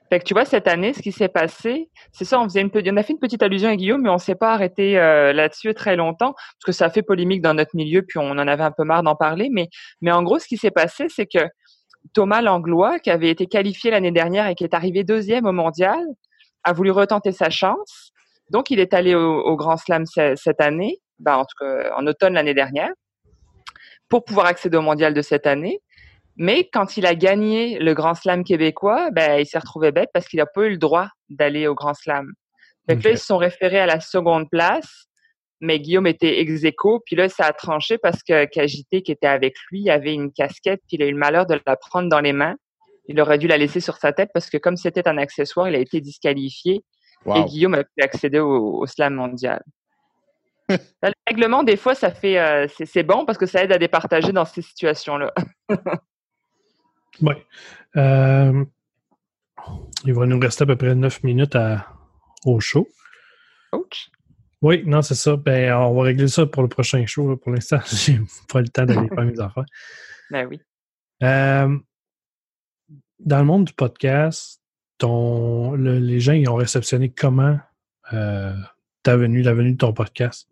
Fait 0.09 0.19
que 0.19 0.23
tu 0.25 0.33
vois, 0.33 0.45
cette 0.45 0.67
année, 0.67 0.93
ce 0.93 1.01
qui 1.03 1.11
s'est 1.11 1.27
passé, 1.27 1.89
c'est 2.11 2.25
ça, 2.25 2.39
on, 2.39 2.45
faisait 2.45 2.61
une, 2.61 2.71
on 2.73 2.97
a 2.97 3.03
fait 3.03 3.13
une 3.13 3.19
petite 3.19 3.43
allusion 3.43 3.69
à 3.69 3.75
Guillaume, 3.75 4.01
mais 4.01 4.09
on 4.09 4.17
s'est 4.17 4.33
pas 4.35 4.53
arrêté 4.53 4.97
euh, 4.97 5.33
là-dessus 5.33 5.73
très 5.75 5.95
longtemps, 5.95 6.33
parce 6.33 6.65
que 6.65 6.71
ça 6.71 6.85
a 6.85 6.89
fait 6.89 7.03
polémique 7.03 7.43
dans 7.43 7.53
notre 7.53 7.75
milieu, 7.75 8.01
puis 8.01 8.17
on 8.17 8.31
en 8.31 8.47
avait 8.47 8.63
un 8.63 8.71
peu 8.71 8.83
marre 8.85 9.03
d'en 9.03 9.15
parler. 9.15 9.49
Mais, 9.51 9.67
mais 10.01 10.11
en 10.11 10.23
gros, 10.23 10.39
ce 10.39 10.47
qui 10.47 10.57
s'est 10.57 10.71
passé, 10.71 11.05
c'est 11.09 11.27
que 11.27 11.45
Thomas 12.15 12.41
Langlois, 12.41 12.97
qui 12.99 13.11
avait 13.11 13.29
été 13.29 13.45
qualifié 13.45 13.91
l'année 13.91 14.11
dernière 14.11 14.47
et 14.47 14.55
qui 14.55 14.63
est 14.63 14.73
arrivé 14.73 15.03
deuxième 15.03 15.45
au 15.45 15.51
mondial, 15.51 15.99
a 16.63 16.73
voulu 16.73 16.89
retenter 16.89 17.31
sa 17.31 17.51
chance. 17.51 18.11
Donc, 18.49 18.71
il 18.71 18.79
est 18.79 18.95
allé 18.95 19.13
au, 19.13 19.41
au 19.41 19.55
Grand 19.55 19.77
Slam 19.77 20.05
ce- 20.07 20.33
cette 20.35 20.59
année, 20.59 20.97
ben, 21.19 21.37
en 21.37 21.45
tout 21.45 21.55
cas 21.59 21.93
en 21.95 22.05
automne 22.07 22.33
l'année 22.33 22.53
dernière, 22.53 22.91
pour 24.09 24.23
pouvoir 24.23 24.47
accéder 24.47 24.77
au 24.77 24.81
mondial 24.81 25.13
de 25.13 25.21
cette 25.21 25.47
année. 25.47 25.79
Mais 26.35 26.69
quand 26.71 26.97
il 26.97 27.05
a 27.05 27.15
gagné 27.15 27.79
le 27.79 27.93
Grand 27.93 28.15
Slam 28.15 28.43
québécois, 28.43 29.11
ben, 29.11 29.39
il 29.39 29.45
s'est 29.45 29.59
retrouvé 29.59 29.91
bête 29.91 30.09
parce 30.13 30.27
qu'il 30.27 30.39
n'a 30.39 30.45
pas 30.45 30.63
eu 30.63 30.71
le 30.71 30.77
droit 30.77 31.09
d'aller 31.29 31.67
au 31.67 31.75
Grand 31.75 31.93
Slam. 31.93 32.31
Fait 32.87 32.97
que 32.97 33.03
là, 33.03 33.11
ils 33.11 33.17
se 33.17 33.25
sont 33.25 33.37
référés 33.37 33.79
à 33.79 33.85
la 33.85 33.99
seconde 33.99 34.49
place, 34.49 35.05
mais 35.61 35.79
Guillaume 35.79 36.07
était 36.07 36.39
ex 36.39 36.63
aequo, 36.63 37.01
puis 37.05 37.15
là, 37.15 37.29
ça 37.29 37.45
a 37.45 37.53
tranché 37.53 37.97
parce 37.97 38.23
que 38.23 38.45
Cagité, 38.45 39.03
qui 39.03 39.11
était 39.11 39.27
avec 39.27 39.55
lui, 39.69 39.89
avait 39.89 40.13
une 40.13 40.31
casquette, 40.31 40.81
puis 40.87 40.97
il 40.97 41.03
a 41.03 41.05
eu 41.05 41.11
le 41.11 41.17
malheur 41.17 41.45
de 41.45 41.59
la 41.67 41.75
prendre 41.75 42.09
dans 42.09 42.21
les 42.21 42.33
mains. 42.33 42.55
Il 43.07 43.19
aurait 43.21 43.37
dû 43.37 43.47
la 43.47 43.57
laisser 43.57 43.79
sur 43.79 43.97
sa 43.97 44.13
tête 44.13 44.29
parce 44.33 44.49
que 44.49 44.57
comme 44.57 44.77
c'était 44.77 45.07
un 45.07 45.17
accessoire, 45.17 45.67
il 45.67 45.75
a 45.75 45.79
été 45.79 45.99
disqualifié 46.01 46.83
et. 47.25 47.43
Guillaume 47.45 47.73
a 47.73 47.83
pu 47.83 48.01
accéder 48.01 48.39
au, 48.39 48.79
au 48.79 48.85
slam 48.87 49.13
mondial. 49.15 49.61
le 51.03 51.11
règlement, 51.27 51.63
des 51.63 51.77
fois, 51.77 51.95
ça 51.95 52.11
fait, 52.11 52.39
euh, 52.39 52.67
c'est 52.85 53.03
bon 53.03 53.25
parce 53.25 53.37
que 53.37 53.45
ça 53.45 53.63
aide 53.63 53.71
à 53.71 53.77
départager 53.77 54.31
dans 54.31 54.45
ces 54.45 54.61
situations-là. 54.61 55.33
Oui. 57.21 57.33
Euh, 57.97 58.63
il 60.05 60.13
va 60.13 60.25
nous 60.25 60.39
rester 60.39 60.63
à 60.63 60.67
peu 60.67 60.77
près 60.77 60.95
9 60.95 61.23
minutes 61.23 61.55
à, 61.55 61.85
au 62.45 62.61
show. 62.61 62.87
Ouch. 63.73 64.09
Oui, 64.61 64.83
non, 64.85 65.01
c'est 65.01 65.15
ça. 65.15 65.35
Ben, 65.35 65.73
on 65.73 65.93
va 65.95 66.03
régler 66.03 66.29
ça 66.29 66.45
pour 66.45 66.63
le 66.63 66.69
prochain 66.69 67.05
show. 67.05 67.29
là. 67.29 67.35
Pour 67.35 67.51
l'instant, 67.51 67.79
j'ai 67.91 68.19
pas 68.47 68.61
le 68.61 68.69
temps 68.69 68.85
d'aller 68.85 69.09
faire 69.09 69.25
mes 69.25 69.39
affaires. 69.39 69.65
Ben 70.31 70.47
oui. 70.47 70.61
Euh, 71.23 71.77
dans 73.19 73.39
le 73.39 73.43
monde 73.45 73.65
du 73.65 73.73
podcast, 73.73 74.61
ton, 74.97 75.73
le- 75.73 75.99
les 75.99 76.21
gens 76.21 76.33
ils 76.33 76.47
ont 76.47 76.55
réceptionné 76.55 77.09
comment 77.11 77.59
euh, 78.13 78.53
ta 79.03 79.17
venue, 79.17 79.41
la 79.41 79.53
venue 79.53 79.73
de 79.73 79.77
ton 79.77 79.93
podcast? 79.93 80.49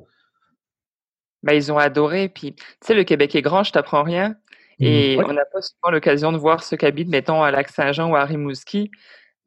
Ben, 1.44 1.54
ils 1.54 1.72
ont 1.72 1.78
adoré. 1.78 2.30
Puis, 2.30 2.54
tu 2.56 2.64
sais, 2.84 2.94
le 2.94 3.04
Québec 3.04 3.36
est 3.36 3.42
grand, 3.42 3.64
je 3.64 3.72
t'apprends 3.72 4.04
rien. 4.04 4.36
Et 4.80 5.18
Ouais. 5.18 5.26
on 5.28 5.34
n'a 5.34 5.46
pas 5.46 5.62
souvent 5.62 5.92
l'occasion 5.92 6.32
de 6.32 6.38
voir 6.38 6.64
ceux 6.64 6.78
qui 6.78 6.86
habitent, 6.86 7.10
mettons, 7.10 7.42
à 7.44 7.52
Lac-Saint-Jean 7.52 8.12
ou 8.12 8.16
à 8.16 8.26
Rimouski. 8.26 8.92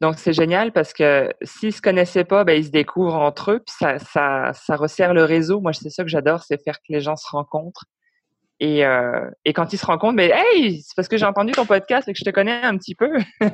Donc, 0.01 0.19
c'est 0.19 0.33
génial 0.33 0.73
parce 0.73 0.93
que 0.93 1.33
s'ils 1.43 1.73
se 1.75 1.83
connaissaient 1.83 2.25
pas, 2.25 2.43
ben, 2.45 2.55
ils 2.59 2.65
se 2.65 2.71
découvrent 2.71 3.17
entre 3.17 3.53
eux, 3.53 3.59
puis 3.59 3.75
ça, 3.79 3.99
ça, 3.99 4.53
ça 4.55 4.77
resserre 4.77 5.13
le 5.15 5.25
réseau. 5.25 5.61
Moi, 5.61 5.73
c'est 5.73 5.91
ça 5.91 6.03
que 6.03 6.09
j'adore, 6.09 6.43
c'est 6.43 6.63
faire 6.63 6.79
que 6.79 6.87
les 6.93 7.01
gens 7.01 7.17
se 7.17 7.29
rencontrent. 7.29 7.85
Et, 8.63 8.85
euh, 8.85 9.29
et 9.47 9.55
quand 9.55 9.73
ils 9.73 9.79
se 9.79 9.87
rencontrent, 9.87 10.17
ben, 10.17 10.31
hey, 10.35 10.83
c'est 10.83 10.95
parce 10.95 11.09
que 11.09 11.17
j'ai 11.17 11.25
entendu 11.25 11.53
ton 11.53 11.65
podcast 11.65 12.07
et 12.09 12.13
que 12.13 12.19
je 12.19 12.25
te 12.25 12.31
connais 12.31 12.63
un 12.63 12.77
petit 12.77 12.95
peu. 12.95 13.09
tu 13.41 13.47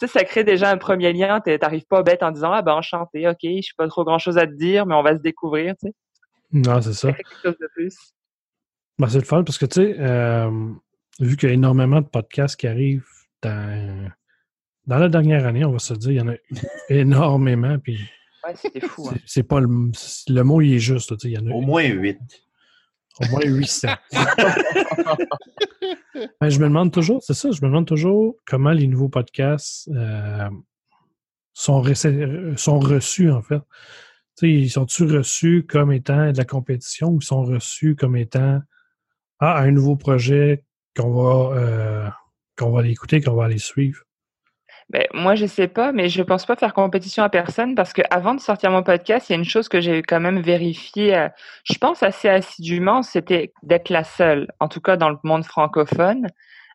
sais, 0.00 0.06
ça 0.06 0.24
crée 0.24 0.44
déjà 0.44 0.70
un 0.70 0.76
premier 0.76 1.12
lien. 1.14 1.40
T'arrives 1.40 1.86
pas 1.86 2.02
bête 2.02 2.22
en 2.22 2.30
disant, 2.30 2.52
ah 2.52 2.60
ben, 2.62 2.74
enchanté, 2.74 3.26
ok, 3.26 3.38
je 3.42 3.62
suis 3.62 3.74
pas 3.76 3.88
trop 3.88 4.04
grand 4.04 4.18
chose 4.18 4.36
à 4.36 4.46
te 4.46 4.52
dire, 4.52 4.84
mais 4.86 4.94
on 4.94 5.02
va 5.02 5.16
se 5.16 5.22
découvrir, 5.22 5.74
tu 5.80 5.88
sais. 5.88 5.94
Non, 6.52 6.82
c'est 6.82 6.92
ça. 6.92 7.08
Ça 7.08 7.12
crée 7.14 7.22
quelque 7.24 7.42
chose 7.42 7.58
de 7.58 7.68
plus. 7.74 7.96
Ben, 8.98 9.08
c'est 9.08 9.18
le 9.18 9.24
fun 9.24 9.42
parce 9.44 9.56
que, 9.56 9.64
tu 9.64 9.80
sais, 9.80 9.96
euh, 9.98 10.50
vu 11.18 11.36
qu'il 11.38 11.48
y 11.48 11.52
a 11.52 11.54
énormément 11.54 12.02
de 12.02 12.06
podcasts 12.06 12.56
qui 12.56 12.66
arrivent 12.66 13.08
dans, 13.40 14.10
dans 14.86 14.98
la 14.98 15.08
dernière 15.08 15.46
année, 15.46 15.64
on 15.64 15.72
va 15.72 15.78
se 15.78 15.94
dire, 15.94 16.10
il 16.10 16.16
y 16.16 16.20
en 16.20 16.28
a 16.28 16.34
eu 16.34 16.38
énormément. 16.90 17.78
Puis 17.78 17.98
Ouais, 18.46 18.54
c'était 18.56 18.80
fou. 18.80 19.08
hein. 19.08 19.14
c'est- 19.24 19.44
pas 19.44 19.60
le, 19.60 19.68
le 19.68 20.42
mot, 20.42 20.60
il 20.60 20.74
est 20.74 20.78
juste. 20.80 21.10
là, 21.12 21.16
tu 21.16 21.28
sais, 21.28 21.32
il 21.34 21.34
y 21.34 21.38
en 21.38 21.50
a 21.50 21.54
Au 21.54 21.60
moins 21.62 21.84
huit. 21.84 22.18
Au 23.20 23.28
moins 23.30 23.42
800. 23.44 23.88
Ben, 26.40 26.50
je 26.50 26.58
me 26.58 26.64
demande 26.64 26.92
toujours, 26.92 27.22
c'est 27.22 27.34
ça, 27.34 27.50
je 27.50 27.60
me 27.62 27.68
demande 27.68 27.86
toujours 27.86 28.36
comment 28.46 28.72
les 28.72 28.86
nouveaux 28.86 29.08
podcasts 29.08 29.88
euh, 29.88 30.48
sont, 31.54 31.80
reçus, 31.80 33.30
en 33.30 33.42
fait. 33.42 33.60
Ils 34.42 34.70
sont-ils 34.70 35.16
reçus 35.16 35.66
comme 35.68 35.92
étant 35.92 36.32
de 36.32 36.36
la 36.36 36.44
compétition 36.44 37.08
ou 37.08 37.18
ils 37.20 37.24
sont 37.24 37.42
reçus 37.42 37.96
comme 37.96 38.16
étant 38.16 38.60
ah, 39.40 39.58
un 39.58 39.70
nouveau 39.70 39.96
projet 39.96 40.64
qu'on 40.96 41.10
va, 41.12 41.56
euh, 41.56 42.08
qu'on 42.56 42.70
va 42.70 42.80
aller 42.80 42.90
écouter, 42.90 43.20
qu'on 43.20 43.34
va 43.34 43.44
aller 43.44 43.58
suivre? 43.58 44.02
Ben, 44.92 45.06
moi, 45.14 45.34
je 45.36 45.46
sais 45.46 45.68
pas, 45.68 45.90
mais 45.90 46.10
je 46.10 46.22
pense 46.22 46.44
pas 46.44 46.54
faire 46.54 46.74
compétition 46.74 47.22
à 47.22 47.30
personne 47.30 47.74
parce 47.74 47.94
que 47.94 48.02
avant 48.10 48.34
de 48.34 48.40
sortir 48.40 48.70
mon 48.70 48.82
podcast, 48.82 49.30
il 49.30 49.32
y 49.32 49.36
a 49.36 49.38
une 49.38 49.44
chose 49.46 49.66
que 49.70 49.80
j'ai 49.80 50.02
quand 50.02 50.20
même 50.20 50.40
vérifiée, 50.42 51.16
euh, 51.16 51.28
je 51.64 51.78
pense 51.78 52.02
assez 52.02 52.28
assidûment, 52.28 53.02
c'était 53.02 53.54
d'être 53.62 53.88
la 53.88 54.04
seule, 54.04 54.48
en 54.60 54.68
tout 54.68 54.82
cas 54.82 54.98
dans 54.98 55.08
le 55.08 55.16
monde 55.24 55.44
francophone, 55.46 56.26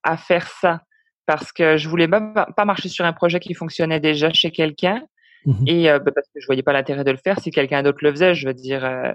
à 0.04 0.18
faire 0.18 0.48
ça. 0.48 0.82
Parce 1.28 1.52
que 1.52 1.78
je 1.78 1.88
voulais 1.90 2.08
pas, 2.08 2.48
pas 2.56 2.66
marcher 2.66 2.90
sur 2.90 3.06
un 3.06 3.14
projet 3.14 3.40
qui 3.40 3.54
fonctionnait 3.54 4.00
déjà 4.00 4.32
chez 4.34 4.50
quelqu'un 4.52 5.04
Mhm. 5.46 5.64
et 5.68 5.90
euh, 5.92 6.00
ben, 6.00 6.12
parce 6.12 6.28
que 6.34 6.40
je 6.42 6.46
voyais 6.48 6.64
pas 6.64 6.74
l'intérêt 6.74 7.04
de 7.04 7.12
le 7.12 7.18
faire 7.18 7.40
si 7.40 7.52
quelqu'un 7.52 7.84
d'autre 7.84 8.00
le 8.02 8.10
faisait. 8.12 8.34
Je 8.34 8.48
veux 8.48 8.54
dire, 8.56 8.84
euh, 8.84 9.12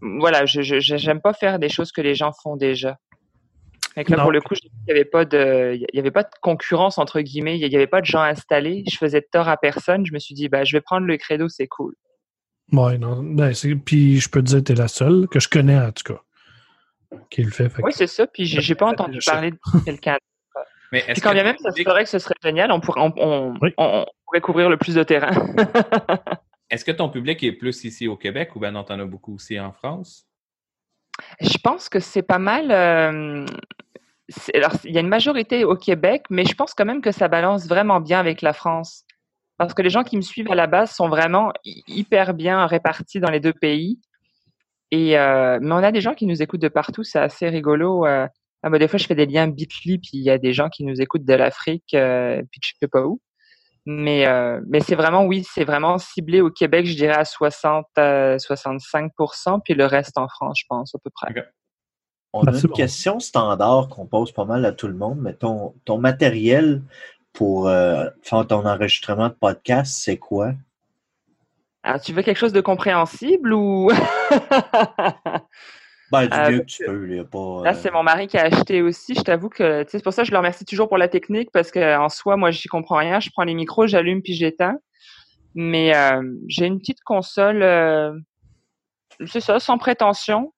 voilà, 0.00 0.46
je- 0.46 0.62
j'aime 0.80 1.20
pas 1.20 1.34
faire 1.34 1.58
des 1.58 1.68
choses 1.68 1.92
que 1.92 2.00
les 2.00 2.14
gens 2.14 2.32
font 2.42 2.56
déjà. 2.56 2.96
Que 3.96 4.10
là, 4.12 4.18
Non. 4.18 4.22
pour 4.24 4.32
le 4.32 4.40
coup, 4.40 4.54
il 4.62 4.70
n'y 4.86 4.92
avait 4.92 5.04
pas 5.04 5.24
de, 5.24 5.74
il 5.76 5.86
y 5.96 5.98
avait 5.98 6.10
pas 6.12 6.22
de 6.22 6.28
concurrence 6.40 6.98
entre 6.98 7.20
guillemets. 7.20 7.58
Il 7.58 7.66
y 7.72 7.74
avait 7.76 7.86
pas 7.88 8.00
de 8.00 8.06
gens 8.06 8.20
installés. 8.20 8.84
Je 8.90 8.96
faisais 8.96 9.20
de 9.20 9.26
tort 9.30 9.48
à 9.48 9.56
personne. 9.56 10.06
Je 10.06 10.12
me 10.12 10.18
suis 10.20 10.34
dit, 10.34 10.48
bah, 10.48 10.62
je 10.64 10.76
vais 10.76 10.80
prendre 10.80 11.06
le 11.06 11.16
credo, 11.16 11.48
c'est 11.48 11.66
cool. 11.66 11.94
Ouais, 12.72 12.96
non. 12.98 13.22
Ben, 13.24 13.52
puis 13.84 14.20
je 14.20 14.28
peux 14.28 14.40
te 14.40 14.46
dire 14.46 14.58
que 14.58 14.64
tu 14.64 14.72
es 14.72 14.76
la 14.76 14.88
seule, 14.88 15.26
que 15.28 15.40
je 15.40 15.48
connais 15.48 15.76
en 15.78 15.90
tout 15.90 16.12
cas, 16.14 16.20
qui 17.30 17.42
le 17.42 17.50
fait. 17.50 17.68
fait 17.70 17.82
Oui, 17.82 17.90
que- 17.90 17.96
c'est 17.96 18.06
ça. 18.06 18.26
Puis 18.26 18.44
j'ai 18.46 18.74
pas 18.74 18.86
entendu 18.86 19.18
parler 19.24 19.50
de 19.52 19.58
quelqu'un. 19.84 20.18
Mais 20.92 21.00
Puis 21.00 21.10
est-ce 21.12 21.20
quand 21.20 21.32
bien 21.32 21.44
même, 21.44 21.56
ça 21.58 21.70
que 21.72 22.04
ce 22.06 22.18
serait 22.18 22.34
génial. 22.42 22.70
On 22.72 22.80
pourrait, 22.80 23.00
on, 23.00 23.12
on- 23.16 23.54
Oui. 23.60 23.72
on- 23.78 23.84
on 23.84 24.06
pourrait 24.26 24.40
couvrir 24.40 24.70
le 24.70 24.76
plus 24.76 24.94
de 24.94 25.02
terrain. 25.02 25.32
est-ce 26.70 26.84
que 26.84 26.92
ton 26.92 27.08
public 27.08 27.42
est 27.42 27.52
plus 27.52 27.84
ici 27.84 28.06
au 28.06 28.16
Québec 28.16 28.54
ou 28.54 28.60
ben 28.60 28.70
non, 28.70 28.84
t'en 28.84 28.98
as 29.00 29.04
beaucoup 29.06 29.34
aussi 29.34 29.58
en 29.58 29.72
France? 29.72 30.27
Je 31.40 31.58
pense 31.58 31.88
que 31.88 32.00
c'est 32.00 32.22
pas 32.22 32.38
mal. 32.38 32.70
il 34.84 34.92
y 34.92 34.98
a 34.98 35.00
une 35.00 35.08
majorité 35.08 35.64
au 35.64 35.76
Québec, 35.76 36.24
mais 36.30 36.44
je 36.44 36.54
pense 36.54 36.74
quand 36.74 36.84
même 36.84 37.00
que 37.00 37.12
ça 37.12 37.28
balance 37.28 37.66
vraiment 37.66 38.00
bien 38.00 38.18
avec 38.20 38.42
la 38.42 38.52
France. 38.52 39.04
Parce 39.58 39.74
que 39.74 39.82
les 39.82 39.90
gens 39.90 40.04
qui 40.04 40.16
me 40.16 40.22
suivent 40.22 40.50
à 40.50 40.54
la 40.54 40.66
base 40.66 40.92
sont 40.92 41.08
vraiment 41.08 41.52
hy- 41.64 41.82
hyper 41.88 42.34
bien 42.34 42.66
répartis 42.66 43.20
dans 43.20 43.30
les 43.30 43.40
deux 43.40 43.52
pays. 43.52 44.00
Et 44.90 45.18
euh, 45.18 45.58
mais 45.62 45.72
on 45.72 45.78
a 45.78 45.92
des 45.92 46.00
gens 46.00 46.14
qui 46.14 46.26
nous 46.26 46.42
écoutent 46.42 46.62
de 46.62 46.68
partout, 46.68 47.04
c'est 47.04 47.18
assez 47.20 47.48
rigolo. 47.48 48.06
euh. 48.06 48.26
Ah, 48.62 48.70
bah, 48.70 48.78
des 48.78 48.88
fois, 48.88 48.98
je 48.98 49.06
fais 49.06 49.14
des 49.14 49.26
liens 49.26 49.48
Bitly, 49.48 49.98
puis 49.98 50.10
il 50.14 50.22
y 50.22 50.30
a 50.30 50.38
des 50.38 50.52
gens 50.52 50.68
qui 50.70 50.84
nous 50.84 51.00
écoutent 51.00 51.24
de 51.24 51.34
l'Afrique, 51.34 51.94
euh, 51.94 52.42
puis 52.50 52.60
je 52.64 52.72
sais 52.80 52.88
pas 52.88 53.02
où. 53.06 53.20
Mais, 53.90 54.26
euh, 54.26 54.60
mais 54.66 54.80
c'est 54.80 54.96
vraiment, 54.96 55.24
oui, 55.24 55.46
c'est 55.50 55.64
vraiment 55.64 55.96
ciblé 55.96 56.42
au 56.42 56.50
Québec, 56.50 56.84
je 56.84 56.94
dirais 56.94 57.16
à 57.16 57.24
60, 57.24 57.86
euh, 57.98 58.36
65%, 58.36 59.62
puis 59.64 59.72
le 59.72 59.86
reste 59.86 60.18
en 60.18 60.28
France, 60.28 60.58
je 60.60 60.66
pense, 60.68 60.94
à 60.94 60.98
peu 61.02 61.08
près. 61.08 61.32
On 62.34 62.42
a 62.42 62.52
une 62.52 62.68
question 62.72 63.18
standard 63.18 63.88
qu'on 63.88 64.04
pose 64.04 64.30
pas 64.32 64.44
mal 64.44 64.66
à 64.66 64.72
tout 64.72 64.88
le 64.88 64.94
monde, 64.94 65.18
mais 65.22 65.32
ton, 65.32 65.74
ton 65.86 65.96
matériel 65.96 66.82
pour 67.32 67.66
euh, 67.66 68.04
faire 68.20 68.46
ton 68.46 68.66
enregistrement 68.66 69.28
de 69.28 69.34
podcast, 69.34 69.94
c'est 69.96 70.18
quoi? 70.18 70.52
Alors, 71.82 71.98
tu 71.98 72.12
veux 72.12 72.20
quelque 72.20 72.36
chose 72.36 72.52
de 72.52 72.60
compréhensible 72.60 73.54
ou? 73.54 73.90
Ben, 76.10 76.26
du 76.26 76.36
Euh, 76.36 76.50
mieux 76.50 76.60
que 76.60 76.64
tu 76.64 76.84
peux. 76.84 77.04
Là, 77.04 77.24
pas, 77.24 77.62
Là, 77.64 77.70
euh, 77.70 77.74
c'est 77.74 77.90
mon 77.92 78.02
mari 78.02 78.26
qui 78.26 78.38
a 78.38 78.44
acheté 78.44 78.82
aussi. 78.82 79.14
Je 79.14 79.22
t'avoue 79.22 79.48
que, 79.48 79.82
tu 79.82 79.90
sais, 79.90 79.98
c'est 79.98 80.04
pour 80.04 80.12
ça 80.12 80.22
que 80.22 80.28
je 80.28 80.32
le 80.32 80.38
remercie 80.38 80.64
toujours 80.64 80.88
pour 80.88 80.98
la 80.98 81.08
technique 81.08 81.50
parce 81.52 81.70
qu'en 81.70 82.08
soi, 82.08 82.36
moi, 82.36 82.50
j'y 82.50 82.68
comprends 82.68 82.96
rien. 82.96 83.20
Je 83.20 83.30
prends 83.30 83.44
les 83.44 83.54
micros, 83.54 83.86
j'allume 83.86 84.22
puis 84.22 84.34
j'éteins. 84.34 84.78
Mais 85.54 85.94
euh, 85.96 86.22
j'ai 86.46 86.66
une 86.66 86.78
petite 86.78 87.02
console, 87.02 87.62
euh, 87.62 88.12
c'est 89.26 89.40
ça, 89.40 89.58
sans 89.58 89.78
prétention, 89.78 90.52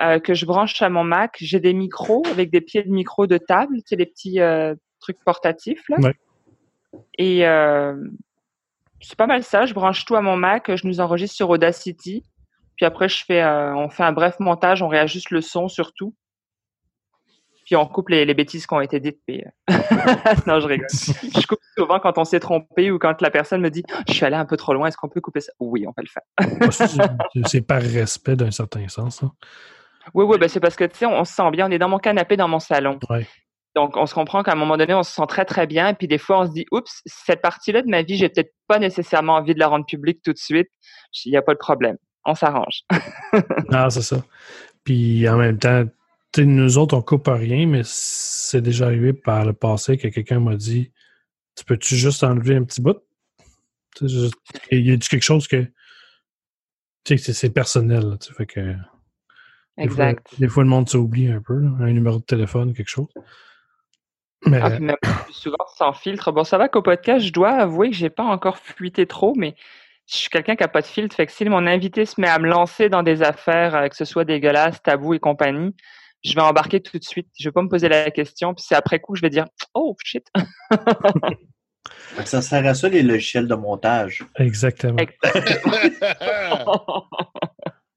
euh, 0.00 0.18
que 0.18 0.34
je 0.34 0.46
branche 0.46 0.80
à 0.82 0.90
mon 0.90 1.04
Mac. 1.04 1.36
J'ai 1.40 1.60
des 1.60 1.72
micros 1.72 2.22
avec 2.30 2.50
des 2.50 2.60
pieds 2.60 2.82
de 2.82 2.90
micro 2.90 3.26
de 3.26 3.38
table, 3.38 3.76
tu 3.78 3.82
sais, 3.86 3.96
les 3.96 4.06
petits 4.06 4.40
euh, 4.40 4.74
trucs 5.00 5.22
portatifs 5.24 5.82
là. 5.88 5.96
Ouais. 6.00 6.14
Et 7.18 7.46
euh, 7.46 7.96
c'est 9.00 9.16
pas 9.16 9.26
mal 9.26 9.42
ça. 9.42 9.66
Je 9.66 9.74
branche 9.74 10.04
tout 10.04 10.16
à 10.16 10.20
mon 10.20 10.36
Mac. 10.36 10.74
Je 10.74 10.86
nous 10.86 11.00
enregistre 11.00 11.36
sur 11.36 11.50
Audacity. 11.50 12.24
Puis 12.82 12.86
après, 12.88 13.08
je 13.08 13.24
fais, 13.24 13.40
euh, 13.40 13.76
on 13.76 13.88
fait 13.90 14.02
un 14.02 14.10
bref 14.10 14.40
montage, 14.40 14.82
on 14.82 14.88
réajuste 14.88 15.30
le 15.30 15.40
son 15.40 15.68
surtout. 15.68 16.16
Puis 17.64 17.76
on 17.76 17.86
coupe 17.86 18.08
les, 18.08 18.24
les 18.24 18.34
bêtises 18.34 18.66
qui 18.66 18.74
ont 18.74 18.80
été 18.80 18.98
dites. 18.98 19.20
Puis, 19.24 19.40
euh, 19.40 19.68
non, 20.48 20.58
je 20.58 20.66
rigole. 20.66 20.88
Je 20.90 21.46
coupe 21.46 21.60
souvent 21.78 22.00
quand 22.00 22.18
on 22.18 22.24
s'est 22.24 22.40
trompé 22.40 22.90
ou 22.90 22.98
quand 22.98 23.22
la 23.22 23.30
personne 23.30 23.60
me 23.60 23.70
dit 23.70 23.84
Je 24.08 24.14
suis 24.14 24.26
allé 24.26 24.34
un 24.34 24.44
peu 24.44 24.56
trop 24.56 24.74
loin, 24.74 24.88
est-ce 24.88 24.96
qu'on 24.96 25.08
peut 25.08 25.20
couper 25.20 25.38
ça 25.38 25.52
Oui, 25.60 25.86
on 25.86 25.92
peut 25.92 26.02
le 26.02 26.08
faire. 26.08 27.46
C'est- 27.46 27.62
par 27.64 27.80
respect 27.80 28.34
d'un 28.34 28.50
certain 28.50 28.88
sens. 28.88 29.22
hein. 29.22 29.30
Oui, 30.12 30.24
oui, 30.24 30.36
ben 30.36 30.48
c'est 30.48 30.58
parce 30.58 30.74
que 30.74 30.82
tu 30.82 30.98
sais, 30.98 31.06
on, 31.06 31.20
on 31.20 31.24
se 31.24 31.34
sent 31.34 31.48
bien, 31.52 31.68
on 31.68 31.70
est 31.70 31.78
dans 31.78 31.88
mon 31.88 31.98
canapé, 31.98 32.36
dans 32.36 32.48
mon 32.48 32.58
salon. 32.58 32.98
Ouais. 33.08 33.28
Donc, 33.76 33.96
on 33.96 34.06
se 34.06 34.14
comprend 34.14 34.42
qu'à 34.42 34.54
un 34.54 34.56
moment 34.56 34.76
donné, 34.76 34.92
on 34.92 35.04
se 35.04 35.12
sent 35.12 35.26
très, 35.28 35.44
très 35.44 35.68
bien. 35.68 35.86
Et 35.90 35.94
puis, 35.94 36.08
des 36.08 36.18
fois, 36.18 36.40
on 36.40 36.46
se 36.46 36.50
dit, 36.52 36.66
oups, 36.72 37.00
cette 37.06 37.42
partie-là 37.42 37.82
de 37.82 37.88
ma 37.88 38.02
vie, 38.02 38.16
j'ai 38.16 38.28
peut-être 38.28 38.52
pas 38.66 38.80
nécessairement 38.80 39.36
envie 39.36 39.54
de 39.54 39.60
la 39.60 39.68
rendre 39.68 39.86
publique 39.86 40.20
tout 40.24 40.32
de 40.32 40.38
suite. 40.38 40.66
Il 41.24 41.30
n'y 41.30 41.36
a 41.36 41.42
pas 41.42 41.54
de 41.54 41.58
problème. 41.58 41.96
On 42.24 42.34
s'arrange. 42.34 42.82
Ah, 43.70 43.88
c'est 43.90 44.02
ça. 44.02 44.22
Puis 44.84 45.28
en 45.28 45.36
même 45.38 45.58
temps, 45.58 45.84
nous 46.38 46.78
autres, 46.78 46.96
on 46.96 47.02
coupe 47.02 47.28
rien, 47.28 47.66
mais 47.66 47.82
c'est 47.84 48.60
déjà 48.60 48.86
arrivé 48.86 49.12
par 49.12 49.44
le 49.44 49.52
passé 49.52 49.96
que 49.98 50.08
quelqu'un 50.08 50.40
m'a 50.40 50.56
dit 50.56 50.92
Tu 51.56 51.64
peux-tu 51.64 51.96
juste 51.96 52.22
enlever 52.24 52.56
un 52.56 52.64
petit 52.64 52.80
bout? 52.80 52.98
Juste- 54.00 54.34
Il 54.70 54.86
y 54.86 54.92
a 54.92 54.96
quelque 54.96 55.22
chose 55.22 55.46
que. 55.48 55.62
Tu 57.04 57.16
sais, 57.18 57.32
que 57.32 57.32
c'est- 57.32 57.50
personnel. 57.50 58.02
là, 58.10 58.16
fait 58.36 58.46
que, 58.46 58.60
des 58.60 58.74
fois- 58.74 58.84
Exact. 60.08 60.26
Des 60.38 60.48
fois, 60.48 60.62
le 60.62 60.68
monde 60.70 60.88
s'oublie 60.88 61.28
un 61.28 61.40
peu, 61.42 61.58
là, 61.58 61.70
un 61.80 61.92
numéro 61.92 62.18
de 62.18 62.24
téléphone, 62.24 62.72
quelque 62.74 62.88
chose. 62.88 63.08
Mais 64.46 64.60
Ah, 64.62 64.70
puis 64.70 64.80
même 64.84 64.96
souvent 65.30 65.66
sans 65.76 65.92
filtre. 65.92 66.32
Bon, 66.32 66.44
ça 66.44 66.58
va 66.58 66.68
qu'au 66.68 66.82
podcast, 66.82 67.24
je 67.24 67.32
dois 67.32 67.50
avouer 67.50 67.90
que 67.90 67.96
j'ai 67.96 68.10
pas 68.10 68.24
encore 68.24 68.58
fuité 68.58 69.06
trop, 69.06 69.34
mais 69.36 69.54
je 70.10 70.16
suis 70.16 70.28
quelqu'un 70.28 70.56
qui 70.56 70.64
a 70.64 70.68
pas 70.68 70.80
de 70.82 70.86
filtre. 70.86 71.14
Fait 71.16 71.26
que 71.26 71.32
si 71.32 71.44
mon 71.44 71.66
invité 71.66 72.04
se 72.06 72.20
met 72.20 72.28
à 72.28 72.38
me 72.38 72.48
lancer 72.48 72.88
dans 72.88 73.02
des 73.02 73.22
affaires, 73.22 73.74
euh, 73.74 73.88
que 73.88 73.96
ce 73.96 74.04
soit 74.04 74.24
dégueulasse, 74.24 74.82
tabou 74.82 75.14
et 75.14 75.18
compagnie, 75.20 75.74
je 76.24 76.34
vais 76.34 76.40
embarquer 76.42 76.80
tout 76.80 76.98
de 76.98 77.04
suite. 77.04 77.28
Je 77.38 77.48
vais 77.48 77.52
pas 77.52 77.62
me 77.62 77.68
poser 77.68 77.88
la 77.88 78.10
question. 78.10 78.54
Puis 78.54 78.64
c'est 78.68 78.74
après 78.74 79.00
coup, 79.00 79.14
je 79.16 79.22
vais 79.22 79.30
dire, 79.30 79.46
oh 79.74 79.96
shit. 80.04 80.26
Ça 82.24 82.40
sert 82.42 82.64
à 82.66 82.74
ça, 82.74 82.88
les 82.88 83.02
logiciels 83.02 83.48
de 83.48 83.54
montage. 83.54 84.24
exactement. 84.38 84.96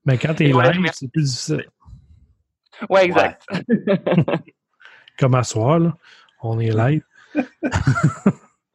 Mais 0.06 0.18
quand 0.18 0.34
t'es 0.34 0.47
je 0.51 0.58
live, 0.60 0.80
me- 0.80 0.88
c'est 0.91 1.08
plus 1.12 1.24
difficile. 1.24 1.66
ouais, 2.89 3.06
exact. 3.06 3.43
Comme 5.20 5.36
à 5.36 5.43
soir, 5.43 5.80
là, 5.80 5.93
on 6.41 6.60
est 6.60 6.72
live. 6.72 7.03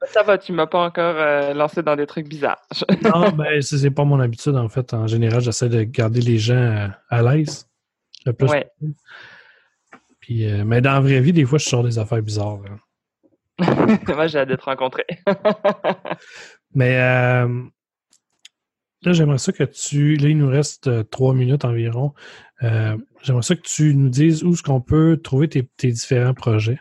Ça 0.06 0.22
va, 0.22 0.38
tu 0.38 0.52
m'as 0.52 0.66
pas 0.66 0.80
encore 0.82 1.16
euh, 1.16 1.52
lancé 1.52 1.82
dans 1.82 1.94
des 1.96 2.06
trucs 2.06 2.26
bizarres. 2.28 2.62
Non, 3.04 3.30
ben, 3.32 3.60
c'est 3.60 3.90
pas 3.90 4.04
mon 4.04 4.18
habitude, 4.20 4.56
en 4.56 4.68
fait. 4.68 4.94
En 4.94 5.06
général, 5.06 5.40
j'essaie 5.42 5.68
de 5.68 5.82
garder 5.82 6.20
les 6.22 6.38
gens 6.38 6.54
euh, 6.54 6.88
à 7.10 7.22
l'aise. 7.22 7.68
Le 8.24 8.32
plus 8.32 8.48
Ouais. 8.48 8.70
possible. 8.78 8.94
Puis, 10.20 10.46
euh, 10.50 10.64
mais 10.64 10.80
dans 10.80 10.92
la 10.92 11.00
vraie 11.00 11.20
vie, 11.20 11.32
des 11.32 11.44
fois, 11.44 11.58
je 11.58 11.68
sors 11.68 11.82
des 11.82 11.98
affaires 11.98 12.22
bizarres. 12.22 12.60
là. 12.62 12.76
Moi, 14.14 14.26
j'ai 14.26 14.38
hâte 14.38 14.48
de 14.48 14.56
te 14.56 14.64
rencontrer. 14.64 15.04
Mais 16.74 16.96
euh, 16.98 17.62
là, 19.02 19.12
j'aimerais 19.12 19.38
ça 19.38 19.52
que 19.52 19.64
tu. 19.64 20.16
Là, 20.16 20.28
il 20.28 20.38
nous 20.38 20.48
reste 20.48 21.10
trois 21.10 21.34
minutes 21.34 21.64
environ. 21.64 22.14
J'aimerais 22.62 23.42
ça 23.42 23.54
que 23.56 23.62
tu 23.62 23.94
nous 23.94 24.08
dises 24.08 24.42
où 24.44 24.52
est-ce 24.52 24.62
qu'on 24.62 24.80
peut 24.80 25.20
trouver 25.22 25.48
tes, 25.48 25.68
tes 25.76 25.90
différents 25.90 26.32
projets. 26.34 26.78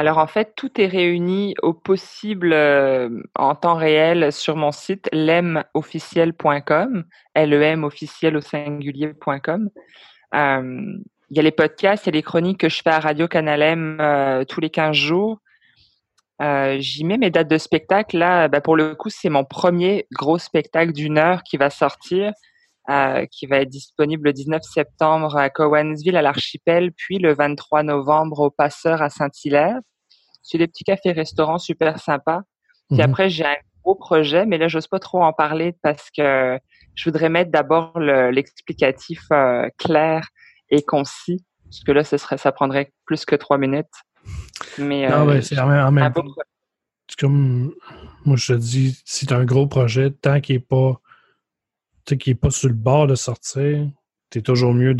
Alors 0.00 0.16
en 0.16 0.26
fait, 0.26 0.54
tout 0.56 0.80
est 0.80 0.86
réuni 0.86 1.54
au 1.60 1.74
possible 1.74 2.54
euh, 2.54 3.22
en 3.34 3.54
temps 3.54 3.74
réel 3.74 4.32
sur 4.32 4.56
mon 4.56 4.72
site 4.72 5.10
lemofficiel.com, 5.12 7.04
lem 7.36 7.84
officiel 7.84 8.38
au 8.38 8.40
singulier.com. 8.40 9.68
Euh, 10.34 10.82
Il 11.28 11.36
y 11.36 11.38
a 11.38 11.42
les 11.42 11.50
podcasts, 11.50 12.08
a 12.08 12.12
les 12.12 12.22
chroniques 12.22 12.60
que 12.60 12.70
je 12.70 12.80
fais 12.80 12.88
à 12.88 12.98
Radio 12.98 13.28
Canal 13.28 13.60
M 13.60 13.98
euh, 14.00 14.44
tous 14.46 14.62
les 14.62 14.70
15 14.70 14.96
jours. 14.96 15.38
J'y 16.40 17.04
mets 17.04 17.18
mes 17.18 17.28
dates 17.28 17.50
de 17.50 17.58
spectacle. 17.58 18.16
Là, 18.16 18.48
ben, 18.48 18.62
pour 18.62 18.76
le 18.76 18.94
coup, 18.94 19.10
c'est 19.10 19.28
mon 19.28 19.44
premier 19.44 20.06
gros 20.12 20.38
spectacle 20.38 20.94
d'une 20.94 21.18
heure 21.18 21.42
qui 21.42 21.58
va 21.58 21.68
sortir, 21.68 22.32
euh, 22.90 23.24
qui 23.30 23.46
va 23.46 23.58
être 23.58 23.68
disponible 23.68 24.24
le 24.24 24.32
19 24.32 24.62
septembre 24.62 25.36
à 25.36 25.48
Cowansville, 25.50 26.16
à 26.16 26.22
l'Archipel, 26.22 26.92
puis 26.92 27.18
le 27.18 27.32
23 27.34 27.82
novembre 27.82 28.40
au 28.40 28.50
Passeur 28.50 29.00
à 29.02 29.10
Saint-Hilaire. 29.10 29.76
C'est 30.42 30.58
des 30.58 30.66
petits 30.66 30.84
cafés-restaurants 30.84 31.58
super 31.58 31.98
sympas. 32.00 32.40
Puis 32.88 32.98
Mhm. 32.98 33.04
après, 33.04 33.28
j'ai 33.30 33.44
un 33.44 33.56
gros 33.84 33.94
projet, 33.94 34.46
mais 34.46 34.58
là, 34.58 34.68
j'ose 34.68 34.88
pas 34.88 34.98
trop 34.98 35.22
en 35.22 35.32
parler 35.32 35.74
parce 35.82 36.10
que 36.10 36.58
je 36.94 37.04
voudrais 37.08 37.28
mettre 37.28 37.50
d'abord 37.50 37.98
le- 37.98 38.30
l'explicatif 38.30 39.22
euh, 39.32 39.68
clair 39.78 40.28
et 40.70 40.82
concis. 40.82 41.44
Parce 41.64 41.84
que 41.84 41.92
là, 41.92 42.02
ce 42.02 42.16
serait, 42.16 42.36
ça 42.38 42.50
prendrait 42.50 42.92
plus 43.04 43.24
que 43.24 43.36
trois 43.36 43.58
minutes. 43.58 43.86
Mais 44.78 45.08
Non, 45.08 45.22
euh, 45.22 45.34
ben, 45.34 45.42
c'est 45.42 45.58
en 45.58 45.90
même, 45.92 46.12
beau 46.12 46.22
comme 47.18 47.72
moi 48.24 48.36
je 48.36 48.52
te 48.52 48.58
dis, 48.58 49.00
c'est 49.04 49.32
un 49.32 49.44
gros 49.44 49.66
projet, 49.66 50.10
tant 50.10 50.40
qu'il 50.40 50.56
n'est 50.56 50.60
pas 50.60 51.00
tu 52.06 52.14
sais, 52.14 52.18
qu'il 52.18 52.32
est 52.32 52.34
pas 52.34 52.50
sur 52.50 52.68
le 52.68 52.74
bord 52.74 53.06
de 53.06 53.14
sortir, 53.14 53.86
c'est 54.32 54.42
toujours 54.42 54.72
mieux 54.72 54.94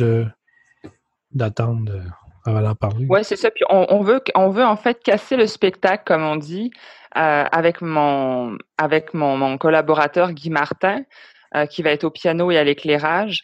d'attendre 1.32 1.84
de- 1.84 2.02
avant 2.44 2.62
d'en 2.62 2.74
parler. 2.74 3.06
Ouais, 3.06 3.22
c'est 3.22 3.36
ça. 3.36 3.50
Puis 3.50 3.64
on, 3.68 3.86
on 3.90 4.02
veut, 4.02 4.22
on 4.34 4.48
veut 4.50 4.64
en 4.64 4.76
fait 4.76 5.02
casser 5.02 5.36
le 5.36 5.46
spectacle, 5.46 6.04
comme 6.06 6.22
on 6.22 6.36
dit, 6.36 6.70
euh, 7.16 7.44
avec 7.50 7.82
mon, 7.82 8.56
avec 8.78 9.14
mon, 9.14 9.36
mon 9.36 9.58
collaborateur 9.58 10.32
Guy 10.32 10.50
Martin, 10.50 11.02
euh, 11.54 11.66
qui 11.66 11.82
va 11.82 11.90
être 11.90 12.04
au 12.04 12.10
piano 12.10 12.50
et 12.50 12.58
à 12.58 12.64
l'éclairage. 12.64 13.40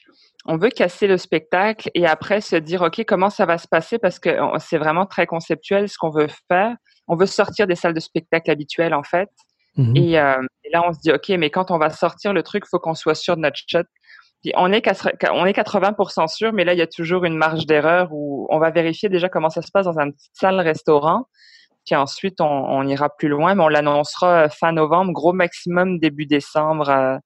On 0.46 0.56
veut 0.56 0.70
casser 0.70 1.08
le 1.08 1.18
spectacle 1.18 1.90
et 1.94 2.06
après 2.06 2.40
se 2.40 2.54
dire, 2.56 2.82
OK, 2.82 3.04
comment 3.06 3.30
ça 3.30 3.46
va 3.46 3.58
se 3.58 3.66
passer? 3.66 3.98
Parce 3.98 4.20
que 4.20 4.30
c'est 4.60 4.78
vraiment 4.78 5.04
très 5.04 5.26
conceptuel 5.26 5.88
ce 5.88 5.98
qu'on 5.98 6.10
veut 6.10 6.28
faire. 6.48 6.76
On 7.08 7.16
veut 7.16 7.26
sortir 7.26 7.66
des 7.66 7.74
salles 7.74 7.94
de 7.94 8.00
spectacle 8.00 8.50
habituelles, 8.50 8.94
en 8.94 9.02
fait. 9.02 9.28
Mhm. 9.76 9.96
Et, 9.96 10.18
euh, 10.18 10.40
là, 10.72 10.82
on 10.88 10.92
se 10.92 10.98
dit, 11.00 11.12
OK, 11.12 11.28
mais 11.30 11.50
quand 11.50 11.70
on 11.70 11.78
va 11.78 11.90
sortir 11.90 12.32
le 12.32 12.42
truc, 12.42 12.64
faut 12.66 12.78
qu'on 12.78 12.94
soit 12.94 13.14
sûr 13.14 13.36
de 13.36 13.42
notre 13.42 13.58
shot. 13.68 13.82
Puis 14.42 14.52
on 14.56 14.72
est, 14.72 14.82
80 14.82 15.12
on 15.32 15.46
est 15.46 15.52
80% 15.52 16.26
sûr, 16.28 16.52
mais 16.52 16.64
là, 16.64 16.72
il 16.74 16.78
y 16.78 16.82
a 16.82 16.86
toujours 16.86 17.24
une 17.24 17.36
marge 17.36 17.66
d'erreur 17.66 18.08
où 18.12 18.46
on 18.50 18.58
va 18.58 18.70
vérifier 18.70 19.08
déjà 19.08 19.28
comment 19.28 19.50
ça 19.50 19.62
se 19.62 19.70
passe 19.72 19.86
dans 19.86 19.98
une 19.98 20.12
petite 20.12 20.32
salle 20.34 20.60
restaurant. 20.60 21.24
Puis 21.86 21.94
ensuite, 21.94 22.40
on, 22.40 22.46
on 22.46 22.86
ira 22.86 23.08
plus 23.16 23.28
loin, 23.28 23.54
mais 23.54 23.62
on 23.64 23.68
l'annoncera 23.68 24.44
euh, 24.44 24.48
fin 24.48 24.72
novembre, 24.72 25.12
gros 25.12 25.32
maximum 25.32 25.98
début 25.98 26.26
décembre. 26.26 26.88
euh, 26.90 27.18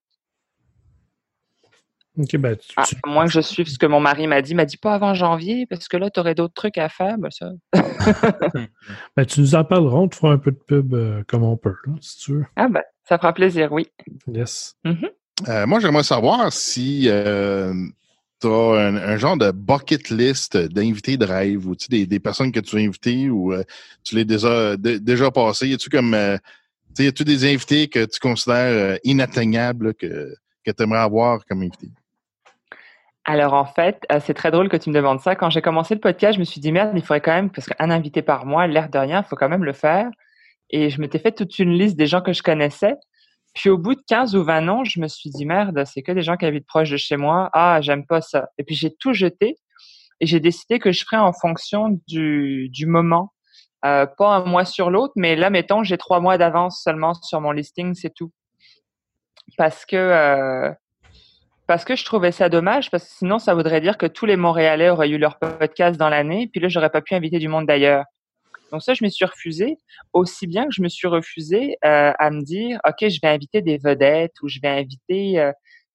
Ok, 2.19 2.37
ben, 2.37 2.57
tu- 2.57 2.73
à 2.77 2.85
tu- 2.85 2.97
moins 3.07 3.27
que 3.27 3.33
je 3.33 3.41
suive 3.41 3.69
ce 3.69 3.79
que 3.79 3.87
mon 3.87 4.01
mari 4.01 4.27
m'a 4.27 4.43
dit. 4.43 4.51
Il 4.53 4.57
m'a 4.57 4.65
dit 4.65 4.77
pas 4.77 4.95
avant 4.95 5.15
janvier, 5.15 5.67
parce 5.67 5.89
que 5.89 5.97
là, 5.97 6.11
tu 6.11 6.21
aurais 6.21 6.35
d'autres 6.35 6.55
trucs 6.55 6.77
à 6.79 6.89
faire. 6.89 7.17
Ben 7.19 7.31
ça. 7.31 7.51
ben, 9.17 9.25
tu 9.27 9.41
nous 9.41 9.55
en 9.55 9.65
parleras, 9.65 9.99
on 9.99 10.09
te 10.09 10.17
fera 10.17 10.33
un 10.33 10.39
peu 10.39 10.51
de 10.51 10.59
pub 10.59 10.95
euh, 10.95 11.23
comme 11.29 11.45
on 11.45 11.57
peut, 11.57 11.75
là, 11.87 11.93
si 12.01 12.19
tu 12.19 12.33
veux. 12.33 12.47
Ah 12.57 12.69
ben, 12.69 12.83
ça 13.09 13.17
fera 13.19 13.33
plaisir, 13.33 13.73
oui. 13.73 13.87
Yes. 14.27 14.77
Euh, 15.49 15.67
moi, 15.67 15.81
j'aimerais 15.81 16.03
savoir 16.03 16.53
si 16.53 17.03
tu 18.41 18.47
as 18.47 18.51
un, 18.51 18.97
un 18.97 19.17
genre 19.17 19.37
de 19.37 19.51
bucket 19.53 20.11
list 20.11 20.57
d'invités 20.57 21.17
de 21.17 21.25
rêve 21.25 21.67
ou 21.67 21.77
tu 21.77 21.89
des, 21.89 22.07
des 22.07 22.21
personnes 22.21 22.53
que 22.53 22.61
tu 22.61 22.77
veux 22.77 22.83
inviter 22.83 23.31
ou 23.31 23.53
euh, 23.53 23.63
tu 24.03 24.17
l'as 24.17 24.25
déjà, 24.25 24.77
dé- 24.77 24.99
déjà 25.01 25.31
passé. 25.31 25.69
Y 25.69 25.75
a-tu 25.75 25.91
comme 25.91 26.15
euh, 26.15 26.37
tu 26.89 26.95
sais, 26.97 27.05
y 27.05 27.09
a-tu 27.09 27.25
des 27.25 27.45
invités 27.53 27.89
que 27.89 28.05
tu 28.05 28.19
considères 28.19 28.95
euh, 28.95 28.97
inatteignables 29.05 29.89
là, 29.89 29.93
que, 29.95 30.35
que 30.65 30.71
tu 30.71 30.83
aimerais 30.83 31.01
avoir 31.01 31.45
comme 31.47 31.63
invité? 31.63 31.89
Alors 33.25 33.55
en 33.55 33.66
fait, 33.66 34.05
euh, 34.11 34.18
c'est 34.21 34.35
très 34.35 34.51
drôle 34.51 34.68
que 34.68 34.77
tu 34.77 34.91
me 34.91 34.95
demandes 34.95 35.21
ça. 35.21 35.37
Quand 35.37 35.51
j'ai 35.51 35.62
commencé 35.62 35.95
le 35.95 36.01
podcast, 36.01 36.35
je 36.35 36.41
me 36.41 36.45
suis 36.45 36.61
dit 36.61 36.73
merde, 36.73 36.93
il 36.95 37.03
faudrait 37.03 37.21
quand 37.21 37.35
même, 37.35 37.51
parce 37.51 37.68
qu'un 37.68 37.91
invité 37.91 38.23
par 38.23 38.47
mois, 38.47 38.66
l'air 38.66 38.89
de 38.89 38.99
rien, 38.99 39.23
il 39.25 39.29
faut 39.29 39.37
quand 39.37 39.49
même 39.49 39.64
le 39.64 39.73
faire. 39.73 40.09
Et 40.71 40.91
je 40.91 41.01
m'étais 41.01 41.18
fait 41.18 41.33
toute 41.33 41.59
une 41.59 41.73
liste 41.73 41.97
des 41.97 42.07
gens 42.07 42.23
que 42.23 42.33
je 42.33 42.43
connaissais. 42.43 42.95
Puis 43.55 43.68
au 43.68 43.79
bout 43.79 43.95
de 43.95 44.03
15 44.09 44.37
ou 44.37 44.45
20 44.45 44.68
ans, 44.68 44.85
je 44.85 45.01
me 45.01 45.09
suis 45.09 45.31
dit 45.31 45.45
merde, 45.45 45.85
c'est 45.85 46.03
que 46.03 46.12
des 46.12 46.23
gens 46.23 46.37
qui 46.37 46.47
habitent 46.47 46.66
proche 46.66 46.91
de 46.91 46.97
chez 46.97 47.16
moi. 47.16 47.51
Ah, 47.53 47.81
j'aime 47.83 48.07
pas 48.07 48.21
ça. 48.21 48.49
Et 48.59 48.64
puis 48.64 48.75
j'ai 48.75 48.95
tout 48.95 49.12
jeté 49.12 49.57
et 50.21 50.27
j'ai 50.27 50.41
décidé 50.41 50.79
que 50.79 50.93
je 50.93 51.05
ferais 51.05 51.16
en 51.16 51.33
fonction 51.33 52.01
du, 52.07 52.68
du 52.71 52.87
moment. 52.87 53.33
Euh, 53.85 54.07
pas 54.07 54.37
un 54.37 54.45
mois 54.45 54.66
sur 54.66 54.91
l'autre, 54.91 55.14
mais 55.16 55.37
là, 55.37 55.49
mettons, 55.49 55.83
j'ai 55.83 55.97
trois 55.97 56.21
mois 56.21 56.37
d'avance 56.37 56.83
seulement 56.83 57.14
sur 57.14 57.41
mon 57.41 57.51
listing, 57.51 57.95
c'est 57.95 58.12
tout. 58.14 58.31
Parce 59.57 59.87
que 59.87 59.97
euh, 59.97 60.71
parce 61.71 61.85
que 61.85 61.95
je 61.95 62.05
trouvais 62.05 62.33
ça 62.33 62.49
dommage, 62.49 62.91
parce 62.91 63.05
que 63.05 63.11
sinon, 63.18 63.39
ça 63.39 63.55
voudrait 63.55 63.81
dire 63.81 63.97
que 63.97 64.07
tous 64.07 64.27
les 64.27 64.35
Montréalais 64.35 64.91
auraient 64.91 65.09
eu 65.09 65.18
leur 65.18 65.39
podcast 65.39 65.97
dans 65.97 66.09
l'année, 66.09 66.49
puis 66.53 66.61
là, 66.61 66.66
j'aurais 66.66 66.91
pas 66.91 67.01
pu 67.01 67.14
inviter 67.14 67.39
du 67.39 67.47
monde 67.47 67.64
d'ailleurs. 67.64 68.07
Donc 68.73 68.83
ça, 68.83 68.93
je 68.93 69.05
me 69.05 69.09
suis 69.09 69.25
refusée, 69.25 69.77
aussi 70.12 70.49
bien 70.49 70.64
que 70.64 70.73
je 70.73 70.83
me 70.83 70.89
suis 70.89 71.07
refusée 71.07 71.77
euh, 71.85 72.11
à 72.18 72.31
me 72.33 72.43
dire, 72.43 72.81
OK, 72.85 73.09
je 73.09 73.21
vais 73.23 73.29
inviter 73.29 73.62
des 73.62 73.79
vedettes 73.79 74.33
ou 74.43 74.49
je 74.49 74.59
vais 74.61 74.66
inviter 74.66 75.39
euh, 75.39 75.53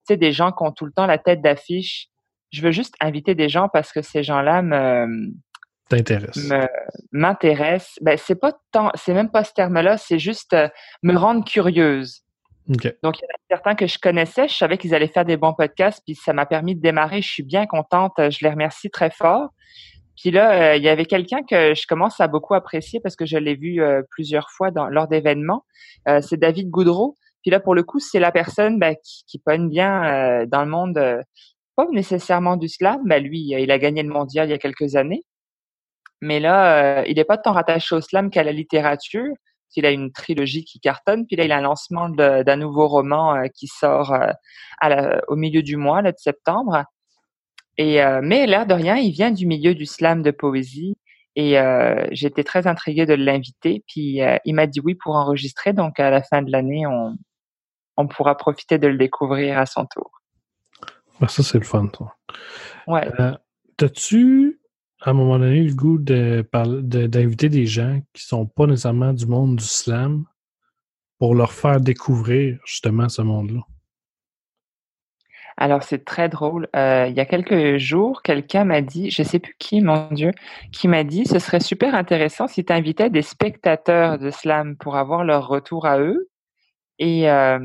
des 0.09 0.31
gens 0.31 0.53
qui 0.53 0.63
ont 0.63 0.71
tout 0.71 0.85
le 0.85 0.93
temps 0.93 1.07
la 1.07 1.17
tête 1.17 1.41
d'affiche. 1.41 2.07
Je 2.53 2.61
veux 2.61 2.71
juste 2.71 2.95
inviter 3.01 3.35
des 3.35 3.49
gens 3.49 3.67
parce 3.67 3.91
que 3.91 4.01
ces 4.01 4.23
gens-là 4.23 4.61
me, 4.61 5.33
T'intéresse. 5.89 6.37
me- 6.37 6.69
m'intéressent. 7.11 7.99
Ben, 7.99 8.17
c'est 8.17 8.39
pas 8.39 8.53
tant, 8.71 8.91
c'est 8.95 9.13
même 9.13 9.29
pas 9.29 9.43
ce 9.43 9.51
terme-là, 9.51 9.97
c'est 9.97 10.19
juste 10.19 10.53
euh, 10.53 10.69
me 11.03 11.17
rendre 11.17 11.43
curieuse. 11.43 12.21
Donc, 13.03 13.19
il 13.19 13.23
y 13.23 13.25
en 13.25 13.35
a 13.35 13.39
certains 13.49 13.75
que 13.75 13.85
je 13.85 13.99
connaissais, 13.99 14.47
je 14.47 14.55
savais 14.55 14.77
qu'ils 14.77 14.95
allaient 14.95 15.07
faire 15.07 15.25
des 15.25 15.37
bons 15.37 15.53
podcasts, 15.53 16.01
puis 16.05 16.15
ça 16.15 16.33
m'a 16.33 16.45
permis 16.45 16.75
de 16.75 16.81
démarrer. 16.81 17.21
Je 17.21 17.29
suis 17.29 17.43
bien 17.43 17.65
contente, 17.67 18.13
je 18.17 18.39
les 18.41 18.49
remercie 18.49 18.89
très 18.89 19.11
fort. 19.11 19.49
Puis 20.17 20.31
là, 20.31 20.73
euh, 20.73 20.75
il 20.77 20.83
y 20.83 20.89
avait 20.89 21.05
quelqu'un 21.05 21.43
que 21.43 21.73
je 21.73 21.85
commence 21.87 22.19
à 22.21 22.27
beaucoup 22.27 22.53
apprécier 22.53 22.99
parce 23.01 23.15
que 23.15 23.25
je 23.25 23.37
l'ai 23.37 23.55
vu 23.55 23.81
euh, 23.81 24.01
plusieurs 24.11 24.49
fois 24.49 24.69
lors 24.89 25.07
d'événements. 25.07 25.65
Euh, 26.07 26.21
c'est 26.21 26.37
David 26.37 26.69
Goudreau. 26.69 27.15
Puis 27.41 27.51
là, 27.51 27.59
pour 27.59 27.75
le 27.75 27.83
coup, 27.83 27.99
c'est 27.99 28.19
la 28.19 28.31
personne 28.31 28.79
ben, 28.79 28.95
qui, 29.03 29.23
qui 29.27 29.39
pogne 29.39 29.69
bien 29.69 30.45
dans 30.47 30.63
le 30.63 30.69
monde, 30.69 30.99
pas 31.75 31.85
nécessairement 31.91 32.57
du 32.57 32.67
slam. 32.67 33.01
Ben, 33.05 33.21
lui, 33.21 33.39
il 33.39 33.69
a 33.69 33.77
gagné 33.77 34.01
le 34.01 34.09
mondial 34.09 34.47
il 34.47 34.51
y 34.51 34.55
a 34.55 34.57
quelques 34.57 34.95
années. 34.95 35.21
Mais 36.21 36.39
là, 36.39 37.05
il 37.05 37.15
n'est 37.17 37.23
pas 37.23 37.37
tant 37.37 37.51
rattaché 37.51 37.93
au 37.93 38.01
slam 38.01 38.31
qu'à 38.31 38.43
la 38.43 38.51
littérature. 38.51 39.31
Il 39.75 39.85
a 39.85 39.91
une 39.91 40.11
trilogie 40.11 40.63
qui 40.63 40.79
cartonne, 40.79 41.25
puis 41.27 41.35
là, 41.35 41.43
il 41.45 41.51
a 41.51 41.57
un 41.57 41.61
lancement 41.61 42.09
d'un 42.09 42.55
nouveau 42.55 42.87
roman 42.87 43.35
euh, 43.35 43.47
qui 43.53 43.67
sort 43.67 44.13
euh, 44.13 44.31
à 44.79 44.89
la- 44.89 45.21
au 45.27 45.35
milieu 45.35 45.61
du 45.61 45.75
mois, 45.75 46.01
là, 46.01 46.11
de 46.11 46.17
septembre. 46.17 46.83
Et, 47.77 48.01
euh, 48.01 48.21
mais 48.23 48.45
l'air 48.47 48.65
de 48.65 48.73
rien, 48.73 48.95
il 48.95 49.11
vient 49.11 49.31
du 49.31 49.45
milieu 49.45 49.75
du 49.75 49.85
slam 49.85 50.21
de 50.21 50.31
poésie. 50.31 50.95
Et 51.37 51.57
j'étais 52.11 52.45
très 52.45 52.65
intriguée 52.65 53.05
de 53.05 53.13
l'inviter. 53.13 53.83
Puis 53.89 54.21
il 54.45 54.55
m'a 54.55 54.67
dit 54.67 54.79
oui 54.79 54.95
pour 54.95 55.17
enregistrer. 55.17 55.73
Donc 55.73 55.99
à 55.99 56.09
la 56.09 56.23
fin 56.23 56.41
de 56.41 56.49
l'année, 56.49 56.87
on, 56.87 57.17
on 57.97 58.07
pourra 58.07 58.37
profiter 58.37 58.77
de 58.77 58.87
le 58.87 58.97
découvrir 58.97 59.59
à 59.59 59.65
son 59.65 59.85
tour. 59.85 60.11
Ah, 61.19 61.27
ça, 61.27 61.43
c'est 61.43 61.57
le 61.57 61.65
fun, 61.65 61.87
toi. 61.87 62.15
Ouais. 62.87 63.11
T'as-tu, 63.75 64.61
à 65.05 65.11
un 65.11 65.13
moment 65.13 65.37
donné, 65.37 65.61
le 65.61 65.73
goût 65.73 65.99
de 65.99 66.43
d'inviter 67.07 67.47
des 67.47 67.67
gens 67.67 68.01
qui 68.13 68.23
sont 68.23 68.47
pas 68.47 68.65
nécessairement 68.65 69.13
du 69.13 69.27
monde 69.27 69.57
du 69.57 69.63
slam 69.63 70.25
pour 71.19 71.35
leur 71.35 71.53
faire 71.53 71.79
découvrir 71.79 72.57
justement 72.65 73.07
ce 73.07 73.21
monde-là? 73.21 73.61
Alors 75.57 75.83
c'est 75.83 76.03
très 76.03 76.27
drôle. 76.27 76.67
Euh, 76.75 77.05
il 77.07 77.15
y 77.15 77.19
a 77.19 77.25
quelques 77.25 77.77
jours, 77.77 78.23
quelqu'un 78.23 78.65
m'a 78.65 78.81
dit, 78.81 79.11
je 79.11 79.21
sais 79.21 79.39
plus 79.39 79.55
qui, 79.59 79.79
mon 79.79 80.09
Dieu, 80.11 80.31
qui 80.71 80.87
m'a 80.87 81.03
dit, 81.03 81.25
ce 81.25 81.37
serait 81.37 81.59
super 81.59 81.93
intéressant 81.93 82.47
si 82.47 82.65
tu 82.65 82.73
invitais 82.73 83.11
des 83.11 83.21
spectateurs 83.21 84.17
de 84.17 84.31
slam 84.31 84.75
pour 84.75 84.97
avoir 84.97 85.23
leur 85.23 85.47
retour 85.47 85.85
à 85.85 85.99
eux. 85.99 86.29
Et, 86.97 87.29
euh, 87.29 87.59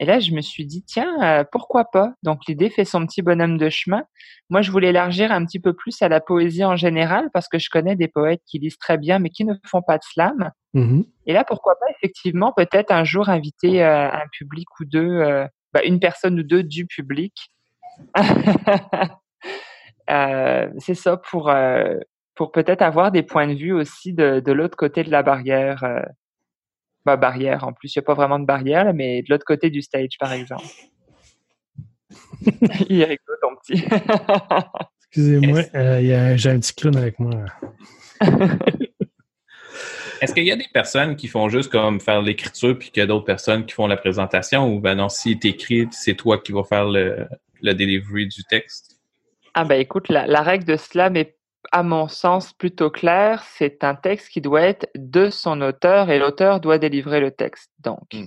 et 0.00 0.04
là, 0.04 0.18
je 0.18 0.32
me 0.32 0.40
suis 0.40 0.66
dit, 0.66 0.82
tiens, 0.82 1.22
euh, 1.22 1.44
pourquoi 1.50 1.84
pas? 1.84 2.14
Donc 2.22 2.40
l'idée 2.48 2.70
fait 2.70 2.84
son 2.84 3.06
petit 3.06 3.22
bonhomme 3.22 3.56
de 3.56 3.70
chemin. 3.70 4.04
Moi, 4.50 4.60
je 4.62 4.72
voulais 4.72 4.88
élargir 4.88 5.30
un 5.30 5.44
petit 5.44 5.60
peu 5.60 5.72
plus 5.72 6.02
à 6.02 6.08
la 6.08 6.20
poésie 6.20 6.64
en 6.64 6.74
général 6.74 7.30
parce 7.32 7.48
que 7.48 7.58
je 7.58 7.70
connais 7.70 7.94
des 7.94 8.08
poètes 8.08 8.42
qui 8.44 8.58
lisent 8.58 8.78
très 8.78 8.98
bien 8.98 9.20
mais 9.20 9.30
qui 9.30 9.44
ne 9.44 9.54
font 9.64 9.82
pas 9.82 9.98
de 9.98 10.02
slam. 10.02 10.50
Mhm. 10.74 11.04
Et 11.26 11.32
là, 11.32 11.44
pourquoi 11.44 11.76
pas 11.78 11.86
effectivement 11.96 12.52
peut-être 12.52 12.90
un 12.90 13.04
jour 13.04 13.28
inviter 13.28 13.84
euh, 13.84 14.10
un 14.10 14.26
public 14.32 14.66
ou 14.80 14.84
deux, 14.84 15.20
euh, 15.20 15.46
bah, 15.72 15.82
une 15.84 16.00
personne 16.00 16.38
ou 16.40 16.42
deux 16.42 16.62
du 16.62 16.86
public. 16.86 17.34
Euh, 20.10 20.68
c'est 20.78 20.94
ça 20.94 21.16
pour 21.16 21.48
euh, 21.48 21.94
pour 22.34 22.50
peut-être 22.50 22.82
avoir 22.82 23.12
des 23.12 23.22
points 23.22 23.46
de 23.46 23.54
vue 23.54 23.72
aussi 23.72 24.12
de, 24.12 24.40
de 24.40 24.52
l'autre 24.52 24.76
côté 24.76 25.04
de 25.04 25.10
la 25.12 25.22
barrière. 25.22 25.84
Bah, 27.04 27.16
barrière 27.16 27.64
en 27.64 27.72
plus, 27.72 27.94
il 27.94 27.98
n'y 27.98 28.02
a 28.02 28.06
pas 28.06 28.14
vraiment 28.14 28.38
de 28.38 28.44
barrière, 28.44 28.84
là, 28.84 28.92
mais 28.92 29.22
de 29.22 29.26
l'autre 29.30 29.44
côté 29.44 29.70
du 29.70 29.82
stage, 29.82 30.18
par 30.18 30.32
exemple. 30.32 30.64
il 32.88 33.00
est 33.00 33.04
rigolo, 33.04 33.36
ton 33.40 33.56
petit. 33.56 33.84
Excusez-moi, 35.08 35.60
euh, 35.74 36.00
il 36.00 36.06
y 36.06 36.12
a- 36.12 36.36
j'ai 36.36 36.50
un 36.50 36.58
petit 36.58 36.74
clown 36.74 36.96
avec 36.96 37.18
moi. 37.18 37.44
Est-ce 40.20 40.34
qu'il 40.34 40.44
y 40.44 40.52
a 40.52 40.56
des 40.56 40.68
personnes 40.72 41.16
qui 41.16 41.26
font 41.26 41.48
juste 41.48 41.70
comme 41.70 42.00
faire 42.00 42.22
l'écriture 42.22 42.78
puis 42.78 42.90
qu'il 42.90 43.00
y 43.00 43.04
a 43.04 43.06
d'autres 43.06 43.24
personnes 43.24 43.66
qui 43.66 43.74
font 43.74 43.88
la 43.88 43.96
présentation 43.96 44.72
ou 44.72 44.78
ben 44.78 44.94
non, 44.94 45.08
si 45.08 45.36
t'écris, 45.36 45.88
c'est 45.90 46.14
toi 46.14 46.38
qui 46.38 46.52
vas 46.52 46.62
faire 46.62 46.84
le, 46.84 47.26
le 47.60 47.74
delivery 47.74 48.28
du 48.28 48.44
texte? 48.44 49.00
Ah 49.54 49.64
bah 49.64 49.76
écoute, 49.76 50.08
la, 50.08 50.26
la 50.28 50.42
règle 50.42 50.64
de 50.64 50.76
slam 50.76 51.16
est 51.16 51.36
à 51.70 51.82
mon 51.82 52.08
sens 52.08 52.52
plutôt 52.52 52.90
claire. 52.90 53.42
C'est 53.44 53.84
un 53.84 53.94
texte 53.94 54.28
qui 54.30 54.40
doit 54.40 54.62
être 54.62 54.88
de 54.96 55.30
son 55.30 55.60
auteur 55.60 56.10
et 56.10 56.18
l'auteur 56.18 56.60
doit 56.60 56.78
délivrer 56.78 57.20
le 57.20 57.30
texte. 57.30 57.70
Donc, 57.80 58.00
Mm. 58.12 58.26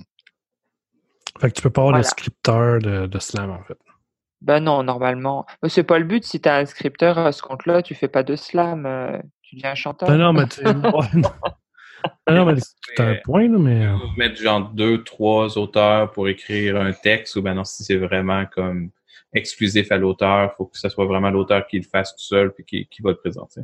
Fait 1.41 1.49
que 1.49 1.55
tu 1.55 1.61
peux 1.61 1.69
pas 1.69 1.81
avoir 1.81 1.93
de 1.93 1.97
Voilà. 1.97 2.07
scripteur 2.09 2.79
de, 2.79 3.07
de 3.07 3.19
slam, 3.19 3.51
en 3.51 3.61
fait. 3.63 3.77
ben 4.41 4.61
non, 4.61 4.83
normalement. 4.83 5.45
Mais 5.61 5.67
c'est 5.69 5.83
pas 5.83 5.99
le 5.99 6.05
but. 6.05 6.23
Si 6.23 6.39
tu 6.39 6.47
as 6.47 6.55
un 6.57 6.65
scripteur 6.65 7.17
à 7.17 7.31
ce 7.33 7.41
compte-là, 7.41 7.81
tu 7.81 7.93
fais 7.93 8.07
pas 8.07 8.23
de 8.23 8.35
slam, 8.37 8.85
euh, 8.85 9.19
tu 9.41 9.55
deviens 9.57 9.71
un 9.71 9.75
chanteur. 9.75 10.09
Non, 10.09 10.17
non, 10.17 10.33
mais 10.33 10.47
tu 10.47 10.61
ouais, 10.65 10.71
non. 11.15 11.29
non, 12.29 12.45
mais 12.45 12.53
c'est 12.61 12.99
un 13.03 13.15
point, 13.23 13.49
là, 13.49 13.57
mais. 13.59 13.85
euh, 13.85 13.95
Mettre 14.15 14.41
genre 14.41 14.69
deux, 14.69 15.03
trois 15.03 15.57
auteurs 15.57 16.11
pour 16.11 16.29
écrire 16.29 16.77
un 16.79 16.93
texte 16.93 17.35
ou 17.35 17.41
ben 17.41 17.53
non, 17.55 17.65
si 17.65 17.83
c'est 17.83 17.97
vraiment 17.97 18.45
comme 18.45 18.91
exclusif 19.35 19.91
à 19.91 19.97
l'auteur, 19.97 20.53
faut 20.55 20.65
que 20.65 20.77
ce 20.77 20.89
soit 20.89 21.05
vraiment 21.05 21.29
l'auteur 21.29 21.67
qui 21.67 21.77
le 21.77 21.83
fasse 21.83 22.15
tout 22.15 22.23
seul 22.23 22.53
puis 22.53 22.65
qui, 22.65 22.87
qui 22.87 23.01
va 23.01 23.11
le 23.11 23.17
présenter. 23.17 23.61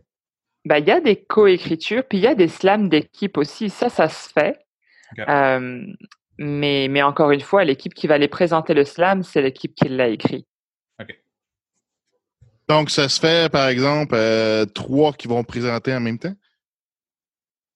Ben, 0.66 0.78
il 0.78 0.88
y 0.88 0.92
a 0.92 1.00
des 1.00 1.16
coécritures, 1.16 2.04
puis 2.08 2.20
il 2.20 2.24
y 2.24 2.28
a 2.28 2.36
des 2.36 2.48
slams 2.48 2.88
d'équipe 2.90 3.38
aussi. 3.38 3.70
Ça, 3.70 3.90
ça 3.90 4.08
se 4.10 4.30
fait. 4.30 4.60
Ok. 5.14 5.26
Euh, 5.28 5.86
mais, 6.38 6.88
mais 6.90 7.02
encore 7.02 7.32
une 7.32 7.42
fois, 7.42 7.64
l'équipe 7.64 7.94
qui 7.94 8.08
va 8.08 8.16
aller 8.16 8.28
présenter 8.28 8.74
le 8.74 8.86
slam, 8.86 9.24
c'est 9.24 9.42
l'équipe 9.42 9.74
qui 9.76 9.90
l'a 9.90 10.08
écrit. 10.08 10.46
Donc, 12.70 12.90
ça 12.90 13.10
se 13.10 13.20
fait, 13.20 13.52
par 13.52 13.68
exemple, 13.68 14.16
euh, 14.16 14.66
trois 14.66 15.12
qui 15.12 15.28
vont 15.28 15.44
présenter 15.44 15.94
en 15.94 16.00
même 16.00 16.18
temps? 16.18 16.34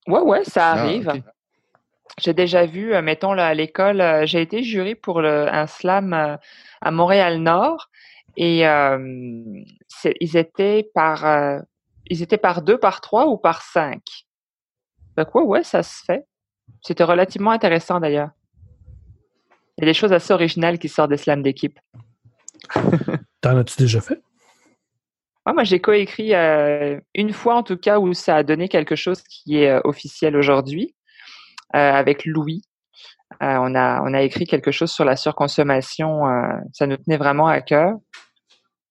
Ouais, 0.07 0.21
ouais, 0.21 0.43
ça 0.45 0.71
Ah, 0.71 0.81
arrive. 0.83 1.11
J'ai 2.17 2.33
déjà 2.33 2.65
vu, 2.65 2.93
euh, 2.93 3.01
mettons, 3.01 3.33
là, 3.33 3.47
à 3.47 3.53
l'école, 3.53 3.99
euh, 3.99 4.25
j'ai 4.25 4.41
été 4.41 4.63
jury 4.63 4.95
pour 4.95 5.21
le, 5.21 5.53
un 5.53 5.67
slam 5.67 6.13
euh, 6.13 6.37
à 6.81 6.91
Montréal-Nord 6.91 7.89
et 8.37 8.65
euh, 8.67 9.63
c'est- 9.89 10.15
ils 10.21 10.37
étaient 10.37 10.89
par 10.93 11.25
euh, 11.25 11.59
ils 12.07 12.21
étaient 12.21 12.37
par 12.37 12.61
deux, 12.61 12.77
par 12.77 13.01
trois 13.01 13.27
ou 13.27 13.37
par 13.37 13.61
cinq. 13.63 14.01
Donc, 15.17 15.33
ouais, 15.35 15.43
ouais, 15.43 15.63
ça 15.63 15.83
se 15.83 16.03
fait. 16.05 16.25
C'était 16.81 17.03
relativement 17.03 17.51
intéressant 17.51 17.99
d'ailleurs. 17.99 18.29
Il 19.77 19.81
y 19.81 19.83
a 19.83 19.87
des 19.87 19.93
choses 19.93 20.13
assez 20.13 20.31
originales 20.31 20.79
qui 20.79 20.87
sortent 20.87 21.09
des 21.09 21.17
slams 21.17 21.41
d'équipe. 21.41 21.79
T'en 23.41 23.57
as-tu 23.57 23.75
déjà 23.77 23.99
fait? 23.99 24.21
Ouais, 25.45 25.53
moi, 25.53 25.63
j'ai 25.63 25.79
coécrit 25.81 26.33
euh, 26.33 26.99
une 27.13 27.33
fois 27.33 27.55
en 27.55 27.63
tout 27.63 27.77
cas 27.77 27.99
où 27.99 28.13
ça 28.13 28.37
a 28.37 28.43
donné 28.43 28.69
quelque 28.69 28.95
chose 28.95 29.21
qui 29.23 29.57
est 29.57 29.79
officiel 29.83 30.37
aujourd'hui 30.37 30.94
avec 31.71 32.25
Louis. 32.25 32.63
Euh, 33.43 33.57
on, 33.59 33.75
a, 33.75 34.01
on 34.03 34.13
a 34.13 34.21
écrit 34.21 34.45
quelque 34.45 34.71
chose 34.71 34.91
sur 34.91 35.03
la 35.05 35.15
surconsommation. 35.15 36.27
euh, 36.27 36.57
ça 36.73 36.87
nous 36.87 36.97
tenait 36.97 37.17
vraiment 37.17 37.47
à 37.47 37.61
cœur. 37.61 37.95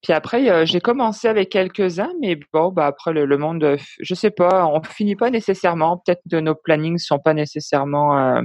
Puis 0.02 0.12
après, 0.12 0.50
euh, 0.50 0.66
j'ai 0.66 0.80
commencé 0.80 1.28
avec 1.28 1.48
quelques-uns, 1.48 2.12
mais 2.20 2.38
bon, 2.52 2.70
bah 2.70 2.86
après 2.86 3.12
le, 3.12 3.24
le 3.24 3.38
monde, 3.38 3.64
euh, 3.64 3.78
je 4.00 4.14
sais 4.14 4.30
pas, 4.30 4.66
on 4.66 4.82
finit 4.82 5.16
pas 5.16 5.30
nécessairement. 5.30 5.96
Peut-être 6.04 6.20
que 6.30 6.36
nos 6.36 6.54
plannings 6.54 6.98
sont 6.98 7.18
pas 7.18 7.32
nécessairement 7.32 8.18
euh, 8.18 8.42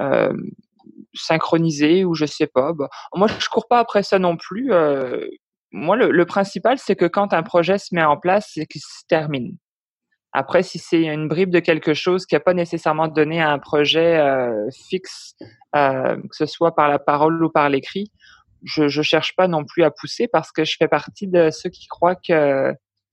euh, 0.00 0.32
synchronisés 1.14 2.04
ou 2.04 2.14
je 2.14 2.26
sais 2.26 2.48
pas. 2.48 2.72
Bah, 2.74 2.90
moi, 3.14 3.28
je 3.38 3.48
cours 3.48 3.66
pas 3.66 3.78
après 3.78 4.02
ça 4.02 4.18
non 4.18 4.36
plus. 4.36 4.72
euh, 4.72 5.26
moi, 5.70 5.96
le 5.96 6.24
principal, 6.26 6.78
c'est 6.78 6.96
que 6.96 7.06
quand 7.06 7.32
un 7.32 7.42
projet 7.42 7.78
se 7.78 7.94
met 7.94 8.04
en 8.04 8.18
place, 8.18 8.50
c'est 8.52 8.66
qu'il 8.66 8.82
se 8.82 9.06
termine. 9.08 9.56
Après, 10.32 10.62
si 10.62 10.78
c'est 10.78 11.02
une 11.02 11.28
bribe 11.28 11.50
de 11.50 11.60
quelque 11.60 11.92
chose 11.92 12.24
qui 12.24 12.34
n'a 12.34 12.40
pas 12.40 12.54
nécessairement 12.54 13.08
donné 13.08 13.40
à 13.42 13.50
un 13.50 13.58
projet 13.58 14.18
euh, 14.18 14.68
fixe, 14.88 15.34
euh, 15.76 16.16
que 16.16 16.36
ce 16.36 16.46
soit 16.46 16.74
par 16.74 16.88
la 16.88 16.98
parole 16.98 17.44
ou 17.44 17.50
par 17.50 17.68
l'écrit, 17.68 18.10
je 18.64 18.84
ne 18.84 19.02
cherche 19.02 19.36
pas 19.36 19.48
non 19.48 19.64
plus 19.64 19.82
à 19.82 19.90
pousser 19.90 20.28
parce 20.28 20.52
que 20.52 20.64
je 20.64 20.76
fais 20.78 20.88
partie 20.88 21.26
de 21.26 21.50
ceux 21.50 21.68
qui 21.68 21.86
croient 21.86 22.16
que 22.16 22.72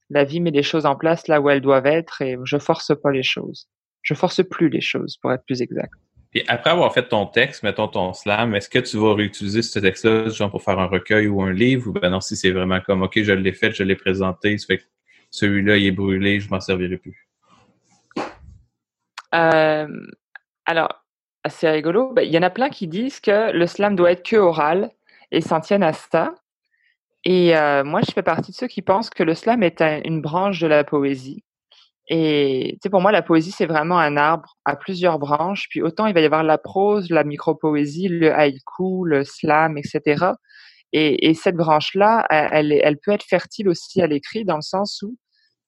la 0.10 0.24
vie 0.24 0.40
met 0.40 0.52
les 0.52 0.64
choses 0.64 0.86
en 0.86 0.96
place 0.96 1.28
là 1.28 1.42
où 1.42 1.50
elles 1.50 1.62
doivent 1.62 1.86
être 1.86 2.22
et 2.22 2.38
je 2.44 2.58
force 2.58 2.92
pas 3.02 3.12
les 3.12 3.24
choses. 3.24 3.68
Je 4.02 4.14
force 4.14 4.42
plus 4.44 4.70
les 4.70 4.82
choses, 4.82 5.18
pour 5.18 5.34
être 5.34 5.44
plus 5.46 5.62
exact. 5.62 5.92
Puis 6.32 6.44
après 6.48 6.70
avoir 6.70 6.94
fait 6.94 7.10
ton 7.10 7.26
texte, 7.26 7.64
mettons 7.64 7.88
ton 7.88 8.14
slam, 8.14 8.56
est-ce 8.56 8.70
que 8.70 8.80
tu 8.80 8.98
vas 8.98 9.16
réutiliser 9.16 9.62
ce 9.62 9.80
texte-là, 9.80 10.30
genre 10.30 10.52
pour 10.52 10.62
faire 10.62 10.80
un 10.80 10.86
recueil 10.86 11.28
ou 11.28 11.42
un 11.42 11.52
livre, 11.52 11.90
ou 11.90 11.92
ben 11.92 12.12
non, 12.12 12.22
si 12.22 12.36
c'est 12.36 12.52
vraiment 12.52 12.80
comme 12.82 13.02
OK, 13.02 13.22
je 13.22 13.34
l'ai 13.34 13.52
fait, 13.52 13.72
je 13.72 13.84
l'ai 13.84 13.96
présenté, 13.96 14.58
ça 14.58 14.68
fait 14.68 14.84
celui-là, 15.32 15.78
il 15.78 15.86
est 15.88 15.92
brûlé, 15.92 16.40
je 16.40 16.50
m'en 16.50 16.60
servirai 16.60 16.98
plus. 16.98 17.28
Euh, 19.36 19.88
alors, 20.66 21.04
assez 21.44 21.70
rigolo. 21.70 22.14
Ben, 22.14 22.24
Il 22.24 22.32
y 22.32 22.38
en 22.38 22.42
a 22.44 22.50
plein 22.50 22.70
qui 22.70 22.88
disent 22.88 23.20
que 23.20 23.52
le 23.52 23.68
slam 23.68 23.96
doit 23.96 24.12
être 24.12 24.24
que 24.28 24.36
oral 24.36 24.92
et 25.32 25.42
s'en 25.42 25.60
tiennent 25.62 25.84
à 25.84 25.94
ça. 25.94 26.34
Et 27.26 27.56
euh, 27.56 27.84
moi, 27.84 28.02
je 28.08 28.12
fais 28.12 28.24
partie 28.24 28.52
de 28.52 28.56
ceux 28.56 28.68
qui 28.68 28.82
pensent 28.82 29.10
que 29.10 29.24
le 29.24 29.36
slam 29.36 29.62
est 29.64 29.82
un- 29.82 30.02
une 30.06 30.22
branche 30.22 30.60
de 30.60 30.68
la 30.68 30.84
poésie. 30.84 31.44
Et 32.08 32.80
pour 32.90 33.02
moi, 33.02 33.12
la 33.12 33.22
poésie, 33.22 33.52
c'est 33.52 33.68
vraiment 33.68 34.00
un 34.00 34.18
arbre 34.18 34.58
à 34.66 34.76
plusieurs 34.76 35.20
branches. 35.20 35.68
Puis 35.70 35.82
autant 35.84 36.08
il 36.08 36.14
va 36.16 36.22
y 36.22 36.26
avoir 36.26 36.44
la 36.44 36.58
prose, 36.58 37.10
la 37.12 37.24
micropoésie, 37.24 38.08
le 38.08 38.34
haïku, 38.34 39.06
le 39.06 39.24
slam, 39.24 39.78
etc. 39.78 40.34
Et, 40.92 41.30
et 41.30 41.34
cette 41.34 41.56
branche-là, 41.56 42.26
elle, 42.30 42.72
elle 42.72 42.98
peut 42.98 43.12
être 43.12 43.24
fertile 43.24 43.70
aussi 43.70 44.02
à 44.02 44.08
l'écrit 44.08 44.46
dans 44.46 44.56
le 44.56 44.62
sens 44.62 45.02
où, 45.04 45.16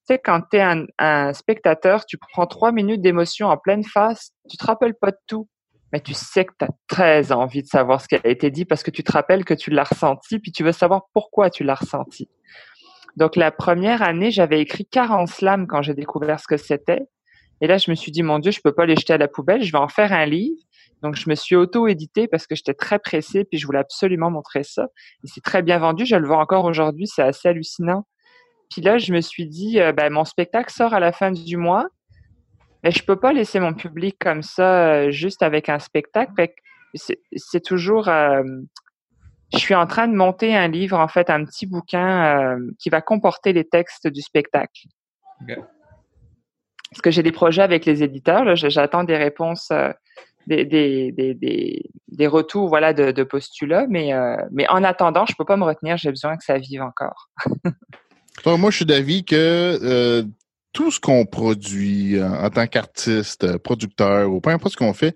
tu 0.07 0.15
sais, 0.15 0.19
quand 0.19 0.41
tu 0.49 0.57
es 0.57 0.61
un, 0.61 0.85
un 0.97 1.33
spectateur, 1.33 2.05
tu 2.05 2.17
prends 2.17 2.47
trois 2.47 2.71
minutes 2.71 3.01
d'émotion 3.01 3.47
en 3.47 3.57
pleine 3.57 3.83
face, 3.83 4.31
tu 4.49 4.57
te 4.57 4.65
rappelles 4.65 4.95
pas 4.95 5.11
de 5.11 5.17
tout, 5.27 5.47
mais 5.91 5.99
tu 5.99 6.13
sais 6.13 6.45
que 6.45 6.53
tu 6.57 6.65
as 6.65 6.69
très 6.87 7.31
envie 7.31 7.61
de 7.61 7.67
savoir 7.67 8.01
ce 8.01 8.07
qui 8.07 8.15
a 8.15 8.27
été 8.27 8.49
dit 8.49 8.65
parce 8.65 8.83
que 8.83 8.91
tu 8.91 9.03
te 9.03 9.11
rappelles 9.11 9.45
que 9.45 9.53
tu 9.53 9.69
l'as 9.69 9.83
ressenti, 9.83 10.39
puis 10.39 10.51
tu 10.51 10.63
veux 10.63 10.71
savoir 10.71 11.03
pourquoi 11.13 11.49
tu 11.49 11.63
l'as 11.63 11.75
ressenti. 11.75 12.29
Donc 13.17 13.35
la 13.35 13.51
première 13.51 14.01
année, 14.01 14.31
j'avais 14.31 14.61
écrit 14.61 14.85
40 14.85 15.27
slams 15.27 15.67
quand 15.67 15.81
j'ai 15.81 15.93
découvert 15.93 16.39
ce 16.39 16.47
que 16.47 16.57
c'était. 16.57 17.01
Et 17.59 17.67
là, 17.67 17.77
je 17.77 17.91
me 17.91 17.95
suis 17.95 18.11
dit, 18.11 18.23
mon 18.23 18.39
Dieu, 18.39 18.51
je 18.51 18.61
peux 18.63 18.71
pas 18.71 18.85
les 18.85 18.95
jeter 18.95 19.13
à 19.13 19.17
la 19.17 19.27
poubelle, 19.27 19.63
je 19.63 19.71
vais 19.71 19.77
en 19.77 19.89
faire 19.89 20.13
un 20.13 20.25
livre. 20.25 20.55
Donc, 21.01 21.15
je 21.15 21.29
me 21.29 21.35
suis 21.35 21.55
auto-édité 21.55 22.27
parce 22.27 22.45
que 22.45 22.55
j'étais 22.55 22.73
très 22.73 22.99
pressée, 22.99 23.43
puis 23.43 23.57
je 23.57 23.65
voulais 23.65 23.79
absolument 23.79 24.29
montrer 24.29 24.63
ça. 24.63 24.87
Et 25.23 25.27
c'est 25.27 25.41
très 25.41 25.61
bien 25.61 25.79
vendu, 25.79 26.05
je 26.05 26.15
le 26.15 26.27
vois 26.27 26.37
encore 26.37 26.65
aujourd'hui, 26.65 27.07
c'est 27.07 27.23
assez 27.23 27.47
hallucinant. 27.49 28.05
Puis 28.69 28.81
là, 28.81 28.97
je 28.97 29.11
me 29.11 29.19
suis 29.19 29.47
dit, 29.47 29.79
euh, 29.79 29.91
ben, 29.91 30.11
mon 30.11 30.25
spectacle 30.25 30.71
sort 30.71 30.93
à 30.93 30.99
la 30.99 31.11
fin 31.11 31.31
du 31.31 31.57
mois, 31.57 31.87
mais 32.83 32.91
je 32.91 33.03
peux 33.03 33.19
pas 33.19 33.33
laisser 33.33 33.59
mon 33.59 33.73
public 33.73 34.15
comme 34.19 34.43
ça, 34.43 34.93
euh, 34.93 35.11
juste 35.11 35.43
avec 35.43 35.69
un 35.69 35.79
spectacle. 35.79 36.31
C'est 36.93 37.63
toujours... 37.63 38.07
euh, 38.07 38.43
je 39.53 39.57
suis 39.57 39.75
en 39.75 39.85
train 39.85 40.07
de 40.07 40.15
monter 40.15 40.55
un 40.55 40.69
livre, 40.69 40.97
en 40.97 41.09
fait, 41.09 41.29
un 41.29 41.43
petit 41.43 41.65
bouquin 41.65 42.57
qui 42.79 42.89
va 42.89 43.01
comporter 43.01 43.51
les 43.51 43.67
textes 43.67 44.07
du 44.07 44.21
spectacle. 44.21 44.87
Parce 45.47 47.01
que 47.03 47.11
j'ai 47.11 47.21
des 47.21 47.33
projets 47.33 47.61
avec 47.61 47.85
les 47.85 48.01
éditeurs, 48.01 48.55
j'attends 48.55 49.03
des 49.03 49.17
réponses, 49.17 49.69
des, 50.47 50.65
des, 50.65 51.11
des, 51.11 51.33
des, 51.33 51.83
des 52.07 52.27
retours 52.27 52.67
voilà, 52.69 52.93
de, 52.93 53.11
de 53.11 53.23
postulats, 53.23 53.85
mais, 53.89 54.13
euh, 54.13 54.35
mais 54.51 54.67
en 54.69 54.83
attendant, 54.83 55.25
je 55.25 55.33
peux 55.37 55.45
pas 55.45 55.57
me 55.57 55.63
retenir, 55.65 55.97
j'ai 55.97 56.09
besoin 56.09 56.37
que 56.37 56.43
ça 56.43 56.57
vive 56.57 56.81
encore. 56.81 57.29
Moi, 58.45 58.71
je 58.71 58.75
suis 58.77 58.85
d'avis 58.85 59.23
que 59.23 59.35
euh, 59.35 60.23
tout 60.73 60.89
ce 60.89 60.99
qu'on 60.99 61.25
produit 61.25 62.17
euh, 62.17 62.27
en 62.27 62.49
tant 62.49 62.65
qu'artiste, 62.65 63.43
euh, 63.43 63.57
producteur, 63.59 64.31
ou 64.31 64.39
peu 64.41 64.49
importe 64.49 64.73
ce 64.73 64.77
qu'on 64.77 64.93
fait, 64.93 65.15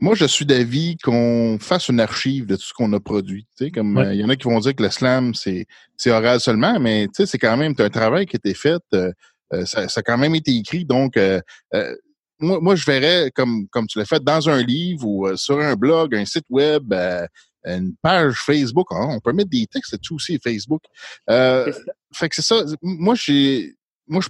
moi, 0.00 0.14
je 0.14 0.24
suis 0.26 0.44
d'avis 0.44 0.96
qu'on 0.98 1.58
fasse 1.60 1.88
une 1.88 2.00
archive 2.00 2.44
de 2.46 2.56
tout 2.56 2.62
ce 2.62 2.74
qu'on 2.74 2.92
a 2.92 3.00
produit. 3.00 3.46
Tu 3.56 3.66
sais, 3.66 3.70
comme 3.70 3.96
Ouais. 3.96 4.06
euh, 4.06 4.14
il 4.14 4.20
y 4.20 4.24
en 4.24 4.28
a 4.28 4.36
qui 4.36 4.44
vont 4.48 4.58
dire 4.58 4.74
que 4.74 4.82
le 4.82 4.90
slam, 4.90 5.32
c'est 5.34 5.66
c'est 5.96 6.10
oral 6.10 6.40
seulement, 6.40 6.78
mais 6.80 7.06
tu 7.06 7.12
sais, 7.14 7.26
c'est 7.26 7.38
quand 7.38 7.56
même 7.56 7.74
un 7.78 7.88
travail 7.88 8.26
qui 8.26 8.36
a 8.36 8.40
été 8.44 8.52
fait. 8.54 8.82
euh, 8.94 9.12
euh, 9.52 9.64
ça, 9.64 9.88
ça 9.88 10.00
a 10.00 10.02
quand 10.02 10.18
même 10.18 10.34
été 10.34 10.50
écrit. 10.56 10.84
Donc, 10.84 11.16
euh, 11.16 11.40
euh, 11.72 11.94
moi, 12.38 12.60
moi, 12.60 12.74
je 12.76 12.84
verrais 12.84 13.30
comme 13.34 13.66
comme 13.68 13.86
tu 13.86 13.98
l'as 13.98 14.04
fait 14.04 14.22
dans 14.22 14.48
un 14.48 14.62
livre 14.62 15.06
ou 15.06 15.26
euh, 15.26 15.36
sur 15.36 15.58
un 15.58 15.74
blog, 15.76 16.14
un 16.14 16.24
site 16.24 16.46
web. 16.50 16.92
euh, 16.92 17.26
une 17.66 17.94
page 18.00 18.36
Facebook, 18.36 18.86
Ah, 18.92 19.06
on 19.08 19.18
peut 19.20 19.32
mettre 19.32 19.50
des 19.50 19.66
textes 19.66 19.90
là-dessus 19.92 20.14
aussi, 20.14 20.38
Facebook. 20.38 20.82
Euh, 21.28 21.72
fait 22.14 22.28
que 22.28 22.36
c'est 22.36 22.42
ça. 22.42 22.62
Moi, 22.80 23.16
j'ai, 23.16 23.74
moi, 24.06 24.22
je, 24.22 24.28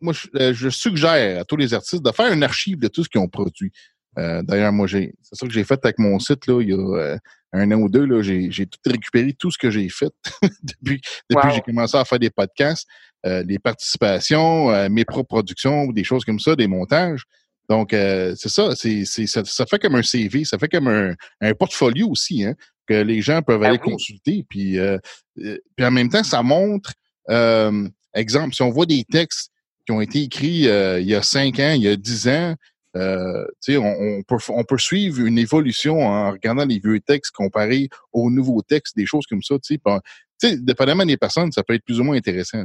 moi, 0.00 0.14
je, 0.14 0.26
euh, 0.36 0.54
je 0.54 0.70
suggère 0.70 1.40
à 1.40 1.44
tous 1.44 1.56
les 1.56 1.74
artistes 1.74 2.02
de 2.02 2.10
faire 2.12 2.32
une 2.32 2.42
archive 2.42 2.78
de 2.78 2.88
tout 2.88 3.04
ce 3.04 3.10
qu'ils 3.10 3.20
ont 3.20 3.28
produit. 3.28 3.72
Euh, 4.18 4.42
D'ailleurs, 4.42 4.72
moi, 4.72 4.86
j'ai, 4.86 5.14
c'est 5.22 5.34
ça 5.36 5.46
que 5.46 5.52
j'ai 5.52 5.64
fait 5.64 5.78
avec 5.84 5.98
mon 5.98 6.18
site 6.18 6.46
là, 6.46 6.60
il 6.62 6.70
y 6.70 6.72
a 6.72 6.76
euh, 6.76 7.18
un 7.52 7.70
an 7.72 7.76
ou 7.76 7.88
deux. 7.88 8.04
Là, 8.06 8.22
j'ai, 8.22 8.50
j'ai 8.50 8.66
tout 8.66 8.78
récupéré 8.86 9.32
tout 9.32 9.50
ce 9.50 9.58
que 9.58 9.70
j'ai 9.70 9.88
fait 9.88 10.12
depuis, 10.62 11.00
depuis 11.30 11.34
Wow. 11.34 11.42
que 11.42 11.50
j'ai 11.54 11.60
commencé 11.60 11.96
à 11.96 12.04
faire 12.04 12.18
des 12.18 12.30
podcasts, 12.30 12.86
euh, 13.26 13.42
les 13.46 13.58
participations, 13.58 14.70
euh, 14.70 14.88
mes 14.88 15.04
propres 15.04 15.28
productions, 15.28 15.84
ou 15.84 15.92
des 15.92 16.04
choses 16.04 16.24
comme 16.24 16.40
ça, 16.40 16.56
des 16.56 16.66
montages. 16.66 17.24
Donc, 17.68 17.92
euh, 17.92 18.34
c'est 18.36 18.48
ça, 18.48 18.74
c'est, 18.74 19.04
c'est, 19.04 19.26
ça, 19.26 19.44
ça 19.44 19.64
fait 19.66 19.78
comme 19.78 19.94
un 19.94 20.02
CV, 20.02 20.44
ça 20.44 20.58
fait 20.58 20.68
comme 20.68 20.88
un, 20.88 21.14
un 21.40 21.54
portfolio 21.54 22.08
aussi, 22.08 22.44
hein, 22.44 22.54
que 22.86 22.94
les 22.94 23.22
gens 23.22 23.40
peuvent 23.42 23.62
Ah 23.62 23.68
aller 23.68 23.78
oui. 23.84 23.92
consulter. 23.92 24.44
Puis, 24.48 24.78
euh, 24.78 24.98
euh, 25.38 25.58
puis 25.76 25.86
en 25.86 25.90
même 25.90 26.08
temps, 26.08 26.24
ça 26.24 26.42
montre, 26.42 26.92
euh, 27.30 27.88
exemple, 28.14 28.54
si 28.54 28.62
on 28.62 28.70
voit 28.70 28.86
des 28.86 29.04
textes 29.04 29.50
qui 29.86 29.92
ont 29.92 30.00
été 30.00 30.22
écrits 30.22 30.68
euh, 30.68 31.00
il 31.00 31.06
y 31.08 31.14
a 31.14 31.22
cinq 31.22 31.58
ans, 31.60 31.72
il 31.74 31.82
y 31.82 31.88
a 31.88 31.96
dix 31.96 32.28
ans, 32.28 32.54
euh, 32.96 33.44
tu 33.62 33.72
sais, 33.72 33.76
on, 33.78 33.84
on, 33.86 34.22
peut, 34.22 34.36
on 34.50 34.64
peut 34.64 34.78
suivre 34.78 35.20
une 35.24 35.38
évolution 35.38 36.00
en 36.00 36.30
regardant 36.32 36.64
les 36.64 36.78
vieux 36.78 37.00
textes 37.00 37.32
comparés 37.34 37.88
aux 38.12 38.30
nouveaux 38.30 38.62
textes, 38.62 38.96
des 38.96 39.06
choses 39.06 39.26
comme 39.26 39.42
ça. 39.42 39.54
Tu 39.56 39.74
sais, 39.74 39.78
Puis, 39.84 39.94
tu 40.40 40.48
sais, 40.48 40.56
dépendamment 40.58 41.04
des 41.06 41.16
personnes, 41.16 41.50
ça 41.52 41.62
peut 41.62 41.74
être 41.74 41.84
plus 41.84 42.00
ou 42.00 42.04
moins 42.04 42.16
intéressant. 42.16 42.62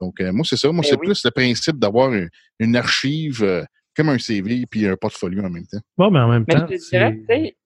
Donc, 0.00 0.20
euh, 0.20 0.32
moi, 0.32 0.44
c'est 0.48 0.56
ça. 0.56 0.70
Moi, 0.70 0.82
Eh 0.84 0.90
c'est 0.90 0.98
oui. 1.00 1.06
plus 1.06 1.24
le 1.24 1.30
principe 1.30 1.78
d'avoir 1.78 2.12
une, 2.12 2.28
une 2.60 2.76
archive 2.76 3.42
euh, 3.42 3.64
comme 3.96 4.10
un 4.10 4.18
CV 4.18 4.66
puis 4.66 4.86
un 4.86 4.96
portfolio 4.96 5.42
en 5.44 5.50
même 5.50 5.66
temps. 5.66 5.78
Bon, 5.96 6.10
mais 6.10 6.20
en 6.20 6.28
même 6.28 6.44
Mais 6.46 6.54
je 6.54 6.58
temps. 6.60 6.66
te 6.66 6.90
dirais, 6.90 7.18
c'est- 7.28 7.34
tu 7.38 7.44
sais, 7.44 7.56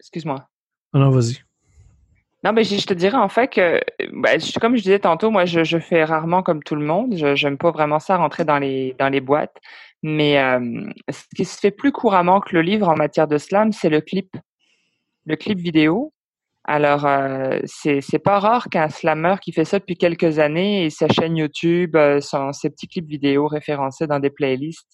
excuse-moi. 0.00 0.48
Ah 0.92 0.98
non, 0.98 1.10
vas-y. 1.10 1.36
Non, 2.44 2.52
mais 2.52 2.62
je 2.64 2.76
je 2.76 2.86
te 2.86 2.94
dirais 2.94 3.16
en 3.16 3.28
fait 3.28 3.48
que, 3.48 3.80
ben, 4.12 4.38
je- 4.38 4.58
comme 4.60 4.76
je 4.76 4.82
disais 4.82 5.00
tantôt, 5.00 5.30
moi, 5.30 5.46
je, 5.46 5.64
je 5.64 5.78
fais 5.78 6.04
rarement 6.04 6.42
comme 6.42 6.62
tout 6.62 6.76
le 6.76 6.84
monde. 6.84 7.16
Je 7.16 7.44
n'aime 7.44 7.58
pas 7.58 7.72
vraiment 7.72 7.98
ça 7.98 8.16
rentrer 8.16 8.44
dans 8.44 8.58
les, 8.58 8.94
dans 8.98 9.08
les 9.08 9.20
boîtes. 9.20 9.56
Mais 10.02 10.38
euh, 10.38 10.90
ce 11.08 11.24
qui 11.34 11.44
se 11.44 11.58
fait 11.58 11.70
plus 11.70 11.92
couramment 11.92 12.40
que 12.40 12.54
le 12.54 12.62
livre 12.62 12.88
en 12.88 12.96
matière 12.96 13.28
de 13.28 13.38
slam, 13.38 13.72
c'est 13.72 13.88
le 13.88 14.00
clip, 14.00 14.36
le 15.24 15.36
clip 15.36 15.58
vidéo. 15.58 16.12
Alors, 16.64 17.06
euh, 17.06 17.60
c'est 17.64 18.18
pas 18.18 18.40
rare 18.40 18.68
qu'un 18.68 18.88
slammer 18.88 19.36
qui 19.40 19.52
fait 19.52 19.64
ça 19.64 19.78
depuis 19.78 19.96
quelques 19.96 20.38
années 20.38 20.84
et 20.84 20.90
sa 20.90 21.08
chaîne 21.08 21.36
YouTube, 21.36 21.96
son, 22.20 22.52
ses 22.52 22.70
petits 22.70 22.88
clips 22.88 23.08
vidéo 23.08 23.46
référencés 23.46 24.06
dans 24.06 24.18
des 24.18 24.30
playlists. 24.30 24.88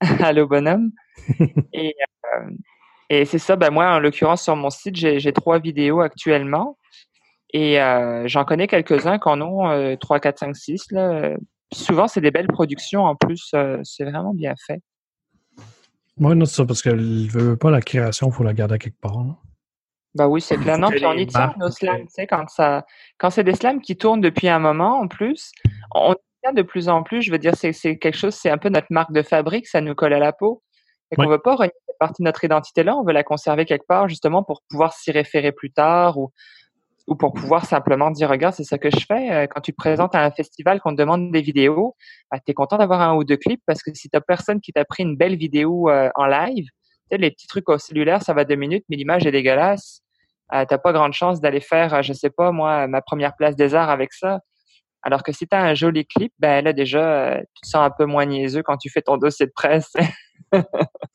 Allô 0.20 0.46
bonhomme. 0.46 0.90
et 1.72 1.94
euh, 2.34 2.50
et 3.10 3.24
c'est 3.26 3.38
ça, 3.38 3.56
ben 3.56 3.70
moi, 3.70 3.86
en 3.94 4.00
l'occurrence, 4.00 4.42
sur 4.42 4.56
mon 4.56 4.70
site, 4.70 4.96
j'ai 4.96 5.32
trois 5.32 5.58
vidéos 5.58 6.00
actuellement. 6.00 6.78
Et 7.52 7.80
euh, 7.80 8.26
j'en 8.26 8.44
connais 8.44 8.66
quelques-uns 8.66 9.18
qui 9.18 9.28
en 9.28 9.40
ont 9.40 9.68
euh, 9.70 9.96
3, 9.96 10.20
4, 10.20 10.38
5, 10.38 10.56
6. 10.56 10.92
Là. 10.92 11.36
Souvent, 11.74 12.08
c'est 12.08 12.20
des 12.20 12.30
belles 12.30 12.46
productions 12.48 13.02
en 13.04 13.16
plus. 13.16 13.50
euh, 13.54 13.78
c'est 13.82 14.04
vraiment 14.04 14.32
bien 14.34 14.54
fait. 14.66 14.80
Moi, 16.16 16.34
non, 16.34 16.44
c'est 16.44 16.56
ça, 16.56 16.64
parce 16.64 16.80
qu'il 16.82 17.28
veut 17.30 17.56
pas 17.56 17.70
la 17.70 17.80
création, 17.80 18.28
il 18.28 18.32
faut 18.32 18.44
la 18.44 18.52
garder 18.54 18.74
à 18.74 18.78
quelque 18.78 19.00
part. 19.00 19.18
là. 19.18 19.36
Bah 20.14 20.28
oui, 20.28 20.40
c'est 20.40 20.56
clair. 20.58 20.78
Non, 20.78 20.88
que 20.90 20.94
puis 20.94 21.04
on 21.06 21.14
tient 21.26 21.40
marques, 21.40 21.56
nos 21.56 21.70
slams, 21.70 22.02
tu 22.02 22.06
sais, 22.10 22.26
quand 22.28 22.48
ça, 22.48 22.84
quand 23.18 23.30
c'est 23.30 23.42
des 23.42 23.54
slams 23.54 23.80
qui 23.80 23.96
tournent 23.96 24.20
depuis 24.20 24.48
un 24.48 24.60
moment 24.60 25.00
en 25.00 25.08
plus, 25.08 25.50
on 25.92 26.12
y 26.12 26.16
tient 26.44 26.52
de 26.52 26.62
plus 26.62 26.88
en 26.88 27.02
plus. 27.02 27.22
Je 27.22 27.32
veux 27.32 27.38
dire, 27.38 27.56
c'est 27.56 27.72
c'est 27.72 27.98
quelque 27.98 28.16
chose, 28.16 28.34
c'est 28.34 28.48
un 28.50 28.58
peu 28.58 28.68
notre 28.68 28.86
marque 28.90 29.12
de 29.12 29.22
fabrique, 29.22 29.66
ça 29.66 29.80
nous 29.80 29.96
colle 29.96 30.12
à 30.12 30.20
la 30.20 30.32
peau. 30.32 30.62
Et 31.10 31.16
qu'on 31.16 31.22
Ouais. 31.22 31.30
veut 31.30 31.40
pas 31.42 31.56
renier 31.56 31.72
cette 31.88 31.98
partie 31.98 32.22
de 32.22 32.26
notre 32.26 32.44
identité-là, 32.44 32.96
on 32.96 33.04
veut 33.04 33.12
la 33.12 33.24
conserver 33.24 33.64
quelque 33.66 33.86
part 33.86 34.08
justement 34.08 34.42
pour 34.44 34.62
pouvoir 34.70 34.92
s'y 34.94 35.10
référer 35.10 35.50
plus 35.52 35.72
tard 35.72 36.16
ou, 36.16 36.30
ou 37.06 37.16
pour 37.16 37.34
pouvoir 37.34 37.66
simplement 37.66 38.10
dire, 38.10 38.30
regarde, 38.30 38.54
c'est 38.54 38.64
ça 38.64 38.78
que 38.78 38.90
je 38.90 39.04
fais. 39.06 39.32
Euh, 39.32 39.46
Quand 39.46 39.60
tu 39.60 39.72
te 39.72 39.76
présentes 39.76 40.14
à 40.14 40.24
un 40.24 40.30
festival, 40.30 40.80
qu'on 40.80 40.92
te 40.92 40.96
demande 40.96 41.32
des 41.32 41.42
vidéos, 41.42 41.96
bah, 42.30 42.38
tu 42.38 42.50
es 42.50 42.54
content 42.54 42.78
d'avoir 42.78 43.00
un 43.00 43.14
ou 43.14 43.24
deux 43.24 43.36
clips 43.36 43.62
parce 43.66 43.82
que 43.82 43.90
si 43.94 44.08
tu 44.08 44.18
personne 44.26 44.60
qui 44.60 44.72
t'a 44.72 44.84
pris 44.84 45.02
une 45.02 45.16
belle 45.16 45.36
vidéo 45.36 45.90
euh, 45.90 46.10
en 46.14 46.26
live, 46.26 46.66
tu 47.10 47.18
les 47.18 47.30
petits 47.30 47.46
trucs 47.46 47.68
au 47.68 47.78
cellulaire, 47.78 48.22
ça 48.22 48.32
va 48.32 48.44
deux 48.44 48.56
minutes, 48.56 48.84
mais 48.88 48.96
l'image 48.96 49.26
est 49.26 49.32
dégueulasse. 49.32 50.00
Euh, 50.52 50.64
t'as 50.68 50.78
pas 50.78 50.92
grande 50.92 51.14
chance 51.14 51.40
d'aller 51.40 51.60
faire, 51.60 51.94
euh, 51.94 52.02
je 52.02 52.12
sais 52.12 52.30
pas, 52.30 52.52
moi, 52.52 52.86
ma 52.86 53.00
première 53.00 53.34
place 53.34 53.56
des 53.56 53.74
arts 53.74 53.90
avec 53.90 54.12
ça. 54.12 54.40
Alors 55.02 55.22
que 55.22 55.32
si 55.32 55.46
tu 55.46 55.56
as 55.56 55.62
un 55.62 55.74
joli 55.74 56.06
clip, 56.06 56.32
ben 56.38 56.64
là 56.64 56.72
déjà, 56.72 57.34
euh, 57.34 57.40
tu 57.54 57.62
te 57.62 57.68
sens 57.68 57.86
un 57.86 57.90
peu 57.90 58.04
moins 58.06 58.26
niaiseux 58.26 58.62
quand 58.62 58.76
tu 58.76 58.90
fais 58.90 59.02
ton 59.02 59.16
dossier 59.16 59.46
de 59.46 59.52
presse. 59.54 59.92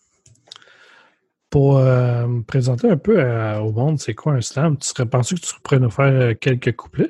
Pour 1.50 1.78
euh, 1.78 2.28
me 2.28 2.44
présenter 2.44 2.90
un 2.90 2.98
peu 2.98 3.22
à- 3.22 3.62
au 3.64 3.72
monde, 3.72 4.00
c'est 4.00 4.14
quoi 4.14 4.34
un 4.34 4.42
slam? 4.42 4.78
Tu 4.78 4.88
serais 4.88 5.08
pensé 5.08 5.36
que 5.36 5.42
tu 5.42 5.54
pourrais 5.64 5.80
nous 5.80 5.90
faire 5.90 6.06
euh, 6.06 6.34
quelques 6.36 6.76
couplets? 6.76 7.10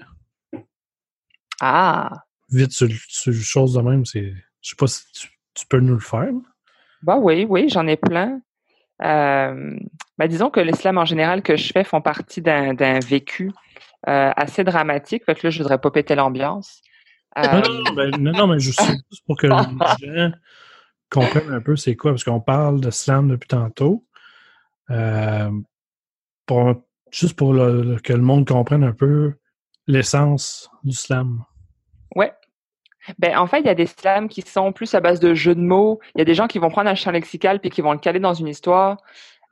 ah, 1.61 2.23
Vite 2.51 2.71
sur, 2.71 2.87
sur 3.07 3.33
chose 3.33 3.73
de 3.73 3.81
même, 3.81 4.05
c'est. 4.05 4.33
Je 4.61 4.69
sais 4.69 4.75
pas 4.75 4.87
si 4.87 5.03
tu, 5.13 5.27
tu 5.53 5.65
peux 5.67 5.79
nous 5.79 5.93
le 5.93 5.99
faire. 5.99 6.29
bah 7.01 7.17
oui, 7.17 7.45
oui, 7.47 7.69
j'en 7.69 7.85
ai 7.87 7.97
plein. 7.97 8.41
Euh, 9.01 9.77
ben 10.17 10.27
disons 10.27 10.49
que 10.49 10.59
les 10.59 10.73
slams 10.73 10.97
en 10.97 11.05
général 11.05 11.41
que 11.41 11.55
je 11.55 11.71
fais 11.71 11.83
font 11.85 12.01
partie 12.01 12.41
d'un 12.41 12.99
vécu 12.99 13.51
euh, 14.07 14.31
assez 14.35 14.63
dramatique. 14.63 15.23
Fait 15.25 15.35
que 15.35 15.47
là, 15.47 15.51
je 15.51 15.59
voudrais 15.59 15.77
pas 15.79 15.91
péter 15.91 16.15
l'ambiance. 16.15 16.81
Euh, 17.37 17.43
Non, 17.43 17.61
non, 17.61 17.83
non, 17.85 17.93
ben, 17.93 18.23
non, 18.23 18.33
non, 18.33 18.47
mais 18.47 18.59
juste 18.59 18.81
pour 19.25 19.37
que 19.37 19.47
les 19.47 19.53
gens 19.53 20.31
comprennent 21.09 21.51
un 21.51 21.61
peu 21.61 21.75
c'est 21.75 21.95
quoi, 21.95 22.11
parce 22.11 22.23
qu'on 22.23 22.41
parle 22.41 22.81
de 22.81 22.89
slam 22.91 23.29
depuis 23.29 23.47
tantôt. 23.47 24.05
Euh, 24.91 25.49
pour, 26.45 26.73
juste 27.11 27.37
pour 27.37 27.53
le- 27.53 27.99
que 28.03 28.13
le 28.13 28.21
monde 28.21 28.47
comprenne 28.47 28.83
un 28.83 28.93
peu 28.93 29.33
l'essence 29.87 30.69
du 30.83 30.93
slam. 30.93 31.43
Ouais. 32.15 32.33
Ben, 33.17 33.37
en 33.37 33.47
fait, 33.47 33.59
il 33.61 33.65
y 33.65 33.69
a 33.69 33.75
des 33.75 33.85
slams 33.87 34.27
qui 34.29 34.41
sont 34.41 34.71
plus 34.71 34.93
à 34.93 34.99
base 34.99 35.19
de 35.19 35.33
jeux 35.33 35.55
de 35.55 35.61
mots. 35.61 35.99
Il 36.15 36.19
y 36.19 36.21
a 36.21 36.25
des 36.25 36.33
gens 36.35 36.47
qui 36.47 36.59
vont 36.59 36.69
prendre 36.69 36.89
un 36.89 36.95
champ 36.95 37.11
lexical 37.11 37.59
puis 37.59 37.69
qui 37.69 37.81
vont 37.81 37.93
le 37.93 37.99
caler 37.99 38.19
dans 38.19 38.33
une 38.33 38.47
histoire. 38.47 38.97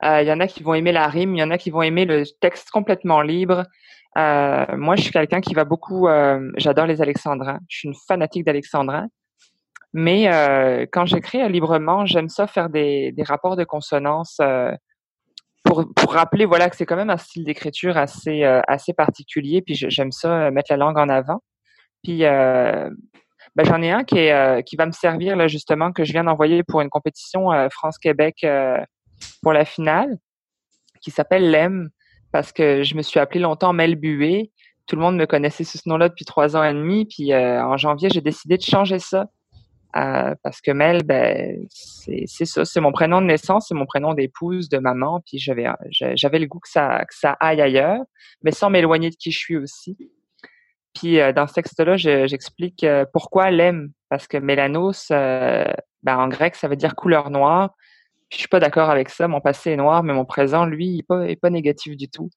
Euh, 0.04 0.22
il 0.22 0.28
y 0.28 0.32
en 0.32 0.38
a 0.38 0.46
qui 0.46 0.62
vont 0.62 0.74
aimer 0.74 0.92
la 0.92 1.08
rime, 1.08 1.34
il 1.34 1.40
y 1.40 1.42
en 1.42 1.50
a 1.50 1.58
qui 1.58 1.70
vont 1.70 1.82
aimer 1.82 2.04
le 2.04 2.22
texte 2.40 2.70
complètement 2.70 3.20
libre. 3.20 3.64
Euh, 4.16 4.64
moi, 4.76 4.94
je 4.96 5.02
suis 5.02 5.10
quelqu'un 5.12 5.40
qui 5.40 5.54
va 5.54 5.64
beaucoup. 5.64 6.08
J'adore 6.56 6.86
les 6.86 7.02
alexandrins. 7.02 7.58
Je 7.68 7.78
suis 7.78 7.88
une 7.88 7.94
fanatique 8.06 8.44
d'alexandrins. 8.44 9.08
Mais 9.92 10.86
quand 10.92 11.06
j'écris 11.06 11.48
librement, 11.48 12.06
j'aime 12.06 12.28
ça 12.28 12.46
faire 12.46 12.68
des, 12.68 13.10
des 13.12 13.22
rapports 13.22 13.56
de 13.56 13.64
consonance 13.64 14.40
pour, 15.64 15.84
pour 15.94 16.12
rappeler 16.12 16.44
voilà 16.44 16.70
que 16.70 16.76
c'est 16.76 16.86
quand 16.86 16.96
même 16.96 17.10
un 17.10 17.16
style 17.16 17.44
d'écriture 17.44 17.96
assez 17.96 18.44
euh, 18.44 18.60
assez 18.68 18.92
particulier. 18.92 19.62
Puis 19.62 19.74
j'aime 19.74 20.12
ça 20.12 20.46
euh, 20.46 20.50
mettre 20.50 20.72
la 20.72 20.76
langue 20.76 20.98
en 20.98 21.08
avant. 21.08 21.42
Puis 22.02 22.24
euh, 22.24 22.88
ben, 23.56 23.64
j'en 23.64 23.82
ai 23.82 23.90
un 23.90 24.04
qui 24.04 24.28
qui 24.66 24.76
va 24.76 24.86
me 24.86 24.92
servir 24.92 25.36
là 25.36 25.48
justement 25.48 25.92
que 25.92 26.04
je 26.04 26.12
viens 26.12 26.24
d'envoyer 26.24 26.62
pour 26.62 26.80
une 26.80 26.90
compétition 26.90 27.50
France-Québec 27.70 28.38
euh, 28.44 28.78
pour 29.42 29.52
la 29.52 29.64
finale 29.64 30.16
qui 31.00 31.10
s'appelle 31.10 31.50
Lem 31.50 31.90
parce 32.32 32.52
que 32.52 32.82
je 32.82 32.94
me 32.94 33.02
suis 33.02 33.20
appelé 33.20 33.40
longtemps 33.40 33.72
Mel 33.72 33.96
Bué. 33.96 34.52
Tout 34.86 34.96
le 34.96 35.02
monde 35.02 35.16
me 35.16 35.26
connaissait 35.26 35.64
sous 35.64 35.78
ce 35.78 35.88
nom-là 35.88 36.08
depuis 36.08 36.24
trois 36.24 36.56
ans 36.56 36.64
et 36.64 36.72
demi. 36.72 37.04
Puis 37.04 37.34
en 37.34 37.76
janvier, 37.76 38.08
j'ai 38.10 38.20
décidé 38.20 38.56
de 38.56 38.62
changer 38.62 38.98
ça 38.98 39.26
euh, 39.98 40.34
parce 40.42 40.60
que 40.60 40.70
Mel, 40.70 41.02
ben 41.04 41.66
c'est 41.70 42.44
ça, 42.44 42.64
c'est 42.64 42.80
mon 42.80 42.92
prénom 42.92 43.20
de 43.20 43.26
naissance, 43.26 43.66
c'est 43.68 43.74
mon 43.74 43.86
prénom 43.86 44.14
d'épouse, 44.14 44.68
de 44.68 44.78
maman. 44.78 45.20
Puis 45.26 45.38
j'avais 45.38 46.38
le 46.38 46.46
goût 46.46 46.60
que 46.60 46.68
ça 46.68 47.04
que 47.04 47.14
ça 47.14 47.36
aille 47.40 47.60
ailleurs, 47.60 48.02
mais 48.42 48.52
sans 48.52 48.70
m'éloigner 48.70 49.10
de 49.10 49.16
qui 49.16 49.30
je 49.32 49.38
suis 49.38 49.56
aussi. 49.56 49.96
Puis 50.94 51.20
euh, 51.20 51.32
dans 51.32 51.46
ce 51.46 51.54
texte-là, 51.54 51.96
je- 51.96 52.26
j'explique 52.26 52.84
euh, 52.84 53.04
pourquoi 53.12 53.50
l'aime. 53.50 53.90
Parce 54.10 54.26
que 54.26 54.38
mélanos, 54.38 55.08
ben, 55.10 55.66
en 56.06 56.28
grec, 56.28 56.54
ça 56.56 56.68
veut 56.68 56.76
dire 56.76 56.94
couleur 56.94 57.30
noire. 57.30 57.70
Puis 58.30 58.36
je 58.36 58.38
suis 58.40 58.48
pas 58.48 58.60
d'accord 58.60 58.90
avec 58.90 59.10
ça. 59.10 59.28
Mon 59.28 59.40
passé 59.40 59.72
est 59.72 59.76
noir, 59.76 60.02
mais 60.02 60.14
mon 60.14 60.24
présent, 60.24 60.64
lui, 60.64 60.86
il 60.86 60.98
est 61.00 61.06
pas, 61.06 61.26
pas 61.42 61.50
négatif 61.50 61.96
du 61.96 62.08
tout. 62.08 62.30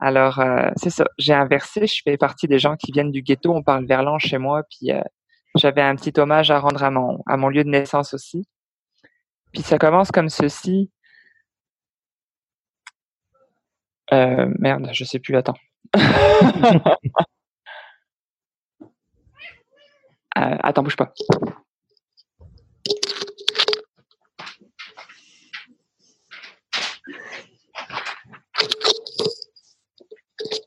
Alors, 0.00 0.42
c'est 0.76 0.90
ça. 0.90 1.04
J'ai 1.18 1.32
inversé. 1.34 1.86
Je 1.86 2.02
fais 2.04 2.16
partie 2.18 2.46
des 2.46 2.58
gens 2.58 2.76
qui 2.76 2.92
viennent 2.92 3.10
du 3.10 3.22
ghetto. 3.22 3.54
On 3.54 3.62
parle 3.62 3.86
verlan 3.86 4.18
chez 4.18 4.38
moi. 4.38 4.62
Puis 4.70 4.90
j'avais 5.54 5.82
un 5.82 5.96
petit 5.96 6.18
hommage 6.18 6.50
à 6.50 6.58
rendre 6.58 6.82
à 6.82 6.90
mon, 6.90 7.22
à 7.26 7.36
mon 7.36 7.48
lieu 7.48 7.64
de 7.64 7.68
naissance 7.68 8.14
aussi. 8.14 8.46
Puis 9.52 9.62
ça 9.62 9.78
commence 9.78 10.10
comme 10.10 10.28
ceci. 10.28 10.90
Euh, 14.12 14.46
merde, 14.58 14.90
je 14.92 15.04
sais 15.04 15.18
plus. 15.18 15.36
Attends. 15.36 15.56
Euh, 20.36 20.56
attends, 20.64 20.82
bouge 20.82 20.96
pas. 20.96 21.14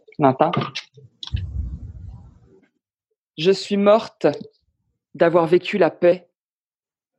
Tu 0.07 0.21
m'entends? 0.21 0.51
Je 3.37 3.51
suis 3.51 3.75
morte 3.75 4.25
d'avoir 5.17 5.47
vécu 5.47 5.77
la 5.77 5.89
paix. 5.89 6.29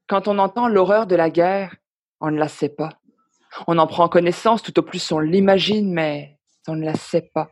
Quand 0.06 0.28
on 0.28 0.38
entend 0.38 0.68
l'horreur 0.68 1.06
de 1.06 1.16
la 1.16 1.30
guerre, 1.30 1.76
on 2.20 2.30
ne 2.30 2.38
la 2.38 2.48
sait 2.48 2.68
pas. 2.68 2.90
On 3.66 3.78
en 3.78 3.86
prend 3.86 4.08
connaissance, 4.08 4.62
tout 4.62 4.78
au 4.78 4.82
plus 4.82 5.12
on 5.12 5.18
l'imagine, 5.18 5.92
mais 5.92 6.38
on 6.66 6.76
ne 6.76 6.84
la 6.84 6.94
sait 6.94 7.30
pas. 7.34 7.50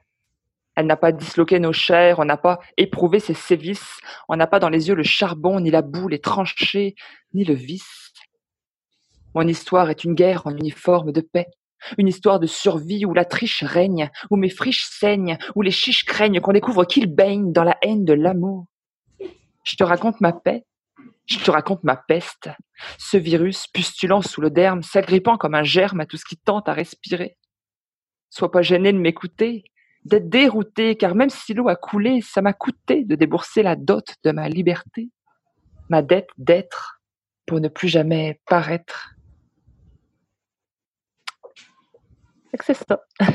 Elle 0.77 0.87
n'a 0.87 0.97
pas 0.97 1.13
disloqué 1.13 1.59
nos 1.59 1.73
chairs, 1.73 2.19
on 2.19 2.25
n'a 2.25 2.37
pas 2.37 2.61
éprouvé 2.77 3.19
ses 3.19 3.35
sévices, 3.35 3.99
on 4.29 4.37
n'a 4.37 4.47
pas 4.47 4.59
dans 4.59 4.69
les 4.69 4.89
yeux 4.89 4.95
le 4.95 5.03
charbon, 5.03 5.59
ni 5.59 5.71
la 5.71 5.83
boue, 5.83 6.09
les 6.09 6.21
tranchées, 6.21 6.95
ni 7.33 7.45
le 7.45 7.55
vice. 7.55 8.13
Mon 9.35 9.47
histoire 9.49 9.91
est 9.91 10.05
une 10.05 10.15
guerre 10.15 10.47
en 10.47 10.57
uniforme 10.57 11.13
de 11.13 11.23
paix, 11.23 11.47
une 11.99 12.09
histoire 12.09 12.41
de 12.41 12.47
survie 12.47 13.05
où 13.05 13.15
la 13.15 13.25
triche 13.25 13.65
règne, 13.65 14.11
où 14.31 14.37
mes 14.37 14.51
friches 14.51 14.85
saignent, 14.85 15.39
où 15.55 15.63
les 15.63 15.71
chiches 15.71 16.05
craignent 16.05 16.41
qu'on 16.41 16.53
découvre 16.53 16.85
qu'ils 16.85 17.13
baignent 17.13 17.53
dans 17.53 17.65
la 17.65 17.77
haine 17.83 18.05
de 18.05 18.13
l'amour. 18.13 18.67
Je 19.67 19.75
te 19.75 19.83
raconte 19.83 20.21
ma 20.21 20.33
paix, 20.33 20.65
je 21.27 21.41
te 21.41 21.51
raconte 21.51 21.83
ma 21.83 21.97
peste, 21.97 22.51
ce 22.99 23.17
virus 23.17 23.67
pustulant 23.67 24.23
sous 24.23 24.41
le 24.41 24.49
derme, 24.49 24.85
s'agrippant 24.85 25.37
comme 25.37 25.57
un 25.57 25.65
germe 25.65 26.01
à 26.01 26.07
tout 26.07 26.17
ce 26.17 26.25
qui 26.25 26.37
tente 26.37 26.69
à 26.69 26.73
respirer. 26.73 27.37
Sois 28.31 28.53
pas 28.53 28.63
gêné 28.63 28.93
de 28.93 28.99
m'écouter, 28.99 29.65
d'être 30.05 30.29
dérouté, 30.29 30.97
car 30.97 31.17
même 31.17 31.31
si 31.31 31.53
l'eau 31.53 31.69
a 31.69 31.75
coulé, 31.75 32.21
ça 32.21 32.43
m'a 32.43 32.53
coûté 32.53 33.05
de 33.05 33.17
débourser 33.17 33.65
la 33.65 33.75
dot 33.75 34.15
de 34.23 34.31
ma 34.31 34.49
liberté, 34.49 35.11
ma 35.89 36.01
dette 36.01 36.31
d'être, 36.39 37.01
pour 37.45 37.61
ne 37.61 37.69
plus 37.69 37.89
jamais 37.89 38.41
paraître. 38.47 39.17
C'est 42.61 42.75
ça. 42.75 43.01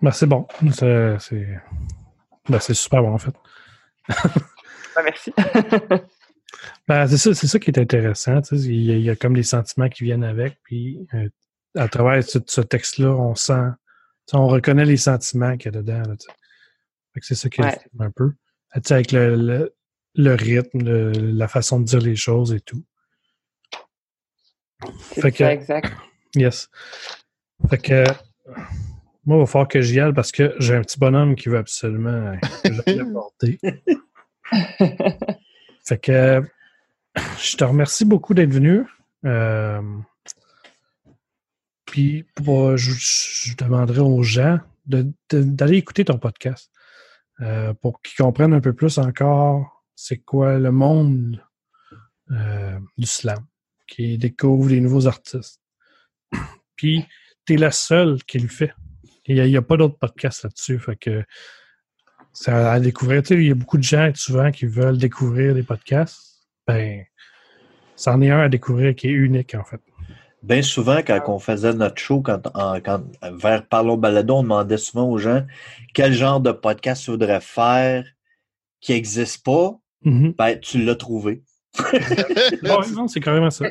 Ben, 0.00 0.10
c'est 0.10 0.26
bon. 0.26 0.48
Ben, 0.60 1.16
c'est 2.58 2.74
super 2.74 3.02
bon, 3.02 3.14
en 3.14 3.18
fait. 3.18 3.36
Ben, 4.96 5.02
merci. 5.04 5.32
Ben, 6.86 7.06
c'est 7.08 7.16
ça, 7.16 7.34
c'est 7.34 7.46
ça 7.46 7.58
qui 7.58 7.70
est 7.70 7.78
intéressant. 7.78 8.40
Il 8.52 8.82
y, 8.82 8.92
a, 8.92 8.96
il 8.96 9.02
y 9.02 9.10
a 9.10 9.16
comme 9.16 9.34
des 9.34 9.42
sentiments 9.42 9.88
qui 9.88 10.04
viennent 10.04 10.22
avec. 10.22 10.58
Puis, 10.64 10.98
euh, 11.14 11.28
à 11.76 11.88
travers 11.88 12.22
ce, 12.22 12.38
ce 12.46 12.60
texte-là, 12.60 13.08
on 13.10 13.34
sent, 13.34 13.62
on 14.32 14.46
reconnaît 14.48 14.84
les 14.84 14.98
sentiments 14.98 15.56
qu'il 15.56 15.72
y 15.72 15.76
a 15.76 15.80
dedans. 15.82 16.02
c'est 17.20 17.34
ça 17.34 17.48
qui 17.48 17.62
est 17.62 17.64
Ouais. 17.64 17.78
un 18.00 18.10
peu. 18.10 18.32
Avec 18.70 19.12
le, 19.12 19.34
le, 19.34 19.74
le 20.14 20.34
rythme, 20.34 20.82
le- 20.84 21.10
la 21.12 21.48
façon 21.48 21.80
de 21.80 21.84
dire 21.84 22.00
les 22.00 22.16
choses 22.16 22.52
et 22.52 22.60
tout. 22.60 22.84
C'est 25.12 25.20
Fait 25.22 25.32
que- 25.32 25.38
ça, 25.38 25.52
exact. 25.54 25.92
Yes. 26.36 26.68
Fait 27.70 27.78
que 27.78 28.04
moi, 29.24 29.36
il 29.36 29.40
va 29.40 29.46
falloir 29.46 29.68
que 29.68 29.80
j'y 29.80 30.00
aille 30.00 30.12
parce 30.12 30.32
que 30.32 30.54
j'ai 30.58 30.74
un 30.74 30.82
petit 30.82 30.98
bonhomme 30.98 31.34
qui 31.34 31.48
veut 31.48 31.58
absolument 31.58 32.36
que 32.62 32.90
le 32.90 33.12
porter. 33.12 33.58
Fait 35.84 35.98
que 35.98 36.42
je 37.38 37.56
te 37.56 37.64
remercie 37.64 38.04
beaucoup 38.04 38.34
d'être 38.34 38.52
venu. 38.52 38.84
Euh, 39.24 39.82
puis 41.86 42.24
pour- 42.34 42.76
je, 42.76 43.56
demanderai 43.56 44.00
aux 44.00 44.22
gens 44.22 44.58
d'aller 44.86 45.76
écouter 45.76 46.04
ton 46.04 46.18
podcast 46.18 46.70
euh, 47.40 47.72
pour 47.74 48.02
qu'ils 48.02 48.16
comprennent 48.16 48.52
un 48.52 48.60
peu 48.60 48.72
plus 48.72 48.98
encore 48.98 49.82
c'est 49.94 50.18
quoi 50.18 50.58
le 50.58 50.72
monde 50.72 51.40
euh, 52.32 52.78
du 52.98 53.06
slam, 53.06 53.46
qu'ils 53.86 54.18
découvrent 54.18 54.68
des 54.68 54.80
nouveaux 54.80 55.06
artistes. 55.06 55.60
Puis 56.76 57.04
tu 57.46 57.54
es 57.54 57.56
la 57.56 57.70
seule 57.70 58.22
qui 58.24 58.38
le 58.38 58.48
fait. 58.48 58.72
Il 59.26 59.40
n'y 59.40 59.56
a, 59.56 59.62
pas 59.62 59.76
d'autres 59.76 59.98
podcasts 59.98 60.42
là-dessus. 60.42 60.78
Fait 60.80 60.96
que 60.96 61.24
ça 62.32 62.72
à 62.72 62.80
découvrir. 62.80 63.22
Tu 63.22 63.28
sais, 63.28 63.34
il 63.40 63.48
y 63.48 63.50
a 63.50 63.54
beaucoup 63.54 63.78
de 63.78 63.82
gens 63.82 64.10
souvent 64.14 64.50
qui 64.50 64.66
veulent 64.66 64.98
découvrir 64.98 65.54
des 65.54 65.62
podcasts. 65.62 66.40
Ben, 66.66 67.04
c'en 67.96 68.20
est 68.22 68.30
un 68.30 68.40
à 68.40 68.48
découvrir 68.48 68.94
qui 68.94 69.08
est 69.08 69.12
unique, 69.12 69.54
en 69.54 69.64
fait. 69.64 69.80
Bien 70.42 70.62
souvent, 70.62 70.98
quand 71.06 71.20
on 71.28 71.38
faisait 71.38 71.72
notre 71.72 72.00
show, 72.00 72.20
quand, 72.20 72.48
en- 72.56 72.80
quand- 72.80 73.04
vers 73.38 73.64
Parlons 73.66 73.96
Balado, 73.96 74.34
on 74.36 74.42
demandait 74.42 74.76
souvent 74.76 75.08
aux 75.08 75.18
gens 75.18 75.46
quel 75.94 76.12
genre 76.12 76.40
de 76.40 76.50
podcast 76.50 77.04
tu 77.04 77.12
voudrais 77.12 77.40
faire 77.40 78.04
qui 78.80 78.92
n'existe 78.92 79.44
pas. 79.44 79.78
Mhm. 80.04 80.34
Ben, 80.36 80.58
tu 80.58 80.82
l'as 80.84 80.96
trouvé. 80.96 81.42
Ouais, 81.82 82.90
non, 82.94 83.06
c'est 83.08 83.20
carrément 83.20 83.50
ça. 83.50 83.66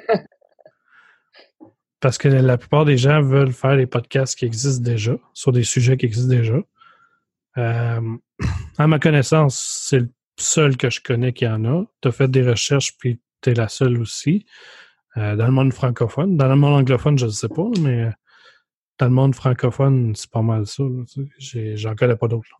Parce 1.99 2.18
que 2.18 2.28
la 2.28 2.57
plupart 2.57 2.86
des 2.86 2.97
gens 2.97 3.22
veulent 3.22 3.51
faire 3.53 3.78
des 3.78 3.86
podcasts 3.86 4.38
qui 4.38 4.45
existent 4.45 4.82
déjà, 4.84 5.14
sur 5.34 5.51
des 5.51 5.64
sujets 5.64 5.97
qui 5.97 6.05
existent 6.07 6.34
déjà. 6.34 6.55
Euh, 7.57 8.17
à 8.77 8.87
ma 8.87 8.99
connaissance, 8.99 9.83
c'est 9.87 9.99
le 9.99 10.09
seul 10.37 10.77
que 10.77 10.89
je 10.89 11.01
connais 11.01 11.33
qui 11.33 11.47
en 11.47 11.65
a. 11.65 11.83
Tu 12.01 12.07
as 12.07 12.11
fait 12.11 12.29
des 12.29 12.43
recherches, 12.43 12.97
puis 12.97 13.19
tu 13.41 13.51
es 13.51 13.53
la 13.53 13.67
seule 13.67 13.99
aussi. 13.99 14.45
Euh, 15.17 15.35
dans 15.35 15.45
le 15.45 15.51
monde 15.51 15.73
francophone. 15.73 16.37
Dans 16.37 16.47
le 16.47 16.55
monde 16.55 16.73
anglophone, 16.73 17.17
je 17.17 17.25
ne 17.25 17.31
sais 17.31 17.49
pas, 17.49 17.67
mais 17.81 18.03
euh, 18.03 18.11
dans 18.99 19.07
le 19.07 19.11
monde 19.11 19.35
francophone, 19.35 20.15
c'est 20.15 20.29
pas 20.29 20.41
mal 20.41 20.65
ça. 20.65 20.83
J'en 21.39 21.95
connais 21.95 22.15
pas 22.15 22.27
d'autres. 22.27 22.59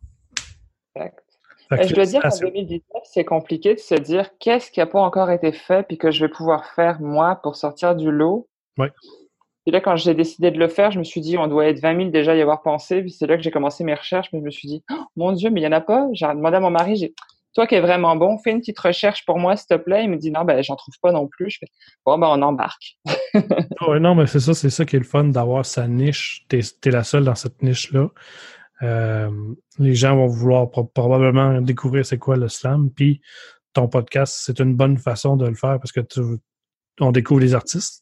Exact. 0.94 1.18
Je 1.70 1.94
dois 1.94 2.04
dire 2.04 2.20
qu'en 2.20 2.30
félicitations. 2.30 2.48
2019, 2.48 3.02
c'est 3.04 3.24
compliqué 3.24 3.74
de 3.74 3.78
se 3.78 3.94
dire 3.94 4.28
qu'est-ce 4.38 4.70
qui 4.70 4.80
n'a 4.80 4.86
pas 4.86 5.00
encore 5.00 5.30
été 5.30 5.52
fait 5.52 5.86
puis 5.86 5.96
que 5.96 6.10
je 6.10 6.24
vais 6.24 6.30
pouvoir 6.30 6.66
faire 6.74 7.00
moi 7.00 7.36
pour 7.36 7.56
sortir 7.56 7.94
du 7.94 8.10
lot. 8.10 8.46
Ouais. 8.76 8.92
Et 9.66 9.70
là, 9.70 9.80
quand 9.80 9.94
j'ai 9.96 10.14
décidé 10.14 10.50
de 10.50 10.58
le 10.58 10.68
faire, 10.68 10.90
je 10.90 10.98
me 10.98 11.04
suis 11.04 11.20
dit, 11.20 11.38
on 11.38 11.46
doit 11.46 11.66
être 11.66 11.80
20 11.80 11.96
000 11.96 12.10
déjà 12.10 12.34
y 12.34 12.40
avoir 12.40 12.62
pensé. 12.62 13.00
Puis 13.02 13.12
c'est 13.12 13.26
là 13.26 13.36
que 13.36 13.42
j'ai 13.42 13.50
commencé 13.50 13.84
mes 13.84 13.94
recherches, 13.94 14.28
mais 14.32 14.40
je 14.40 14.44
me 14.44 14.50
suis 14.50 14.66
dit, 14.68 14.82
Oh, 14.90 15.04
mon 15.16 15.32
Dieu, 15.32 15.50
mais 15.50 15.60
il 15.60 15.64
n'y 15.64 15.68
en 15.68 15.76
a 15.76 15.80
pas. 15.80 16.08
J'ai 16.12 16.26
demandé 16.26 16.56
à 16.56 16.60
mon 16.60 16.70
mari, 16.70 16.96
j'ai, 16.96 17.14
toi 17.54 17.66
qui 17.66 17.74
es 17.74 17.80
vraiment 17.80 18.16
bon, 18.16 18.38
fais 18.38 18.50
une 18.50 18.60
petite 18.60 18.78
recherche 18.78 19.24
pour 19.26 19.38
moi, 19.38 19.56
s'il 19.56 19.66
te 19.68 19.76
plaît. 19.76 20.04
Il 20.04 20.10
me 20.10 20.16
dit, 20.16 20.30
non, 20.30 20.44
ben, 20.44 20.62
j'en 20.62 20.74
trouve 20.74 20.94
pas 21.00 21.12
non 21.12 21.28
plus. 21.28 21.50
Je 21.50 21.58
fais, 21.60 21.66
bon, 22.04 22.18
ben, 22.18 22.28
on 22.28 22.42
embarque. 22.42 22.96
Ah 23.84 23.90
ouais, 23.90 23.98
non, 23.98 24.14
mais 24.14 24.26
c'est 24.26 24.38
ça, 24.40 24.54
c'est 24.54 24.70
ça 24.70 24.84
qui 24.84 24.94
est 24.94 25.00
le 25.00 25.04
fun 25.04 25.24
d'avoir 25.24 25.66
sa 25.66 25.88
niche. 25.88 26.44
T'es 26.48 26.60
es 26.60 26.90
la 26.90 27.02
seule 27.02 27.24
dans 27.24 27.34
cette 27.34 27.62
niche-là. 27.62 28.10
Euh, 28.82 29.30
les 29.78 29.94
gens 29.94 30.14
vont 30.16 30.26
vouloir 30.26 30.70
pro- 30.70 30.84
probablement 30.84 31.60
découvrir 31.60 32.04
c'est 32.06 32.18
quoi 32.18 32.36
le 32.36 32.48
slam. 32.48 32.90
Puis 32.90 33.20
ton 33.72 33.88
podcast, 33.88 34.40
c'est 34.44 34.60
une 34.60 34.74
bonne 34.76 34.98
façon 34.98 35.36
de 35.36 35.46
le 35.48 35.54
faire 35.54 35.78
parce 35.78 35.92
que 35.92 36.00
tu, 36.00 36.20
on 37.00 37.10
découvre 37.10 37.40
les 37.40 37.54
artistes, 37.54 38.01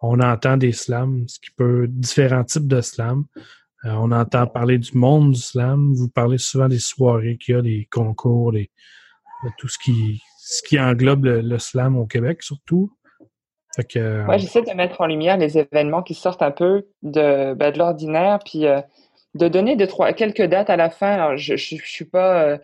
on 0.00 0.20
entend 0.20 0.56
des 0.56 0.72
slams, 0.72 1.28
ce 1.28 1.38
qui 1.38 1.50
peut 1.50 1.86
différents 1.88 2.44
types 2.44 2.68
de 2.68 2.80
slams. 2.80 3.24
Euh, 3.84 3.92
on 3.92 4.12
entend 4.12 4.46
parler 4.46 4.78
du 4.78 4.96
monde 4.96 5.32
du 5.32 5.40
slam. 5.40 5.94
Vous 5.94 6.08
parlez 6.08 6.38
souvent 6.38 6.68
des 6.68 6.78
soirées 6.78 7.38
qu'il 7.38 7.54
y 7.54 7.58
a, 7.58 7.62
des 7.62 7.88
concours, 7.90 8.52
des, 8.52 8.70
de 9.44 9.50
tout 9.58 9.68
ce 9.68 9.78
qui, 9.78 10.22
ce 10.38 10.62
qui 10.62 10.78
englobe 10.78 11.24
le, 11.24 11.40
le 11.40 11.58
slam 11.58 11.96
au 11.96 12.06
Québec, 12.06 12.42
surtout. 12.42 12.92
Fait 13.76 13.84
que, 13.84 14.24
Moi, 14.24 14.36
j'essaie 14.36 14.62
de 14.62 14.72
mettre 14.72 15.00
en 15.00 15.06
lumière 15.06 15.36
les 15.36 15.58
événements 15.58 16.02
qui 16.02 16.14
sortent 16.14 16.42
un 16.42 16.50
peu 16.50 16.88
de, 17.02 17.54
ben, 17.54 17.70
de 17.70 17.78
l'ordinaire, 17.78 18.40
puis 18.44 18.66
euh, 18.66 18.80
de 19.34 19.48
donner 19.48 19.76
deux, 19.76 19.86
trois, 19.86 20.12
quelques 20.12 20.42
dates 20.42 20.70
à 20.70 20.76
la 20.76 20.90
fin. 20.90 21.12
Alors, 21.12 21.36
je, 21.36 21.56
je, 21.56 21.76
je 21.76 21.90
suis 21.90 22.04
pas, 22.04 22.42
euh, 22.42 22.58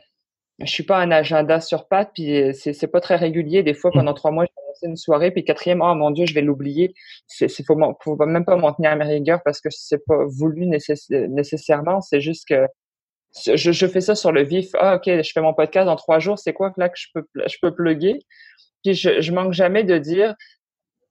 je 0.58 0.66
suis 0.70 0.82
pas 0.82 0.98
un 0.98 1.10
agenda 1.12 1.60
sur 1.60 1.86
pattes, 1.86 2.10
puis 2.12 2.42
euh, 2.42 2.52
c'est, 2.52 2.72
c'est 2.72 2.88
pas 2.88 3.00
très 3.00 3.16
régulier. 3.16 3.62
Des 3.62 3.74
fois, 3.74 3.90
pendant 3.92 4.14
trois 4.14 4.32
mois, 4.32 4.46
je 4.46 4.65
une 4.82 4.96
soirée, 4.96 5.30
puis 5.30 5.44
quatrième, 5.44 5.82
oh 5.82 5.94
mon 5.94 6.10
Dieu, 6.10 6.26
je 6.26 6.34
vais 6.34 6.42
l'oublier. 6.42 6.94
C'est, 7.26 7.48
c'est 7.48 7.64
faut, 7.64 7.76
faut 8.02 8.16
même 8.26 8.44
pas 8.44 8.56
m'en 8.56 8.72
tenir 8.72 8.90
à 8.90 8.96
mes 8.96 9.04
rigueurs 9.04 9.40
parce 9.44 9.60
que 9.60 9.68
c'est 9.70 10.04
pas 10.06 10.24
voulu 10.26 10.66
nécess- 10.66 11.10
nécessairement. 11.28 12.00
C'est 12.00 12.20
juste 12.20 12.46
que 12.48 12.66
je, 13.44 13.72
je 13.72 13.86
fais 13.86 14.00
ça 14.00 14.14
sur 14.14 14.32
le 14.32 14.42
vif. 14.42 14.70
Ah, 14.74 14.96
ok, 14.96 15.04
je 15.06 15.30
fais 15.32 15.40
mon 15.40 15.54
podcast 15.54 15.86
dans 15.86 15.96
trois 15.96 16.18
jours. 16.18 16.38
C'est 16.38 16.52
quoi 16.52 16.72
là 16.76 16.88
que 16.88 16.98
je 16.98 17.06
peux, 17.14 17.24
je 17.34 17.56
peux 17.60 17.74
plugger? 17.74 18.18
Puis 18.84 18.94
je, 18.94 19.20
je 19.20 19.32
manque 19.32 19.52
jamais 19.52 19.84
de 19.84 19.98
dire, 19.98 20.34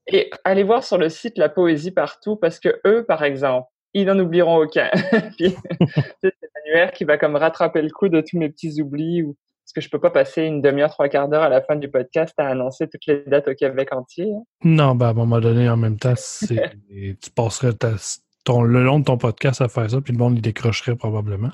et 0.07 0.29
allez 0.43 0.63
voir 0.63 0.83
sur 0.83 0.97
le 0.97 1.09
site 1.09 1.37
La 1.37 1.49
Poésie 1.49 1.91
Partout 1.91 2.35
parce 2.35 2.59
que 2.59 2.79
eux, 2.85 3.05
par 3.05 3.23
exemple, 3.23 3.67
ils 3.93 4.05
n'en 4.05 4.19
oublieront 4.19 4.57
aucun. 4.57 4.89
Puis, 5.37 5.55
c'est 6.23 6.33
l'annuaire 6.55 6.91
qui 6.91 7.05
va 7.05 7.17
comme 7.17 7.35
rattraper 7.35 7.81
le 7.81 7.89
coup 7.89 8.09
de 8.09 8.21
tous 8.21 8.37
mes 8.37 8.49
petits 8.49 8.81
oublis 8.81 9.23
ou 9.23 9.35
parce 9.65 9.73
que 9.73 9.81
je 9.81 9.89
peux 9.89 9.99
pas 9.99 10.11
passer 10.11 10.43
une 10.43 10.61
demi-heure, 10.61 10.91
trois 10.91 11.09
quarts 11.09 11.27
d'heure 11.27 11.41
à 11.41 11.49
la 11.49 11.61
fin 11.61 11.75
du 11.75 11.89
podcast 11.89 12.35
à 12.37 12.47
annoncer 12.47 12.87
toutes 12.87 13.05
les 13.07 13.23
dates 13.25 13.47
au 13.47 13.55
Québec 13.55 13.91
entier? 13.93 14.31
hein. 14.31 14.43
Non, 14.63 14.93
ben 14.93 15.07
à 15.07 15.09
un 15.09 15.13
moment 15.13 15.39
donné, 15.39 15.67
en 15.67 15.75
même 15.77 15.97
temps, 15.97 16.13
tu 16.47 17.31
passerais 17.35 17.73
ta- 17.73 17.95
ton, 18.43 18.61
le 18.61 18.83
long 18.83 18.99
de 18.99 19.05
ton 19.05 19.17
podcast 19.17 19.61
à 19.61 19.67
faire 19.67 19.89
ça, 19.89 20.01
puis 20.01 20.13
le 20.13 20.19
monde 20.19 20.35
il 20.37 20.41
décrocherait 20.41 20.95
probablement. 20.95 21.49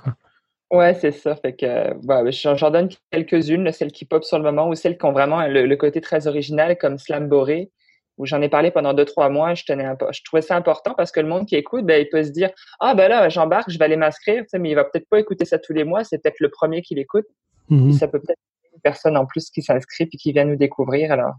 Ouais, 0.72 0.93
c'est 0.93 1.12
ça. 1.12 1.36
Fait 1.36 1.53
que 1.55 1.66
euh, 1.66 1.93
bah, 2.03 2.24
j'en 2.32 2.70
donne 2.70 2.89
quelques-unes, 3.12 3.72
celles 3.72 3.91
qui 3.91 4.05
pop 4.05 4.24
sur 4.24 4.38
le 4.38 4.43
moment 4.43 4.68
ou 4.68 4.76
celles 4.76 4.97
qui 4.97 5.05
ont 5.05 5.12
vraiment 5.14 5.45
le, 5.47 5.66
le 5.66 5.76
côté 5.78 6.01
très 6.01 6.28
original 6.28 6.78
comme 6.78 6.97
Slam 6.97 7.28
Boré, 7.28 7.72
où 8.18 8.26
j'en 8.26 8.41
ai 8.41 8.49
parlé 8.49 8.72
pendant 8.72 8.93
deux, 8.93 9.03
trois 9.05 9.30
mois. 9.30 9.53
Je 9.53 9.64
tenais, 9.66 9.86
je 10.12 10.22
trouvais 10.24 10.41
ça 10.41 10.55
important 10.55 10.93
parce 10.95 11.12
que 11.12 11.20
le 11.20 11.28
monde 11.28 11.45
qui 11.45 11.55
écoute, 11.55 11.86
ben, 11.86 12.01
il 12.01 12.07
peut 12.09 12.24
se 12.24 12.32
dire 12.32 12.51
Ah 12.80 12.93
ben 12.93 13.07
là, 13.09 13.28
j'embarque, 13.30 13.70
je 13.70 13.78
vais 13.78 13.86
aller 13.86 13.97
m'inscrire, 13.97 14.43
mais 14.59 14.70
il 14.70 14.76
va 14.76 14.84
peut-être 14.86 15.07
pas 15.09 15.20
écouter 15.20 15.43
ça 15.45 15.59
tous 15.59 15.74
les 15.74 15.84
mois, 15.84 16.03
c'est 16.05 16.20
peut-être 16.22 16.39
le 16.39 16.49
premier 16.49 16.82
qui 16.82 16.95
l'écoute. 16.95 17.26
Mhm. 17.72 17.93
Ça 17.93 18.07
peut 18.07 18.19
peut-être 18.19 18.39
être 18.63 18.74
une 18.74 18.82
personne 18.82 19.17
en 19.17 19.26
plus 19.26 19.49
qui 19.49 19.63
s'inscrit 19.63 20.05
puis 20.05 20.17
qui 20.17 20.32
vient 20.32 20.45
nous 20.45 20.55
découvrir. 20.55 21.11
Alors. 21.11 21.36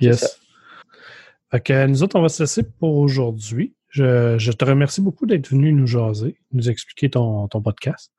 Yes. 0.00 0.40
Fait 1.50 1.60
que 1.60 1.72
euh, 1.72 1.86
nous 1.86 2.02
autres, 2.02 2.18
on 2.18 2.22
va 2.22 2.28
se 2.28 2.42
laisser 2.42 2.62
pour 2.62 2.96
aujourd'hui. 2.96 3.74
Je, 3.88 4.36
je 4.38 4.52
te 4.52 4.64
remercie 4.64 5.00
beaucoup 5.00 5.26
d'être 5.26 5.48
venu 5.48 5.72
nous 5.72 5.86
jaser, 5.86 6.38
nous 6.52 6.68
expliquer 6.70 7.10
ton, 7.10 7.48
ton 7.48 7.62
podcast. 7.62 8.12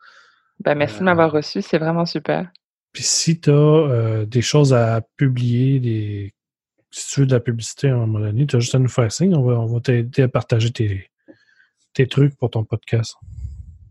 ben, 0.60 0.76
merci 0.76 1.00
de 1.00 1.04
m'avoir 1.04 1.32
reçu, 1.32 1.62
c'est 1.62 1.78
vraiment 1.78 2.06
super. 2.06 2.50
Puis 2.94 3.04
si 3.04 3.40
tu 3.40 3.52
as 3.52 4.26
des 4.26 4.42
choses 4.42 4.74
à 4.74 5.02
publier, 5.18 5.80
des, 5.80 6.34
si 6.90 7.12
tu 7.12 7.20
veux 7.20 7.26
de 7.28 7.34
la 7.34 7.40
publicité 7.40 7.90
à 7.90 7.94
un 7.94 7.98
moment 7.98 8.20
donné, 8.20 8.48
tu 8.48 8.56
as 8.56 8.60
juste 8.60 8.76
à 8.76 8.80
nous 8.80 8.90
faire 8.90 9.12
signe. 9.12 9.36
On 9.36 9.44
va, 9.44 9.60
on 9.60 9.66
va 9.66 9.80
t'aider 9.80 10.24
à 10.24 10.28
partager 10.28 10.72
tes, 10.72 11.10
tes 11.94 12.08
trucs 12.08 12.36
pour 12.38 12.50
ton 12.50 12.64
podcast. 12.64 13.16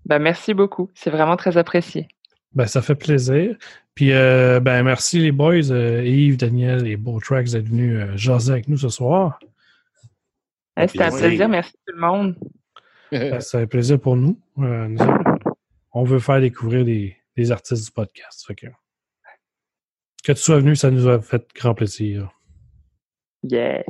Ben, 0.06 0.18
merci 0.18 0.54
beaucoup, 0.54 0.90
c'est 0.94 1.10
vraiment 1.10 1.36
très 1.36 1.56
apprécié. 1.56 2.08
Ben, 2.52 2.66
ça 2.66 2.82
fait 2.82 2.94
plaisir. 2.94 3.56
Puis, 3.94 4.12
euh, 4.12 4.60
ben, 4.60 4.82
merci 4.82 5.18
les 5.18 5.32
boys, 5.32 5.70
euh, 5.70 6.02
Yves, 6.04 6.36
Daniel 6.36 6.86
et 6.86 6.96
Beau 6.96 7.20
Tracks 7.20 7.50
d'être 7.50 7.68
venus 7.68 7.98
euh, 7.98 8.16
jaser 8.16 8.52
avec 8.52 8.68
nous 8.68 8.76
ce 8.76 8.88
soir. 8.88 9.38
C'était 10.78 11.04
un 11.04 11.10
plaisir. 11.10 11.48
merci 11.48 11.72
tout 11.86 11.94
le 11.94 12.00
monde. 12.00 12.36
Ben, 13.10 13.40
ça 13.40 13.60
fait 13.60 13.66
plaisir 13.66 14.00
pour 14.00 14.16
nous. 14.16 14.38
Euh, 14.58 14.96
on 15.92 16.04
veut 16.04 16.18
faire 16.18 16.40
découvrir 16.40 16.84
des, 16.84 17.16
des 17.36 17.50
artistes 17.52 17.86
du 17.86 17.90
podcast. 17.90 18.44
Fait 18.46 18.54
que, 18.54 18.66
que 20.24 20.32
tu 20.32 20.40
sois 20.40 20.58
venu, 20.58 20.76
ça 20.76 20.90
nous 20.90 21.08
a 21.08 21.20
fait 21.20 21.46
grand 21.54 21.74
plaisir. 21.74 22.30
Yeah. 23.42 23.82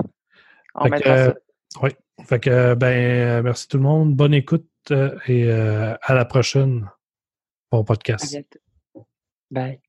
On 0.75 0.85
Fait 0.85 1.01
que, 1.03 1.09
euh, 1.09 1.27
ça. 1.27 1.81
oui. 1.83 1.91
Fait 2.25 2.41
que, 2.41 2.75
ben, 2.75 3.43
merci 3.43 3.69
tout 3.69 3.77
le 3.77 3.83
monde. 3.83 4.15
Bonne 4.15 4.35
écoute 4.35 4.69
euh, 4.91 5.19
et 5.27 5.45
euh, 5.45 5.95
à 6.03 6.15
la 6.15 6.25
prochaine 6.25 6.91
pour 7.71 7.85
podcast. 7.85 8.43
Bye. 9.51 9.81